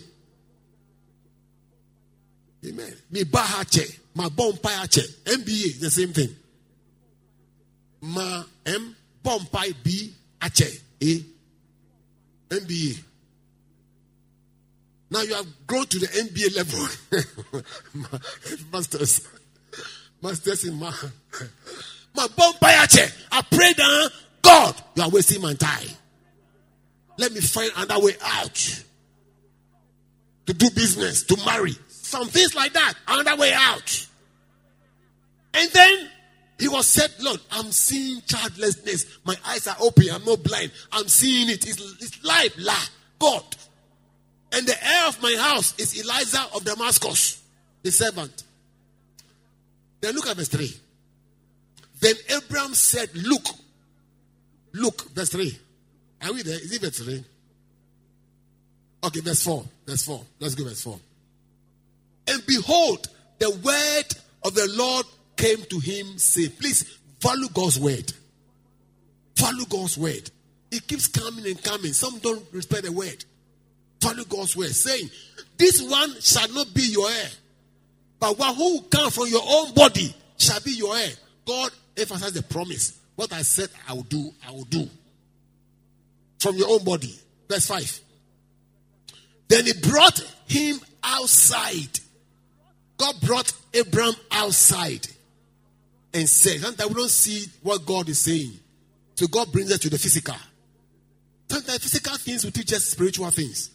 Amen. 2.66 2.94
Me 3.10 3.24
bahache. 3.24 3.98
My 4.14 4.26
bompayache. 4.26 5.24
MBA, 5.24 5.80
the 5.80 5.90
same 5.90 6.12
thing. 6.12 6.34
Ma 8.04 8.44
eh? 8.66 8.74
M 8.74 8.96
Pompai 9.24 9.74
B 9.82 10.12
Ache 10.42 10.80
MBA. 12.50 13.02
Now 15.10 15.22
you 15.22 15.34
have 15.34 15.46
grown 15.66 15.86
to 15.86 15.98
the 15.98 16.06
MBA 16.06 16.56
level. 16.56 17.62
Masters. 18.72 19.28
Masters 20.22 20.64
in 20.64 20.74
my 20.78 20.92
my 22.14 22.26
Pompai 22.28 22.84
Ache. 22.84 23.12
I 23.30 23.42
pray 23.42 23.72
that 23.74 24.10
God, 24.42 24.74
you 24.94 25.02
are 25.02 25.10
wasting 25.10 25.42
my 25.42 25.54
time. 25.54 25.88
Let 27.18 27.32
me 27.32 27.40
find 27.40 27.70
another 27.76 28.04
way 28.04 28.14
out. 28.22 28.84
To 30.46 30.52
do 30.52 30.70
business, 30.70 31.22
to 31.24 31.36
marry. 31.44 31.74
Some 31.88 32.28
things 32.28 32.54
like 32.54 32.74
that. 32.74 32.94
Another 33.08 33.40
way 33.40 33.52
out. 33.54 34.06
And 35.54 35.70
then 35.70 36.10
he 36.58 36.68
was 36.68 36.86
said, 36.86 37.10
Lord, 37.20 37.40
I'm 37.50 37.72
seeing 37.72 38.20
childlessness. 38.22 39.06
My 39.24 39.36
eyes 39.46 39.66
are 39.66 39.76
open. 39.80 40.04
I'm 40.12 40.24
not 40.24 40.42
blind. 40.42 40.72
I'm 40.92 41.08
seeing 41.08 41.48
it. 41.48 41.66
It's, 41.66 42.02
it's 42.02 42.22
life, 42.24 42.54
la, 42.58 42.76
God. 43.18 43.44
And 44.54 44.66
the 44.68 44.86
heir 44.86 45.08
of 45.08 45.20
my 45.20 45.34
house 45.36 45.74
is 45.78 46.00
Eliezer 46.00 46.44
of 46.54 46.64
Damascus, 46.64 47.42
the 47.82 47.90
servant. 47.90 48.44
Then 50.00 50.14
look 50.14 50.28
at 50.28 50.36
verse 50.36 50.48
3. 50.48 50.72
Then 52.00 52.14
Abraham 52.36 52.72
said, 52.74 53.10
Look, 53.16 53.46
look, 54.72 55.10
verse 55.10 55.30
3. 55.30 55.58
Are 56.22 56.32
we 56.32 56.42
there? 56.42 56.54
Is 56.54 56.72
it 56.72 56.80
verse 56.82 56.98
3? 57.00 57.24
Okay, 59.04 59.20
verse 59.20 59.42
4. 59.42 59.64
Verse 59.86 60.04
4. 60.04 60.20
Let's 60.38 60.54
go, 60.54 60.64
verse 60.64 60.82
4. 60.82 61.00
And 62.28 62.46
behold, 62.46 63.08
the 63.38 63.50
word 63.50 64.04
of 64.44 64.54
the 64.54 64.68
Lord 64.76 65.06
came 65.36 65.62
to 65.64 65.78
him, 65.80 66.16
say, 66.16 66.48
please 66.48 66.98
value 67.20 67.48
God's 67.52 67.80
word. 67.80 68.12
Value 69.36 69.66
God's 69.68 69.98
word. 69.98 70.30
It 70.70 70.86
keeps 70.86 71.08
coming 71.08 71.44
and 71.46 71.62
coming. 71.62 71.92
Some 71.92 72.18
don't 72.18 72.44
respect 72.52 72.84
the 72.84 72.92
word. 72.92 73.24
Value 74.04 74.24
God's 74.24 74.56
word, 74.56 74.68
saying, 74.68 75.08
This 75.56 75.82
one 75.82 76.20
shall 76.20 76.48
not 76.52 76.72
be 76.74 76.82
your 76.82 77.08
heir, 77.08 77.28
but 78.20 78.38
one 78.38 78.54
who 78.54 78.82
come 78.82 79.10
from 79.10 79.28
your 79.28 79.42
own 79.44 79.72
body 79.74 80.14
shall 80.36 80.60
be 80.60 80.72
your 80.72 80.94
heir. 80.96 81.10
God 81.46 81.70
emphasized 81.96 82.34
the 82.34 82.42
promise. 82.42 82.98
What 83.16 83.32
I 83.32 83.42
said 83.42 83.68
I 83.88 83.94
will 83.94 84.02
do, 84.02 84.30
I 84.46 84.50
will 84.50 84.64
do. 84.64 84.88
From 86.38 86.56
your 86.56 86.70
own 86.70 86.84
body. 86.84 87.14
Verse 87.48 87.66
5. 87.66 88.00
Then 89.48 89.66
he 89.66 89.72
brought 89.72 90.20
him 90.46 90.78
outside. 91.02 92.00
God 92.96 93.14
brought 93.22 93.52
Abraham 93.72 94.14
outside 94.30 95.06
and 96.12 96.28
said, 96.28 96.60
Sometimes 96.60 96.90
we 96.90 96.94
don't 96.94 97.10
see 97.10 97.46
what 97.62 97.86
God 97.86 98.08
is 98.08 98.20
saying. 98.20 98.52
So 99.14 99.26
God 99.28 99.52
brings 99.52 99.72
us 99.72 99.78
to 99.80 99.90
the 99.90 99.98
physical. 99.98 100.36
Sometimes 101.48 101.78
physical 101.78 102.16
things 102.16 102.44
will 102.44 102.52
teach 102.52 102.72
us 102.72 102.84
spiritual 102.84 103.30
things. 103.30 103.70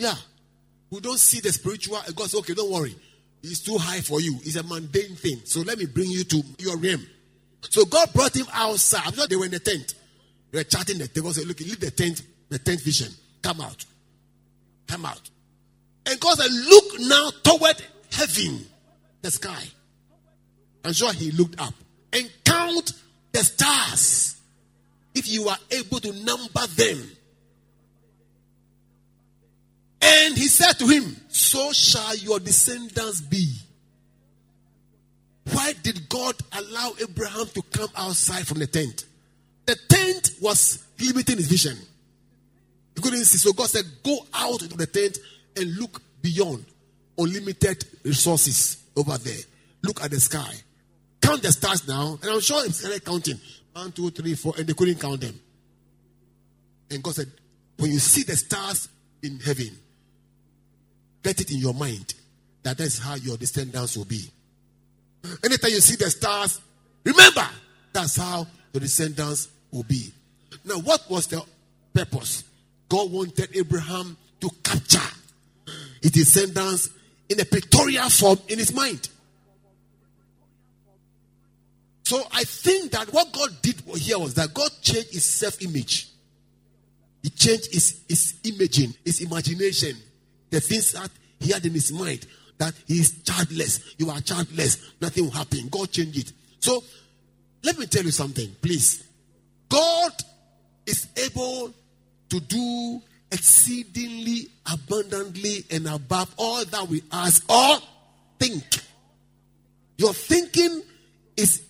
Yeah. 0.00 0.14
We 0.90 1.00
don't 1.00 1.18
see 1.18 1.40
the 1.40 1.52
spiritual. 1.52 1.98
God 2.16 2.30
says, 2.30 2.40
okay, 2.40 2.54
don't 2.54 2.70
worry. 2.72 2.96
It's 3.42 3.60
too 3.60 3.76
high 3.76 4.00
for 4.00 4.20
you. 4.20 4.38
It's 4.42 4.56
a 4.56 4.62
mundane 4.62 5.14
thing. 5.14 5.42
So 5.44 5.60
let 5.60 5.78
me 5.78 5.84
bring 5.84 6.10
you 6.10 6.24
to 6.24 6.42
your 6.58 6.78
realm. 6.78 7.06
So 7.68 7.84
God 7.84 8.10
brought 8.14 8.34
him 8.34 8.46
outside. 8.52 9.02
I'm 9.06 9.12
sure 9.12 9.26
they 9.26 9.36
were 9.36 9.44
in 9.44 9.50
the 9.50 9.60
tent. 9.60 9.94
They 10.50 10.60
were 10.60 10.64
chatting 10.64 10.98
the. 10.98 11.08
God 11.20 11.34
said, 11.34 11.46
look, 11.46 11.60
leave 11.60 11.78
the 11.80 11.90
tent, 11.90 12.22
the 12.48 12.58
tent 12.58 12.80
vision. 12.80 13.12
Come 13.42 13.60
out. 13.60 13.84
Come 14.88 15.04
out. 15.04 15.30
And 16.06 16.18
God 16.18 16.38
said, 16.38 16.50
look 16.50 17.00
now 17.00 17.30
toward 17.44 17.76
heaven, 18.10 18.64
the 19.20 19.30
sky. 19.30 19.64
I'm 20.82 20.94
sure 20.94 21.12
he 21.12 21.30
looked 21.30 21.60
up 21.60 21.74
and 22.14 22.30
count 22.44 22.92
the 23.32 23.44
stars. 23.44 24.40
If 25.14 25.28
you 25.28 25.48
are 25.48 25.58
able 25.70 26.00
to 26.00 26.12
number 26.24 26.66
them. 26.68 27.10
And 30.02 30.36
he 30.36 30.48
said 30.48 30.78
to 30.78 30.86
him, 30.86 31.16
So 31.28 31.72
shall 31.72 32.16
your 32.16 32.40
descendants 32.40 33.20
be. 33.20 33.54
Why 35.52 35.72
did 35.82 36.08
God 36.08 36.36
allow 36.52 36.92
Abraham 37.00 37.46
to 37.46 37.62
come 37.62 37.88
outside 37.96 38.46
from 38.46 38.58
the 38.58 38.66
tent? 38.66 39.04
The 39.66 39.76
tent 39.88 40.32
was 40.40 40.84
limiting 40.98 41.36
his 41.36 41.48
vision. 41.48 41.76
He 42.94 43.02
couldn't 43.02 43.24
see. 43.24 43.38
So 43.38 43.52
God 43.52 43.68
said, 43.68 43.84
Go 44.02 44.18
out 44.34 44.62
into 44.62 44.76
the 44.76 44.86
tent 44.86 45.18
and 45.56 45.76
look 45.76 46.00
beyond 46.22 46.64
unlimited 47.18 47.84
resources 48.04 48.82
over 48.96 49.18
there. 49.18 49.40
Look 49.82 50.02
at 50.02 50.10
the 50.10 50.20
sky. 50.20 50.52
Count 51.20 51.42
the 51.42 51.52
stars 51.52 51.86
now. 51.86 52.18
And 52.22 52.30
I'm 52.30 52.40
sure 52.40 52.62
they 52.62 52.70
started 52.70 53.04
counting. 53.04 53.40
One, 53.72 53.92
two, 53.92 54.10
three, 54.10 54.34
four. 54.34 54.54
And 54.58 54.66
they 54.66 54.72
couldn't 54.72 55.00
count 55.00 55.20
them. 55.20 55.38
And 56.90 57.02
God 57.02 57.14
said, 57.14 57.30
When 57.78 57.90
you 57.90 57.98
see 57.98 58.22
the 58.22 58.36
stars 58.36 58.88
in 59.22 59.38
heaven, 59.40 59.70
get 61.22 61.40
it 61.40 61.50
in 61.50 61.58
your 61.58 61.74
mind 61.74 62.14
that 62.62 62.78
that's 62.78 62.98
how 62.98 63.14
your 63.14 63.36
descendants 63.36 63.96
will 63.96 64.04
be. 64.04 64.30
Anytime 65.44 65.70
you 65.70 65.80
see 65.80 65.96
the 65.96 66.10
stars, 66.10 66.60
remember 67.04 67.46
that's 67.92 68.16
how 68.16 68.46
your 68.72 68.80
descendants 68.80 69.48
will 69.70 69.82
be. 69.82 70.12
Now, 70.64 70.76
what 70.76 71.08
was 71.08 71.26
the 71.26 71.42
purpose? 71.94 72.44
God 72.88 73.10
wanted 73.10 73.56
Abraham 73.56 74.16
to 74.40 74.50
capture 74.62 74.98
his 76.02 76.10
descendants 76.10 76.90
in 77.28 77.40
a 77.40 77.44
pictorial 77.44 78.08
form 78.10 78.38
in 78.48 78.58
his 78.58 78.74
mind. 78.74 79.08
So 82.04 82.20
I 82.32 82.42
think 82.42 82.90
that 82.92 83.12
what 83.12 83.32
God 83.32 83.50
did 83.62 83.80
here 83.96 84.18
was 84.18 84.34
that 84.34 84.52
God 84.52 84.70
changed 84.82 85.12
his 85.12 85.24
self 85.24 85.62
image. 85.62 86.08
He 87.22 87.30
changed 87.30 87.72
his, 87.72 88.00
his 88.08 88.34
imaging, 88.44 88.94
his 89.04 89.20
imagination, 89.20 89.96
the 90.50 90.60
things 90.60 90.92
that 90.92 91.10
he 91.38 91.52
had 91.52 91.64
in 91.64 91.72
his 91.72 91.92
mind 91.92 92.26
that 92.58 92.74
he 92.86 93.00
is 93.00 93.22
childless. 93.22 93.94
You 93.98 94.10
are 94.10 94.20
childless. 94.20 94.92
Nothing 95.00 95.24
will 95.24 95.30
happen. 95.32 95.68
God 95.70 95.90
changed 95.90 96.18
it. 96.18 96.32
So 96.60 96.84
let 97.64 97.78
me 97.78 97.86
tell 97.86 98.04
you 98.04 98.10
something, 98.10 98.54
please. 98.60 99.04
God 99.68 100.12
is 100.86 101.08
able 101.16 101.72
to 102.28 102.40
do 102.40 103.02
exceedingly 103.32 104.48
abundantly 104.70 105.64
and 105.70 105.86
above 105.88 106.32
all 106.36 106.64
that 106.64 106.86
we 106.88 107.02
ask 107.12 107.50
or 107.50 107.78
think. 108.38 108.64
Your 109.96 110.12
thinking 110.12 110.82
is 111.36 111.62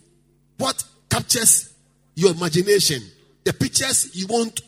what 0.56 0.82
captures 1.08 1.72
your 2.14 2.32
imagination. 2.32 3.02
The 3.44 3.52
pictures 3.52 4.14
you 4.14 4.26
want 4.26 4.60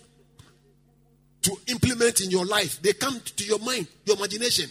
to 1.42 1.56
implement 1.68 2.20
in 2.20 2.30
your 2.30 2.46
life, 2.46 2.80
they 2.82 2.92
come 2.92 3.20
to 3.20 3.44
your 3.44 3.58
mind, 3.58 3.86
your 4.04 4.16
imagination. 4.16 4.70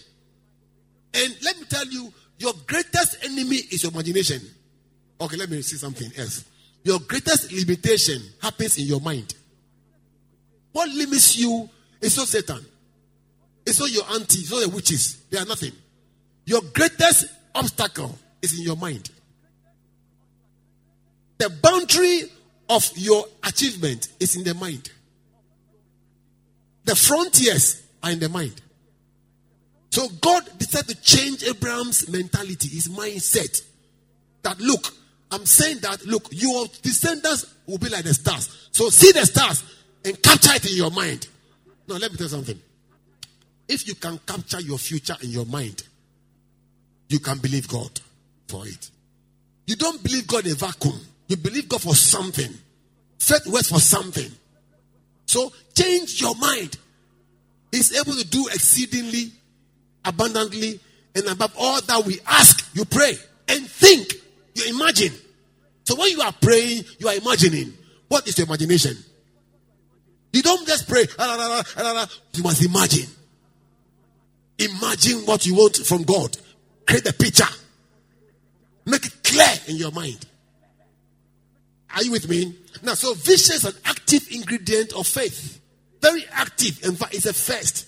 And 1.14 1.36
let 1.44 1.60
me 1.60 1.66
tell 1.66 1.86
you, 1.88 2.12
your 2.40 2.54
greatest 2.66 3.24
enemy 3.24 3.58
is 3.58 3.84
your 3.84 3.92
imagination. 3.92 4.42
Okay, 5.20 5.38
let 5.38 5.50
me 5.50 5.62
see 5.62 5.78
something 5.78 6.12
else. 6.18 6.46
Your 6.84 7.00
greatest 7.00 7.52
limitation 7.52 8.22
happens 8.42 8.78
in 8.78 8.86
your 8.86 9.02
mind. 9.02 9.36
What 10.72 10.90
limits 10.90 11.38
you 11.38 11.70
is 12.00 12.18
not 12.18 12.28
Satan. 12.28 12.66
It's 13.66 13.80
not 13.80 13.92
your 13.92 14.04
auntie, 14.12 14.40
it's 14.40 14.52
not 14.52 14.62
the 14.62 14.70
witches. 14.70 15.18
They 15.30 15.38
are 15.38 15.46
nothing. 15.46 15.74
Your 16.46 16.62
greatest 16.74 17.28
obstacle 17.54 18.18
is 18.42 18.58
in 18.58 18.66
your 18.66 18.78
mind. 18.78 19.12
The 21.38 21.50
boundary 21.50 22.24
of 22.70 22.90
your 22.96 23.26
achievement 23.44 24.08
is 24.20 24.36
in 24.36 24.44
the 24.44 24.54
mind. 24.54 24.90
The 26.86 26.96
frontiers 26.96 27.84
are 28.04 28.12
in 28.12 28.20
the 28.20 28.30
mind. 28.30 28.62
So 29.92 30.08
God 30.22 30.48
decided 30.58 30.96
to 30.96 31.02
change 31.02 31.44
Abraham's 31.44 32.10
mentality, 32.10 32.70
his 32.70 32.88
mindset. 32.88 33.62
That 34.44 34.60
look, 34.60 34.94
I'm 35.32 35.46
saying 35.46 35.80
that 35.80 36.06
look, 36.06 36.28
your 36.32 36.66
descendants 36.82 37.54
will 37.68 37.78
be 37.78 37.90
like 37.90 38.04
the 38.04 38.14
stars. 38.14 38.70
So 38.72 38.90
see 38.90 39.12
the 39.12 39.26
stars 39.26 39.64
and 40.04 40.22
capture 40.22 40.56
it 40.56 40.70
in 40.70 40.78
your 40.78 40.92
mind. 40.92 41.28
Now 41.88 41.96
let 41.96 42.12
me 42.12 42.18
tell 42.18 42.26
you 42.26 42.30
something. 42.30 42.60
If 43.68 43.88
you 43.88 43.96
can 43.96 44.20
capture 44.26 44.62
your 44.62 44.78
future 44.78 45.16
in 45.22 45.30
your 45.30 45.46
mind, 45.46 45.84
you 47.10 47.20
can 47.20 47.38
believe 47.38 47.68
God 47.68 48.00
for 48.48 48.66
it. 48.68 48.90
You 49.68 49.76
don't 49.76 50.02
believe 50.02 50.28
God 50.28 50.46
in 50.46 50.54
a 50.54 50.56
vacuum. 50.56 51.00
You 51.28 51.38
believe 51.38 51.70
God 51.70 51.82
for 51.82 51.96
something. 51.96 52.52
Faith 53.20 53.48
works 53.48 53.70
for 53.70 53.80
something. 53.80 54.32
So 55.26 55.52
change 55.82 56.22
your 56.22 56.36
mind. 56.36 56.78
He's 57.72 57.98
able 57.98 58.14
to 58.14 58.26
do 58.26 58.48
exceedingly, 58.48 59.32
abundantly, 60.04 60.80
and 61.16 61.26
above 61.28 61.54
all 61.58 61.82
that 61.82 62.06
we 62.06 62.20
ask, 62.28 62.70
you 62.76 62.86
pray 62.86 63.14
and 63.48 63.68
think. 63.68 64.14
You 64.56 64.76
imagine. 64.76 65.14
So 65.86 65.96
when 65.96 66.12
you 66.12 66.22
are 66.22 66.34
praying, 66.34 66.84
you 67.00 67.08
are 67.08 67.16
imagining. 67.16 67.74
What 68.08 68.28
is 68.28 68.38
your 68.38 68.48
imagination? 68.48 68.98
You 70.34 70.42
don't 70.42 70.68
just 70.68 70.88
pray. 70.88 71.06
Ah, 71.18 72.08
you 72.34 72.44
must 72.44 72.64
imagine. 72.64 73.10
Imagine 74.60 75.20
what 75.26 75.46
you 75.46 75.56
want 75.56 75.78
from 75.78 76.04
God. 76.04 76.38
Create 76.86 77.08
a 77.08 77.14
picture. 77.14 77.48
Make 78.86 79.06
it 79.06 79.24
clear 79.24 79.54
in 79.68 79.78
your 79.78 79.92
mind. 79.92 80.26
Are 81.96 82.04
you 82.04 82.12
with 82.12 82.30
me? 82.30 82.56
Now, 82.84 82.94
so 82.94 83.14
vision 83.14 83.56
is 83.56 83.66
an 83.66 83.74
active 83.86 84.28
ingredient 84.32 84.94
of 84.94 85.08
faith. 85.08 85.61
Very 86.02 86.26
active. 86.34 86.84
In 86.84 86.96
fact, 86.96 87.14
it's 87.14 87.26
a 87.26 87.34
first. 87.34 87.88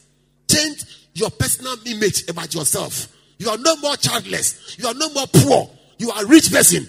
Change 0.49 0.83
your 1.13 1.29
personal 1.31 1.75
image 1.85 2.29
about 2.29 2.53
yourself. 2.53 3.07
You 3.37 3.49
are 3.49 3.57
no 3.57 3.75
more 3.77 3.95
childless. 3.97 4.77
You 4.77 4.87
are 4.87 4.93
no 4.93 5.09
more 5.09 5.27
poor. 5.27 5.69
You 5.97 6.11
are 6.11 6.23
a 6.23 6.27
rich 6.27 6.51
person. 6.51 6.87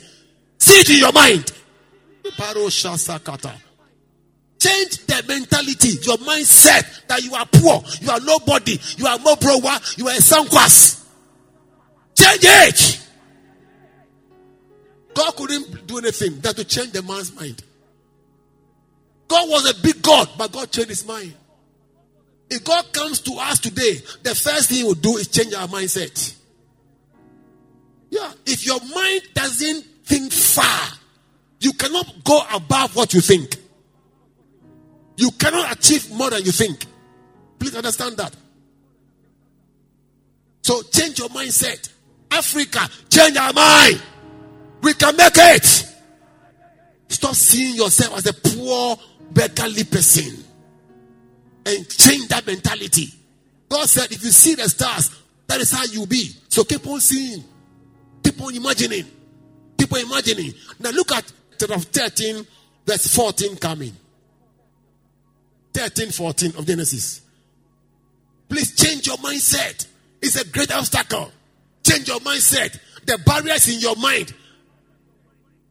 See 0.59 0.81
it 0.81 0.91
in 0.91 0.99
your 0.99 1.13
mind. 1.13 1.53
Change 4.65 5.07
the 5.07 5.25
mentality, 5.29 5.89
your 6.03 6.17
mindset 6.19 7.07
that 7.07 7.23
you 7.23 7.35
are 7.35 7.45
poor, 7.45 7.83
you 8.01 8.11
are 8.11 8.21
nobody, 8.21 8.79
you 8.97 9.07
are 9.07 9.19
no 9.19 9.37
brower, 9.37 9.79
you 9.97 10.09
are 10.09 10.15
a 10.15 10.21
sankwas. 10.21 11.05
Change 12.15 12.41
it. 12.43 13.01
God 15.13 15.37
couldn't 15.37 15.87
do 15.87 15.99
anything 15.99 16.41
that 16.41 16.57
to 16.57 16.65
change 16.65 16.93
the 16.93 17.03
man's 17.03 17.35
mind. 17.35 17.63
God 19.35 19.51
was 19.51 19.69
a 19.69 19.83
big 19.83 20.01
God, 20.01 20.29
but 20.39 20.53
God 20.53 20.71
changed 20.71 20.91
his 20.91 21.05
mind. 21.05 21.35
If 22.49 22.63
God 22.63 22.93
comes 22.93 23.19
to 23.23 23.33
us 23.33 23.59
today, 23.59 23.95
the 24.23 24.33
first 24.33 24.69
thing 24.69 24.79
he 24.79 24.85
will 24.85 24.95
do 24.95 25.17
is 25.17 25.27
change 25.27 25.53
our 25.55 25.67
mindset. 25.67 26.37
Yeah, 28.11 28.33
if 28.47 28.65
your 28.65 28.79
mind 28.79 29.23
doesn't 29.35 29.85
think 30.05 30.33
far, 30.33 30.87
you 31.59 31.73
cannot 31.73 32.23
go 32.23 32.43
above 32.55 32.95
what 32.95 33.13
you 33.13 33.21
think. 33.21 33.57
You 35.17 35.33
cannot 35.33 35.73
achieve 35.73 36.13
more 36.13 36.31
than 36.31 36.45
you 36.45 36.53
think. 36.53 36.87
Please 37.59 37.75
understand 37.75 38.17
that. 38.19 38.37
So 40.63 40.81
change 40.83 41.19
your 41.19 41.29
mindset. 41.31 41.91
Africa, 42.31 42.89
change 43.11 43.37
our 43.37 43.53
mind. 43.53 44.01
We 44.81 44.95
can 44.95 45.17
make 45.17 45.33
it. 45.37 45.91
Stop 47.09 47.35
seeing 47.35 47.75
yourself 47.75 48.17
as 48.17 48.27
a 48.27 48.33
poor, 48.33 48.97
beggarly 49.35 49.85
person. 49.85 50.45
And 51.67 51.89
change 51.89 52.29
that 52.29 52.47
mentality. 52.47 53.09
God 53.69 53.89
said, 53.89 54.13
if 54.13 54.23
you 54.23 54.31
see 54.31 54.55
the 54.55 54.69
stars, 54.69 55.11
that 55.47 55.61
is 55.61 55.73
how 55.73 55.85
you'll 55.85 56.07
be. 56.07 56.31
So 56.49 56.65
keep 56.65 56.87
on 56.87 57.01
seeing. 57.01 57.43
Keep 58.23 58.41
on 58.41 58.55
imagining. 58.55 59.07
Keep 59.79 59.93
on 59.93 60.01
imagining. 60.01 60.53
Now 60.79 60.91
look 60.91 61.13
at 61.13 61.31
chapter 61.59 61.79
13, 61.79 62.47
verse 62.87 63.07
14 63.15 63.57
coming. 63.57 63.93
13, 65.73 66.11
14 66.11 66.53
of 66.57 66.67
Genesis. 66.67 67.23
Please 68.49 68.75
change 68.77 69.07
your 69.07 69.17
mindset. 69.17 69.87
It's 70.23 70.37
a 70.41 70.47
great 70.47 70.73
obstacle. 70.73 71.33
Change 71.83 72.09
your 72.09 72.21
mindset. 72.21 72.79
The 73.05 73.19
barriers 73.19 73.69
in 73.69 73.81
your 73.81 73.97
mind. 73.97 74.33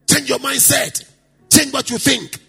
Change 0.09 0.29
your 0.29 0.39
mindset. 0.39 1.09
Change 1.49 1.71
what 1.71 1.89
you 1.89 1.97
think. 1.97 2.42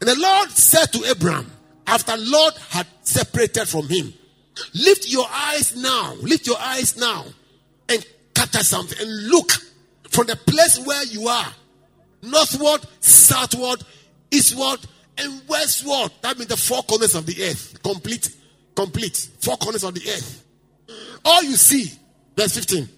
And 0.00 0.08
the 0.08 0.18
Lot 0.18 0.50
said 0.50 0.86
to 0.92 1.04
Abraham, 1.04 1.50
after 1.86 2.14
Lord 2.16 2.54
had 2.70 2.86
separated 3.02 3.66
from 3.66 3.88
him, 3.88 4.12
lift 4.74 5.08
your 5.08 5.26
eyes 5.30 5.76
now, 5.76 6.14
lift 6.22 6.46
your 6.46 6.58
eyes 6.58 6.96
now 6.96 7.24
and 7.88 8.06
capture 8.34 8.62
something 8.62 8.98
and 9.00 9.28
look 9.28 9.50
from 10.08 10.26
the 10.26 10.36
place 10.36 10.78
where 10.84 11.04
you 11.04 11.28
are, 11.28 11.52
northward, 12.22 12.80
southward, 13.00 13.82
eastward, 14.30 14.80
and 15.18 15.42
westward. 15.48 16.12
That 16.22 16.38
means 16.38 16.48
the 16.48 16.56
four 16.56 16.82
corners 16.82 17.14
of 17.14 17.26
the 17.26 17.42
earth. 17.44 17.82
Complete. 17.82 18.30
Complete. 18.74 19.28
Four 19.40 19.56
corners 19.56 19.84
of 19.84 19.94
the 19.94 20.00
earth. 20.08 20.44
All 21.24 21.42
you 21.42 21.56
see, 21.56 21.92
verse 22.36 22.54
15. 22.54 22.88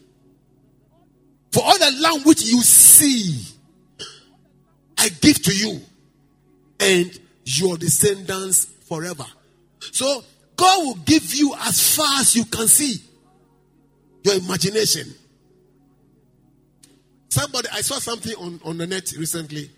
For 1.50 1.62
all 1.62 1.78
the 1.78 1.90
land 2.00 2.24
which 2.24 2.42
you 2.44 2.62
see, 2.62 3.42
I 4.96 5.08
give 5.08 5.42
to 5.42 5.54
you 5.54 5.80
and 6.82 7.18
your 7.44 7.76
descendants 7.76 8.64
forever. 8.88 9.24
So 9.80 10.22
God 10.56 10.84
will 10.84 10.94
give 11.04 11.34
you 11.34 11.54
as 11.60 11.96
far 11.96 12.20
as 12.20 12.34
you 12.34 12.44
can 12.44 12.66
see. 12.68 12.96
Your 14.24 14.34
imagination. 14.36 15.12
Somebody, 17.28 17.68
I 17.72 17.80
saw 17.80 17.98
something 17.98 18.34
on, 18.36 18.60
on 18.64 18.78
the 18.78 18.86
net 18.86 19.10
recently, 19.18 19.70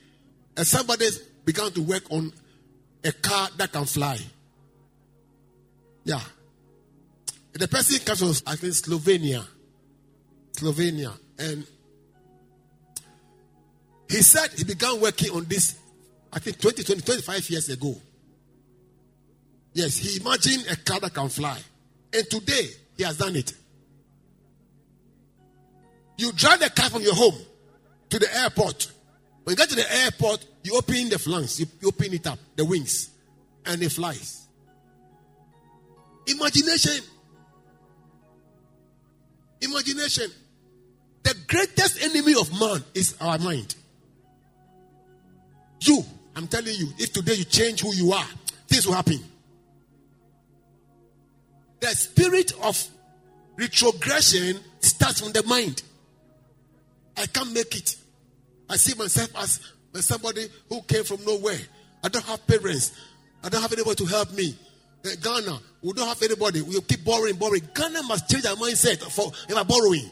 and 0.57 0.67
somebody 0.67 1.07
began 1.45 1.71
to 1.71 1.83
work 1.83 2.03
on 2.11 2.33
a 3.05 3.13
car 3.13 3.49
that 3.57 3.73
can 3.73 3.85
fly. 3.85 4.19
Yeah. 6.05 6.21
The 7.53 7.69
person 7.69 8.05
comes 8.05 8.19
from, 8.19 8.53
I 8.53 8.57
think, 8.57 8.75
Slovenia. 8.75 9.47
Slovenia. 10.53 11.13
And 11.39 11.67
he 14.11 14.23
said 14.23 14.51
he 14.57 14.65
began 14.65 15.01
working 15.01 15.31
on 15.31 15.45
this, 15.45 15.79
I 16.35 16.41
think, 16.41 16.61
20, 16.61 16.83
20, 16.83 17.01
25 17.01 17.51
years 17.51 17.69
ago. 17.69 17.95
Yes, 19.73 19.97
he 19.97 20.21
imagined 20.21 20.67
a 20.71 20.77
car 20.77 21.01
that 21.01 21.15
can 21.15 21.29
fly. 21.29 21.59
And 22.13 22.29
today, 22.29 22.69
he 22.97 23.05
has 23.05 23.17
done 23.19 23.37
it. 23.37 23.53
You 26.19 26.33
drive 26.33 26.61
the 26.61 26.71
car 26.71 26.91
from 26.91 27.03
your 27.03 27.15
home 27.15 27.35
to 28.11 28.19
the 28.19 28.37
airport. 28.37 28.91
When 29.45 29.53
you 29.53 29.57
get 29.57 29.69
to 29.71 29.77
the 29.77 29.93
airport, 30.03 30.45
you 30.63 30.77
open 30.77 31.09
the 31.09 31.19
flanks, 31.19 31.61
you, 31.61 31.67
you 31.81 31.89
open 31.89 32.13
it 32.13 32.27
up, 32.27 32.39
the 32.57 32.65
wings, 32.65 33.11
and 33.67 33.83
it 33.83 33.91
flies. 33.91 34.47
Imagination. 36.27 37.05
Imagination. 39.61 40.31
The 41.23 41.35
greatest 41.47 42.03
enemy 42.03 42.35
of 42.41 42.59
man 42.59 42.83
is 42.95 43.17
our 43.21 43.39
mind. 43.39 43.75
You, 45.81 46.05
I'm 46.37 46.47
telling 46.49 46.75
you, 46.75 46.89
if 46.99 47.13
today 47.13 47.35
you 47.35 47.45
change 47.45 47.81
who 47.83 47.93
you 47.95 48.13
are, 48.13 48.27
things 48.67 48.87
will 48.87 48.95
happen. 48.95 49.21
The 51.81 51.89
spirit 51.89 52.53
of 52.63 52.83
retrogression 53.57 54.59
starts 54.81 55.21
from 55.21 55.33
the 55.33 55.43
mind. 55.45 55.83
I 57.17 57.27
can't 57.27 57.53
make 57.53 57.77
it. 57.77 57.97
I 58.69 58.77
see 58.77 58.95
myself 58.99 59.31
as 59.37 59.61
somebody 60.05 60.49
who 60.69 60.83
came 60.83 61.05
from 61.05 61.25
nowhere. 61.25 61.59
I 62.03 62.09
don't 62.09 62.25
have 62.25 62.47
parents. 62.47 62.93
I 63.43 63.49
don't 63.49 63.63
have 63.63 63.73
anybody 63.73 63.97
to 63.97 64.07
help 64.07 64.33
me. 64.33 64.57
Uh, 65.05 65.11
Ghana, 65.23 65.61
we 65.83 65.93
don't 65.93 66.09
have 66.09 66.23
anybody. 66.23 66.63
We 66.63 66.81
keep 66.81 67.05
borrowing, 67.05 67.37
borrowing. 67.37 67.69
Ghana 67.75 68.03
must 68.05 68.29
change 68.29 68.47
our 68.47 68.57
mindset 68.57 69.03
for 69.13 69.31
about 69.53 69.69
borrowing. 69.69 70.11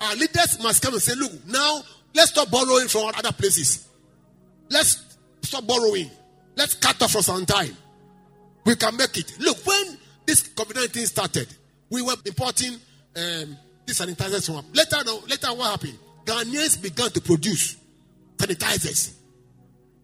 Our 0.00 0.14
leaders 0.14 0.62
must 0.62 0.82
come 0.82 0.94
and 0.94 1.02
say, 1.02 1.14
look, 1.16 1.32
now 1.46 1.82
let's 2.14 2.30
stop 2.30 2.50
borrowing 2.50 2.88
from 2.88 3.12
other 3.16 3.32
places. 3.32 3.88
Let's 4.70 5.09
stop 5.50 5.66
borrowing. 5.66 6.10
Let's 6.56 6.74
cut 6.74 7.02
off 7.02 7.12
for 7.12 7.22
some 7.22 7.44
time. 7.44 7.76
We 8.64 8.76
can 8.76 8.96
make 8.96 9.16
it. 9.16 9.36
Look, 9.38 9.58
when 9.66 9.98
this 10.26 10.42
COVID 10.48 10.76
19 10.76 11.06
started, 11.06 11.48
we 11.90 12.02
were 12.02 12.14
importing 12.24 12.74
um, 13.16 13.56
these 13.84 13.98
sanitizers 13.98 14.46
from 14.46 14.64
later. 14.72 14.98
Later, 15.26 15.48
what 15.48 15.70
happened? 15.72 15.98
Ghanaians 16.24 16.80
began 16.80 17.10
to 17.10 17.20
produce 17.20 17.76
sanitizers. 18.36 19.14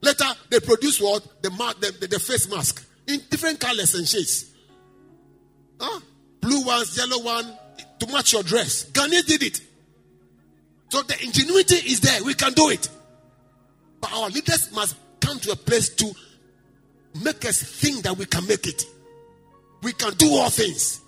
Later, 0.03 0.25
they 0.51 0.61
produced 0.61 1.01
what? 1.01 1.43
The, 1.43 1.51
the, 1.51 1.97
the, 2.01 2.07
the 2.09 2.19
face 2.19 2.49
mask 2.51 2.85
in 3.07 3.21
different 3.31 3.61
colors 3.61 3.95
and 3.95 4.07
shades. 4.09 4.51
Huh? 5.81 6.01
Blue 6.41 6.65
ones, 6.65 6.97
yellow 6.97 7.23
one, 7.23 7.57
to 8.01 8.07
match 8.09 8.33
your 8.33 8.43
dress. 8.43 8.87
Ghanaians 8.91 9.27
did 9.27 9.43
it. 9.43 9.61
So 10.89 11.03
the 11.03 11.23
ingenuity 11.23 11.77
is 11.77 12.01
there. 12.01 12.23
We 12.25 12.35
can 12.35 12.53
do 12.53 12.71
it. 12.71 12.89
But 14.01 14.13
our 14.13 14.29
leaders 14.31 14.73
must 14.73 14.97
come 15.27 15.41
to 15.41 15.51
a 15.51 15.57
place 15.57 15.89
to 15.89 16.07
make 17.25 17.45
us 17.45 17.61
think 17.61 18.05
that 18.05 18.17
we 18.17 18.25
can 18.27 18.47
make 18.47 18.67
it. 18.67 18.85
We 19.83 19.93
can 19.93 20.15
do 20.15 20.31
all 20.31 20.51
things. 20.51 21.01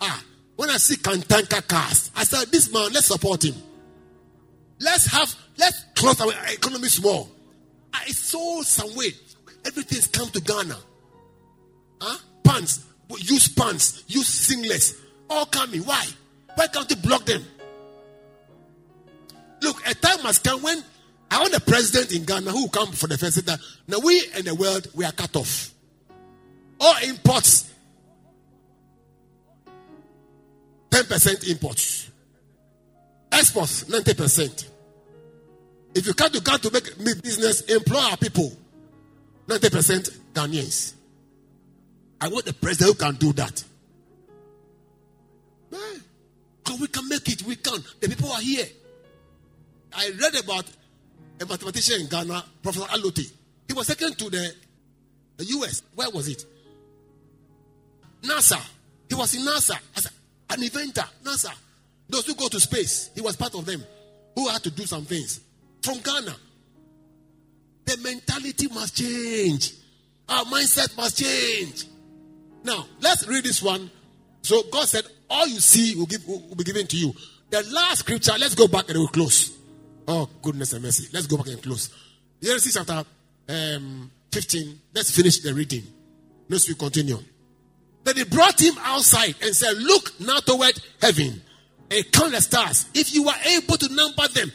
Ah, 0.00 0.22
when 0.56 0.68
I 0.68 0.78
see 0.78 0.96
Kantanka 0.96 1.66
cars, 1.68 2.10
I 2.16 2.24
said, 2.24 2.48
this 2.50 2.72
man, 2.72 2.92
let's 2.92 3.06
support 3.06 3.44
him. 3.44 3.54
Let's 4.80 5.06
have, 5.06 5.32
let's 5.58 5.84
close 5.94 6.20
our 6.20 6.32
economy 6.48 6.88
small. 6.88 7.30
I 7.94 8.06
saw 8.08 8.62
some 8.62 8.94
way. 8.96 9.12
Everything's 9.64 10.08
come 10.08 10.28
to 10.30 10.40
Ghana. 10.40 10.76
Huh? 12.00 12.18
Pants, 12.42 12.84
use 13.18 13.48
pants, 13.48 14.02
use 14.08 14.28
singlets, 14.28 14.98
all 15.30 15.46
coming. 15.46 15.82
Why? 15.82 16.04
Why 16.56 16.66
can't 16.66 16.90
you 16.90 16.96
block 16.96 17.24
them? 17.24 17.44
Look, 19.62 19.88
a 19.88 19.94
time 19.94 20.22
must 20.24 20.42
come 20.42 20.62
when 20.62 20.82
I 21.30 21.40
want 21.40 21.54
a 21.54 21.60
president 21.60 22.12
in 22.12 22.24
Ghana 22.24 22.50
who 22.50 22.68
come 22.68 22.92
for 22.92 23.08
the 23.08 23.18
first 23.18 23.44
that 23.46 23.58
now 23.88 23.98
we 23.98 24.22
in 24.36 24.44
the 24.44 24.54
world 24.54 24.86
we 24.94 25.04
are 25.04 25.12
cut 25.12 25.34
off. 25.36 25.72
All 26.80 26.94
imports, 27.04 27.72
10% 30.90 31.50
imports. 31.50 32.10
Exports, 33.32 33.84
90%. 33.84 34.68
If 35.94 36.06
you 36.06 36.14
come 36.14 36.30
to 36.30 36.40
Ghana 36.40 36.58
to 36.58 36.70
make 36.70 36.98
me 37.00 37.12
business, 37.22 37.62
employ 37.62 37.98
our 37.98 38.16
people, 38.16 38.52
90% 39.48 40.10
Ghanaians. 40.32 40.94
I 42.20 42.28
want 42.28 42.46
a 42.48 42.54
president 42.54 42.96
who 42.96 43.04
can 43.04 43.14
do 43.16 43.32
that. 43.34 43.64
Eh, 45.72 45.76
Man, 45.76 46.80
we 46.80 46.86
can 46.88 47.08
make 47.08 47.28
it. 47.28 47.42
We 47.42 47.56
can. 47.56 47.82
The 48.00 48.08
people 48.08 48.30
are 48.32 48.40
here. 48.40 48.66
I 49.94 50.10
read 50.20 50.34
about 50.42 50.64
a 51.40 51.46
mathematician 51.46 52.02
in 52.02 52.06
Ghana, 52.08 52.44
Professor 52.62 52.86
Alote. 52.86 53.30
He 53.68 53.74
was 53.74 53.86
taken 53.86 54.14
to 54.14 54.30
the, 54.30 54.54
the 55.36 55.44
US. 55.44 55.82
Where 55.94 56.10
was 56.10 56.28
it? 56.28 56.44
NASA. 58.22 58.60
He 59.08 59.14
was 59.14 59.34
in 59.34 59.42
NASA 59.42 59.78
as 59.96 60.10
an 60.50 60.62
inventor. 60.62 61.04
NASA. 61.24 61.52
Those 62.08 62.26
who 62.26 62.34
go 62.34 62.48
to 62.48 62.60
space, 62.60 63.10
he 63.14 63.20
was 63.20 63.36
part 63.36 63.54
of 63.54 63.66
them 63.66 63.82
who 64.34 64.48
had 64.48 64.62
to 64.62 64.70
do 64.70 64.84
some 64.84 65.04
things. 65.04 65.40
From 65.82 65.98
Ghana. 65.98 66.34
The 67.84 67.96
mentality 67.98 68.68
must 68.68 68.96
change. 68.96 69.72
Our 70.28 70.44
mindset 70.44 70.96
must 70.96 71.18
change. 71.18 71.84
Now, 72.64 72.86
let's 73.00 73.26
read 73.28 73.44
this 73.44 73.62
one. 73.62 73.90
So 74.42 74.62
God 74.72 74.88
said, 74.88 75.04
All 75.30 75.46
you 75.46 75.60
see 75.60 75.94
will, 75.94 76.06
give, 76.06 76.26
will 76.26 76.56
be 76.56 76.64
given 76.64 76.86
to 76.88 76.96
you. 76.96 77.14
The 77.50 77.62
last 77.72 78.00
scripture, 78.00 78.32
let's 78.38 78.56
go 78.56 78.66
back 78.66 78.88
and 78.88 78.98
we'll 78.98 79.08
close. 79.08 79.56
Oh, 80.08 80.28
goodness 80.42 80.72
and 80.72 80.82
mercy. 80.82 81.08
Let's 81.12 81.26
go 81.26 81.36
back 81.36 81.48
and 81.48 81.62
close. 81.62 81.90
Genesis 82.42 82.74
chapter 82.74 83.04
um, 83.48 84.10
15. 84.32 84.80
Let's 84.94 85.10
finish 85.10 85.40
the 85.40 85.52
reading. 85.52 85.82
Let's 86.48 86.68
we 86.68 86.74
continue. 86.74 87.18
Then 88.04 88.16
he 88.16 88.24
brought 88.24 88.60
him 88.60 88.74
outside 88.82 89.34
and 89.42 89.54
said, 89.54 89.76
Look 89.78 90.20
now 90.20 90.38
toward 90.38 90.80
heaven 91.00 91.42
and 91.90 92.12
count 92.12 92.32
the 92.32 92.40
stars. 92.40 92.86
If 92.94 93.12
you 93.14 93.28
are 93.28 93.36
able 93.56 93.76
to 93.76 93.94
number 93.94 94.28
them. 94.28 94.52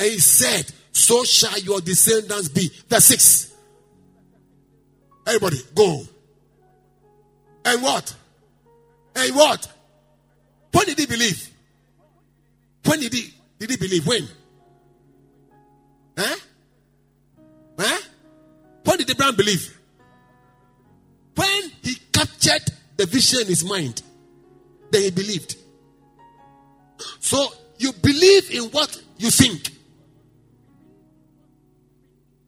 And 0.00 0.10
he 0.10 0.18
said, 0.18 0.66
So 0.92 1.22
shall 1.24 1.58
your 1.60 1.80
descendants 1.80 2.48
be. 2.48 2.70
Verse 2.88 3.04
6. 3.04 3.54
Everybody, 5.26 5.58
go. 5.74 6.02
And 7.64 7.82
what? 7.82 8.14
And 9.14 9.36
what? 9.36 9.72
When 10.72 10.86
did 10.86 10.98
he 10.98 11.06
believe? 11.06 11.50
When 12.84 13.00
did 13.00 13.12
he 13.12 13.34
did 13.58 13.70
he 13.70 13.76
believe? 13.76 14.06
When? 14.06 14.26
Huh? 16.18 16.36
Huh? 17.78 18.00
When 18.82 18.98
did 18.98 19.10
Abraham 19.10 19.36
believe? 19.36 19.78
When 21.36 21.62
he 21.82 21.94
captured 22.12 22.64
the 22.96 23.06
vision 23.06 23.42
in 23.42 23.46
his 23.46 23.64
mind, 23.64 24.02
then 24.90 25.02
he 25.02 25.10
believed. 25.10 25.56
So 27.20 27.46
you 27.78 27.92
believe 27.92 28.50
in 28.50 28.64
what 28.64 29.00
you 29.18 29.30
think. 29.30 29.70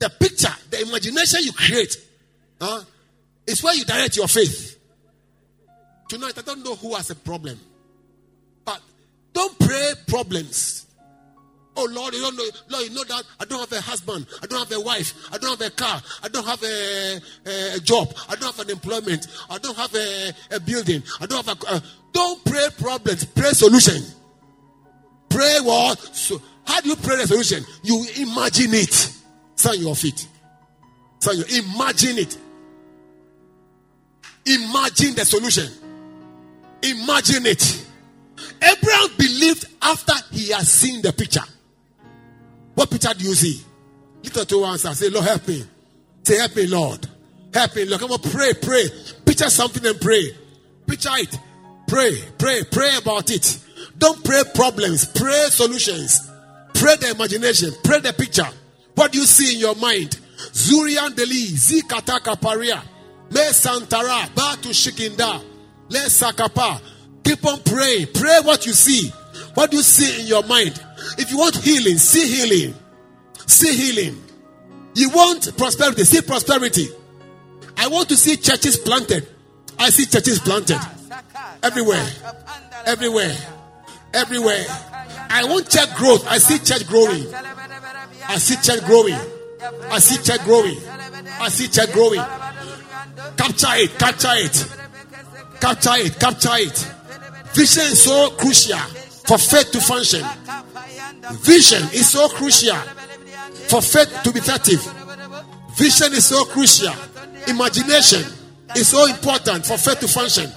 The 0.01 0.11
picture, 0.11 0.55
the 0.71 0.83
imagination 0.83 1.41
you 1.43 1.53
create, 1.53 1.97
huh, 2.61 2.83
is 3.47 3.63
where 3.63 3.75
you 3.75 3.85
direct 3.85 4.17
your 4.17 4.27
faith. 4.27 4.79
Tonight, 6.09 6.33
I 6.39 6.43
don't 6.43 6.65
know 6.65 6.75
who 6.75 6.95
has 6.97 7.11
a 7.11 7.15
problem, 7.15 7.61
but 8.65 8.81
don't 9.33 9.57
pray 9.61 9.93
problems. 10.09 10.87
Oh 11.77 11.89
Lord, 11.91 12.13
you 12.15 12.21
don't 12.21 12.37
know, 12.37 12.45
Lord, 12.69 12.85
you 12.85 12.95
know 12.95 13.05
that 13.05 13.23
I 13.39 13.45
don't 13.45 13.61
have 13.61 13.73
a 13.73 13.81
husband, 13.81 14.27
I 14.43 14.47
don't 14.47 14.59
have 14.59 14.73
a 14.77 14.81
wife, 14.81 15.15
I 15.33 15.39
don't 15.39 15.59
have 15.59 15.67
a 15.67 15.71
car, 15.71 16.03
I 16.23 16.29
don't 16.29 16.47
have 16.47 16.63
a, 16.63 17.21
a, 17.77 17.81
job, 17.81 18.13
I 18.29 18.35
don't 18.35 18.55
have 18.55 18.67
an 18.67 18.71
employment, 18.71 19.29
I 19.49 19.59
don't 19.59 19.77
have 19.77 19.95
a, 19.95 20.33
a 20.51 20.61
building, 20.61 21.03
I 21.21 21.27
don't 21.27 21.47
have 21.47 21.59
a. 21.63 21.75
Uh, 21.75 21.81
don't 22.13 22.45
pray 22.45 22.69
problems, 22.77 23.25
pray 23.25 23.51
solution. 23.51 24.03
Pray 25.29 25.59
what? 25.63 25.99
So, 26.15 26.43
how 26.67 26.81
do 26.81 26.89
you 26.89 26.97
pray 26.97 27.17
the 27.17 27.27
solution? 27.27 27.65
You 27.85 28.05
imagine 28.17 28.75
it. 28.75 29.13
Stand 29.55 29.79
your 29.81 29.95
feet. 29.95 30.27
Stand 31.21 31.39
your 31.39 31.65
imagine 31.65 32.19
it. 32.19 32.37
Imagine 34.45 35.15
the 35.15 35.25
solution. 35.25 35.71
Imagine 36.83 37.47
it. 37.47 37.87
Abraham 38.61 39.09
believed 39.17 39.67
after 39.81 40.15
he 40.33 40.51
had 40.51 40.67
seen 40.67 41.01
the 41.03 41.13
picture. 41.13 41.45
What 42.75 42.91
picture 42.91 43.13
do 43.17 43.25
you 43.25 43.35
see? 43.35 43.63
Little 44.23 44.45
two 44.45 44.65
answer. 44.65 44.95
Say, 44.95 45.09
Lord, 45.09 45.25
help 45.27 45.49
me. 45.49 45.65
Say, 46.23 46.39
help 46.39 46.57
me, 46.57 46.67
Lord. 46.67 47.07
Help 47.53 47.77
me, 47.77 47.85
Lord. 47.85 48.01
Come 48.01 48.13
on, 48.13 48.19
pray, 48.19 48.53
pray. 48.55 48.85
Picture 49.25 49.51
something 49.51 49.85
and 49.87 50.01
pray. 50.01 50.37
Picture 50.87 51.11
it. 51.15 51.39
Pray, 51.87 52.23
pray, 52.39 52.63
pray 52.71 52.97
about 52.99 53.31
it. 53.31 53.59
Don't 53.99 54.25
pray 54.25 54.43
problems, 54.55 55.07
pray 55.07 55.47
solutions. 55.51 56.31
Pray 56.73 56.95
the 56.97 57.11
imagination, 57.11 57.73
pray 57.83 57.99
the 57.99 58.13
picture. 58.13 58.47
What 58.95 59.11
do 59.11 59.19
you 59.19 59.25
see 59.25 59.55
in 59.55 59.61
your 59.61 59.75
mind? 59.75 60.19
Zurian 60.37 61.15
Deli, 61.17 61.49
Zikataka 61.49 62.41
Paria, 62.41 62.81
Me 63.31 63.41
Santara, 63.53 64.33
Batu 64.35 64.69
Shikinda, 64.69 65.43
Le 65.89 65.99
Sakapa. 65.99 66.81
Keep 67.25 67.45
on 67.45 67.61
praying. 67.63 68.07
Pray 68.15 68.39
what 68.45 68.65
you 68.67 68.73
see. 68.73 69.09
What 69.55 69.71
do 69.71 69.79
you 69.79 69.83
see 69.83 70.21
in 70.23 70.27
your 70.27 70.45
mind? 70.45 70.81
If 71.19 71.31
you 71.31 71.39
want 71.39 71.57
healing, 71.57 71.99
see 71.99 72.27
healing. 72.29 72.75
See 73.47 73.77
healing. 73.77 74.23
You 74.95 75.11
want 75.11 75.57
prosperity, 75.57 76.05
see 76.05 76.23
prosperity. 76.23 76.89
I 77.77 77.89
want 77.89 78.09
to 78.11 78.17
see 78.17 78.37
churches 78.37 78.77
planted. 78.77 79.27
I 79.79 79.91
see 79.91 80.07
churches 80.07 80.39
planted 80.41 80.79
everywhere. 81.63 82.07
Everywhere. 82.87 83.37
Everywhere. 84.15 84.65
I 85.31 85.45
want 85.45 85.71
church 85.71 85.95
growth. 85.95 86.27
I 86.27 86.39
see 86.39 86.59
church 86.59 86.87
growing. 86.89 87.33
I 88.29 88.37
see 88.37 88.57
church 88.57 88.85
growing. 88.85 89.19
I 89.91 89.99
see 89.99 90.23
church 90.23 90.45
growing. 90.45 90.77
I 91.41 91.49
see 91.49 91.69
church 91.69 91.93
growing. 91.93 92.21
Capture 93.37 93.75
it. 93.75 93.99
Capture 93.99 94.35
it. 94.35 94.67
Capture 95.61 95.97
it. 95.97 96.19
Capture 96.19 96.57
it. 96.57 96.93
Vision 97.55 97.85
is 97.85 98.03
so 98.03 98.31
crucial 98.31 98.79
for 99.27 99.39
faith 99.39 99.71
to 99.73 99.81
function. 99.81 100.25
Vision 101.33 101.83
is 101.93 102.09
so 102.09 102.29
crucial 102.29 102.77
for 103.69 103.83
faith 103.83 104.23
to 104.25 104.33
be 104.33 104.41
effective. 104.41 104.81
Vision 105.77 106.13
is 106.13 106.27
so 106.27 106.45
crucial. 106.45 106.93
Imagination 107.47 108.25
is 108.77 108.89
so 108.89 109.07
important 109.07 109.65
for 109.67 109.77
faith 109.79 110.01
to 110.01 110.09
function. 110.09 110.51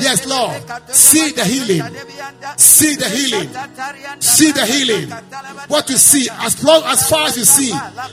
Yes, 0.00 0.26
Lord. 0.26 0.62
See 0.88 1.32
the 1.32 1.44
healing. 1.44 1.82
See 2.56 2.96
the 2.96 3.08
healing. 3.08 3.50
See 4.20 4.52
the 4.52 4.64
healing. 4.64 5.10
What 5.68 5.88
you 5.90 5.96
see, 5.96 6.28
as 6.30 6.62
long 6.64 6.82
as 6.84 7.08
far 7.08 7.26
as 7.28 7.36
you 7.36 7.44
see, 7.44 7.70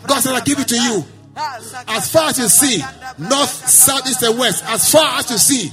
God 0.07 0.19
said, 0.21 0.33
I 0.33 0.41
give 0.41 0.59
it 0.59 0.67
to 0.69 0.75
you. 0.75 1.03
As 1.37 2.11
far 2.11 2.29
as 2.29 2.39
you 2.39 2.47
see, 2.47 2.81
north, 3.17 3.49
south, 3.49 4.07
east, 4.07 4.23
and 4.23 4.37
west, 4.39 4.63
as 4.67 4.91
far 4.91 5.19
as 5.19 5.29
you 5.29 5.37
see, 5.37 5.71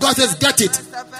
God 0.00 0.16
says, 0.16 0.34
get 0.34 0.60
it. 0.60 0.72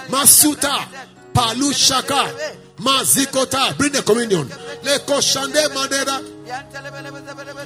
Masuta, 0.09 0.85
Palu 1.33 1.71
Shaka, 1.73 2.33
Mazikota, 2.77 3.77
bring 3.77 3.91
the 3.91 4.01
communion. 4.03 4.47
Leko 4.83 5.19
Shande 5.21 5.67
Madera. 5.73 6.21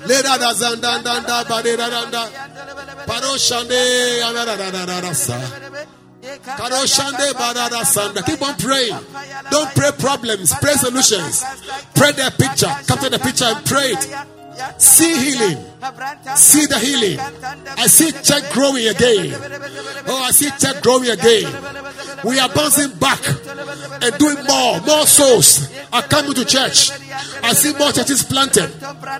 Leda 0.08 0.38
da 0.40 0.54
zandanda 0.54 1.22
badera 1.46 1.90
danda. 1.90 2.30
Paro 3.06 3.36
Shande 3.38 4.22
Anadadadadasa. 4.24 5.38
Keep 8.26 8.42
on 8.42 8.56
praying. 8.56 8.96
Don't 9.50 9.76
pray 9.76 9.92
problems, 9.98 10.54
pray 10.62 10.74
solutions. 10.74 11.44
Pray 11.96 12.12
the 12.12 12.32
picture, 12.38 12.68
capture 12.88 13.10
the 13.10 13.20
picture 13.20 13.46
and 13.46 13.66
pray 13.66 13.92
it. 13.92 14.41
See 14.78 15.16
healing. 15.16 15.58
See 16.36 16.66
the 16.66 16.80
healing. 16.80 17.20
I 17.78 17.88
see 17.88 18.12
church 18.12 18.52
growing 18.52 18.88
again. 18.88 19.36
Oh, 20.08 20.24
I 20.24 20.32
see 20.32 20.50
church 20.52 20.82
growing 20.82 21.10
again. 21.10 21.46
We 22.24 22.40
are 22.40 22.50
bouncing 22.50 22.92
back 22.98 23.22
and 24.02 24.18
doing 24.18 24.44
more. 24.46 24.82
More 24.82 25.06
souls 25.06 25.70
are 25.92 26.04
coming 26.04 26.34
to 26.34 26.46
church. 26.46 26.92
I 27.44 27.54
see 27.54 27.74
more 27.78 27.92
churches 27.92 28.24
planted. 28.24 28.72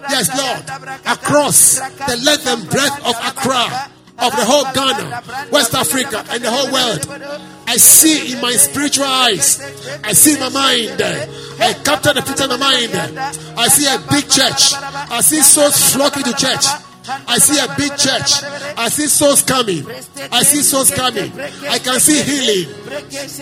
Yes, 0.10 0.30
Lord. 0.38 1.00
Across 1.06 1.80
the 1.80 2.18
length 2.24 2.48
and 2.48 2.70
breadth 2.70 3.06
of 3.06 3.16
Accra 3.26 3.90
of 4.22 4.32
the 4.36 4.46
whole 4.46 4.66
Ghana, 4.74 5.50
West 5.52 5.74
Africa, 5.74 6.24
and 6.30 6.44
the 6.44 6.52
whole 6.52 6.72
world. 6.72 7.02
I 7.68 7.78
see 7.78 8.34
in 8.34 8.42
my 8.42 8.52
spiritual 8.52 9.06
eyes. 9.06 9.60
I 10.04 10.14
see 10.14 10.34
in 10.34 10.40
my 10.40 10.50
mind. 10.50 11.02
I 11.02 11.74
capture 11.84 12.14
the 12.14 12.22
picture 12.22 12.44
in 12.44 12.50
my 12.50 12.58
mind. 12.58 12.94
I 13.58 13.68
see 13.68 13.88
a 13.88 13.98
big 14.10 14.30
church. 14.30 14.74
I 15.10 15.22
see 15.22 15.42
souls 15.42 15.94
flocking 15.94 16.24
to 16.24 16.34
church. 16.34 16.66
I 17.28 17.38
see 17.38 17.60
a 17.60 17.68
big 17.78 17.92
church. 17.98 18.44
I 18.78 18.90
see 18.90 19.08
souls 19.08 19.42
coming. 19.44 19.86
I 20.32 20.44
see 20.44 20.62
souls 20.62 20.92
coming. 20.92 21.32
I 21.70 21.80
can 21.80 22.00
see 22.00 22.22
healing. 22.22 22.74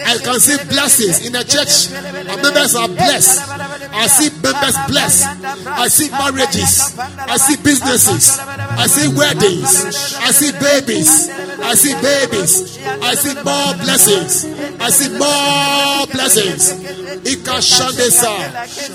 I 0.05 0.17
can 0.17 0.39
see 0.39 0.57
blessings 0.69 1.25
in 1.25 1.33
the 1.33 1.43
church. 1.43 1.91
Our 2.29 2.37
members 2.41 2.75
are 2.75 2.87
blessed. 2.87 3.49
I 3.93 4.07
see 4.07 4.29
members 4.41 4.75
blessed. 4.87 5.25
I 5.67 5.87
see 5.87 6.09
marriages. 6.11 6.97
I 6.99 7.37
see 7.37 7.57
businesses. 7.61 8.39
I 8.39 8.87
see 8.87 9.07
weddings. 9.15 10.15
I 10.19 10.31
see 10.31 10.51
babies. 10.51 11.29
I 11.59 11.73
see 11.75 11.93
babies. 12.01 12.79
I 12.85 13.15
see 13.15 13.33
more 13.43 13.73
blessings. 13.83 14.45
I 14.79 14.89
see 14.89 15.09
more 15.17 16.07
blessings. 16.11 16.98
Ika 17.25 17.61
shandesa. 17.61 18.31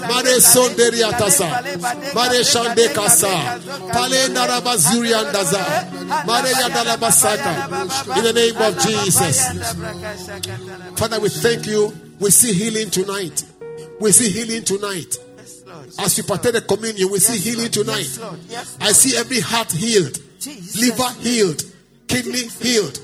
Mare 0.08 0.40
sonderiatasa. 0.40 1.48
Mare 2.14 2.44
shandekasa. 2.44 3.60
Pale 3.92 4.28
narabazuriandaza. 4.28 6.26
Mare 6.26 6.50
yadalabasaka. 6.52 8.16
In 8.18 8.24
the 8.24 8.32
name 8.32 8.56
of 8.56 8.78
Jesus. 8.78 9.38
Father, 10.98 11.20
we 11.20 11.28
thank 11.28 11.66
you. 11.66 11.92
We 12.20 12.30
see 12.30 12.52
healing 12.52 12.90
tonight. 12.90 13.44
We 14.00 14.12
see 14.12 14.30
healing 14.30 14.64
tonight. 14.64 15.18
As 15.98 16.16
we 16.16 16.22
partake 16.22 16.52
the 16.54 16.60
communion, 16.60 17.10
we 17.10 17.18
see 17.18 17.38
healing 17.38 17.70
tonight. 17.70 18.18
I 18.80 18.92
see 18.92 19.16
every 19.16 19.40
heart 19.40 19.70
healed, 19.70 20.18
liver 20.76 21.10
healed, 21.20 21.62
kidney 22.08 22.48
healed, 22.48 22.98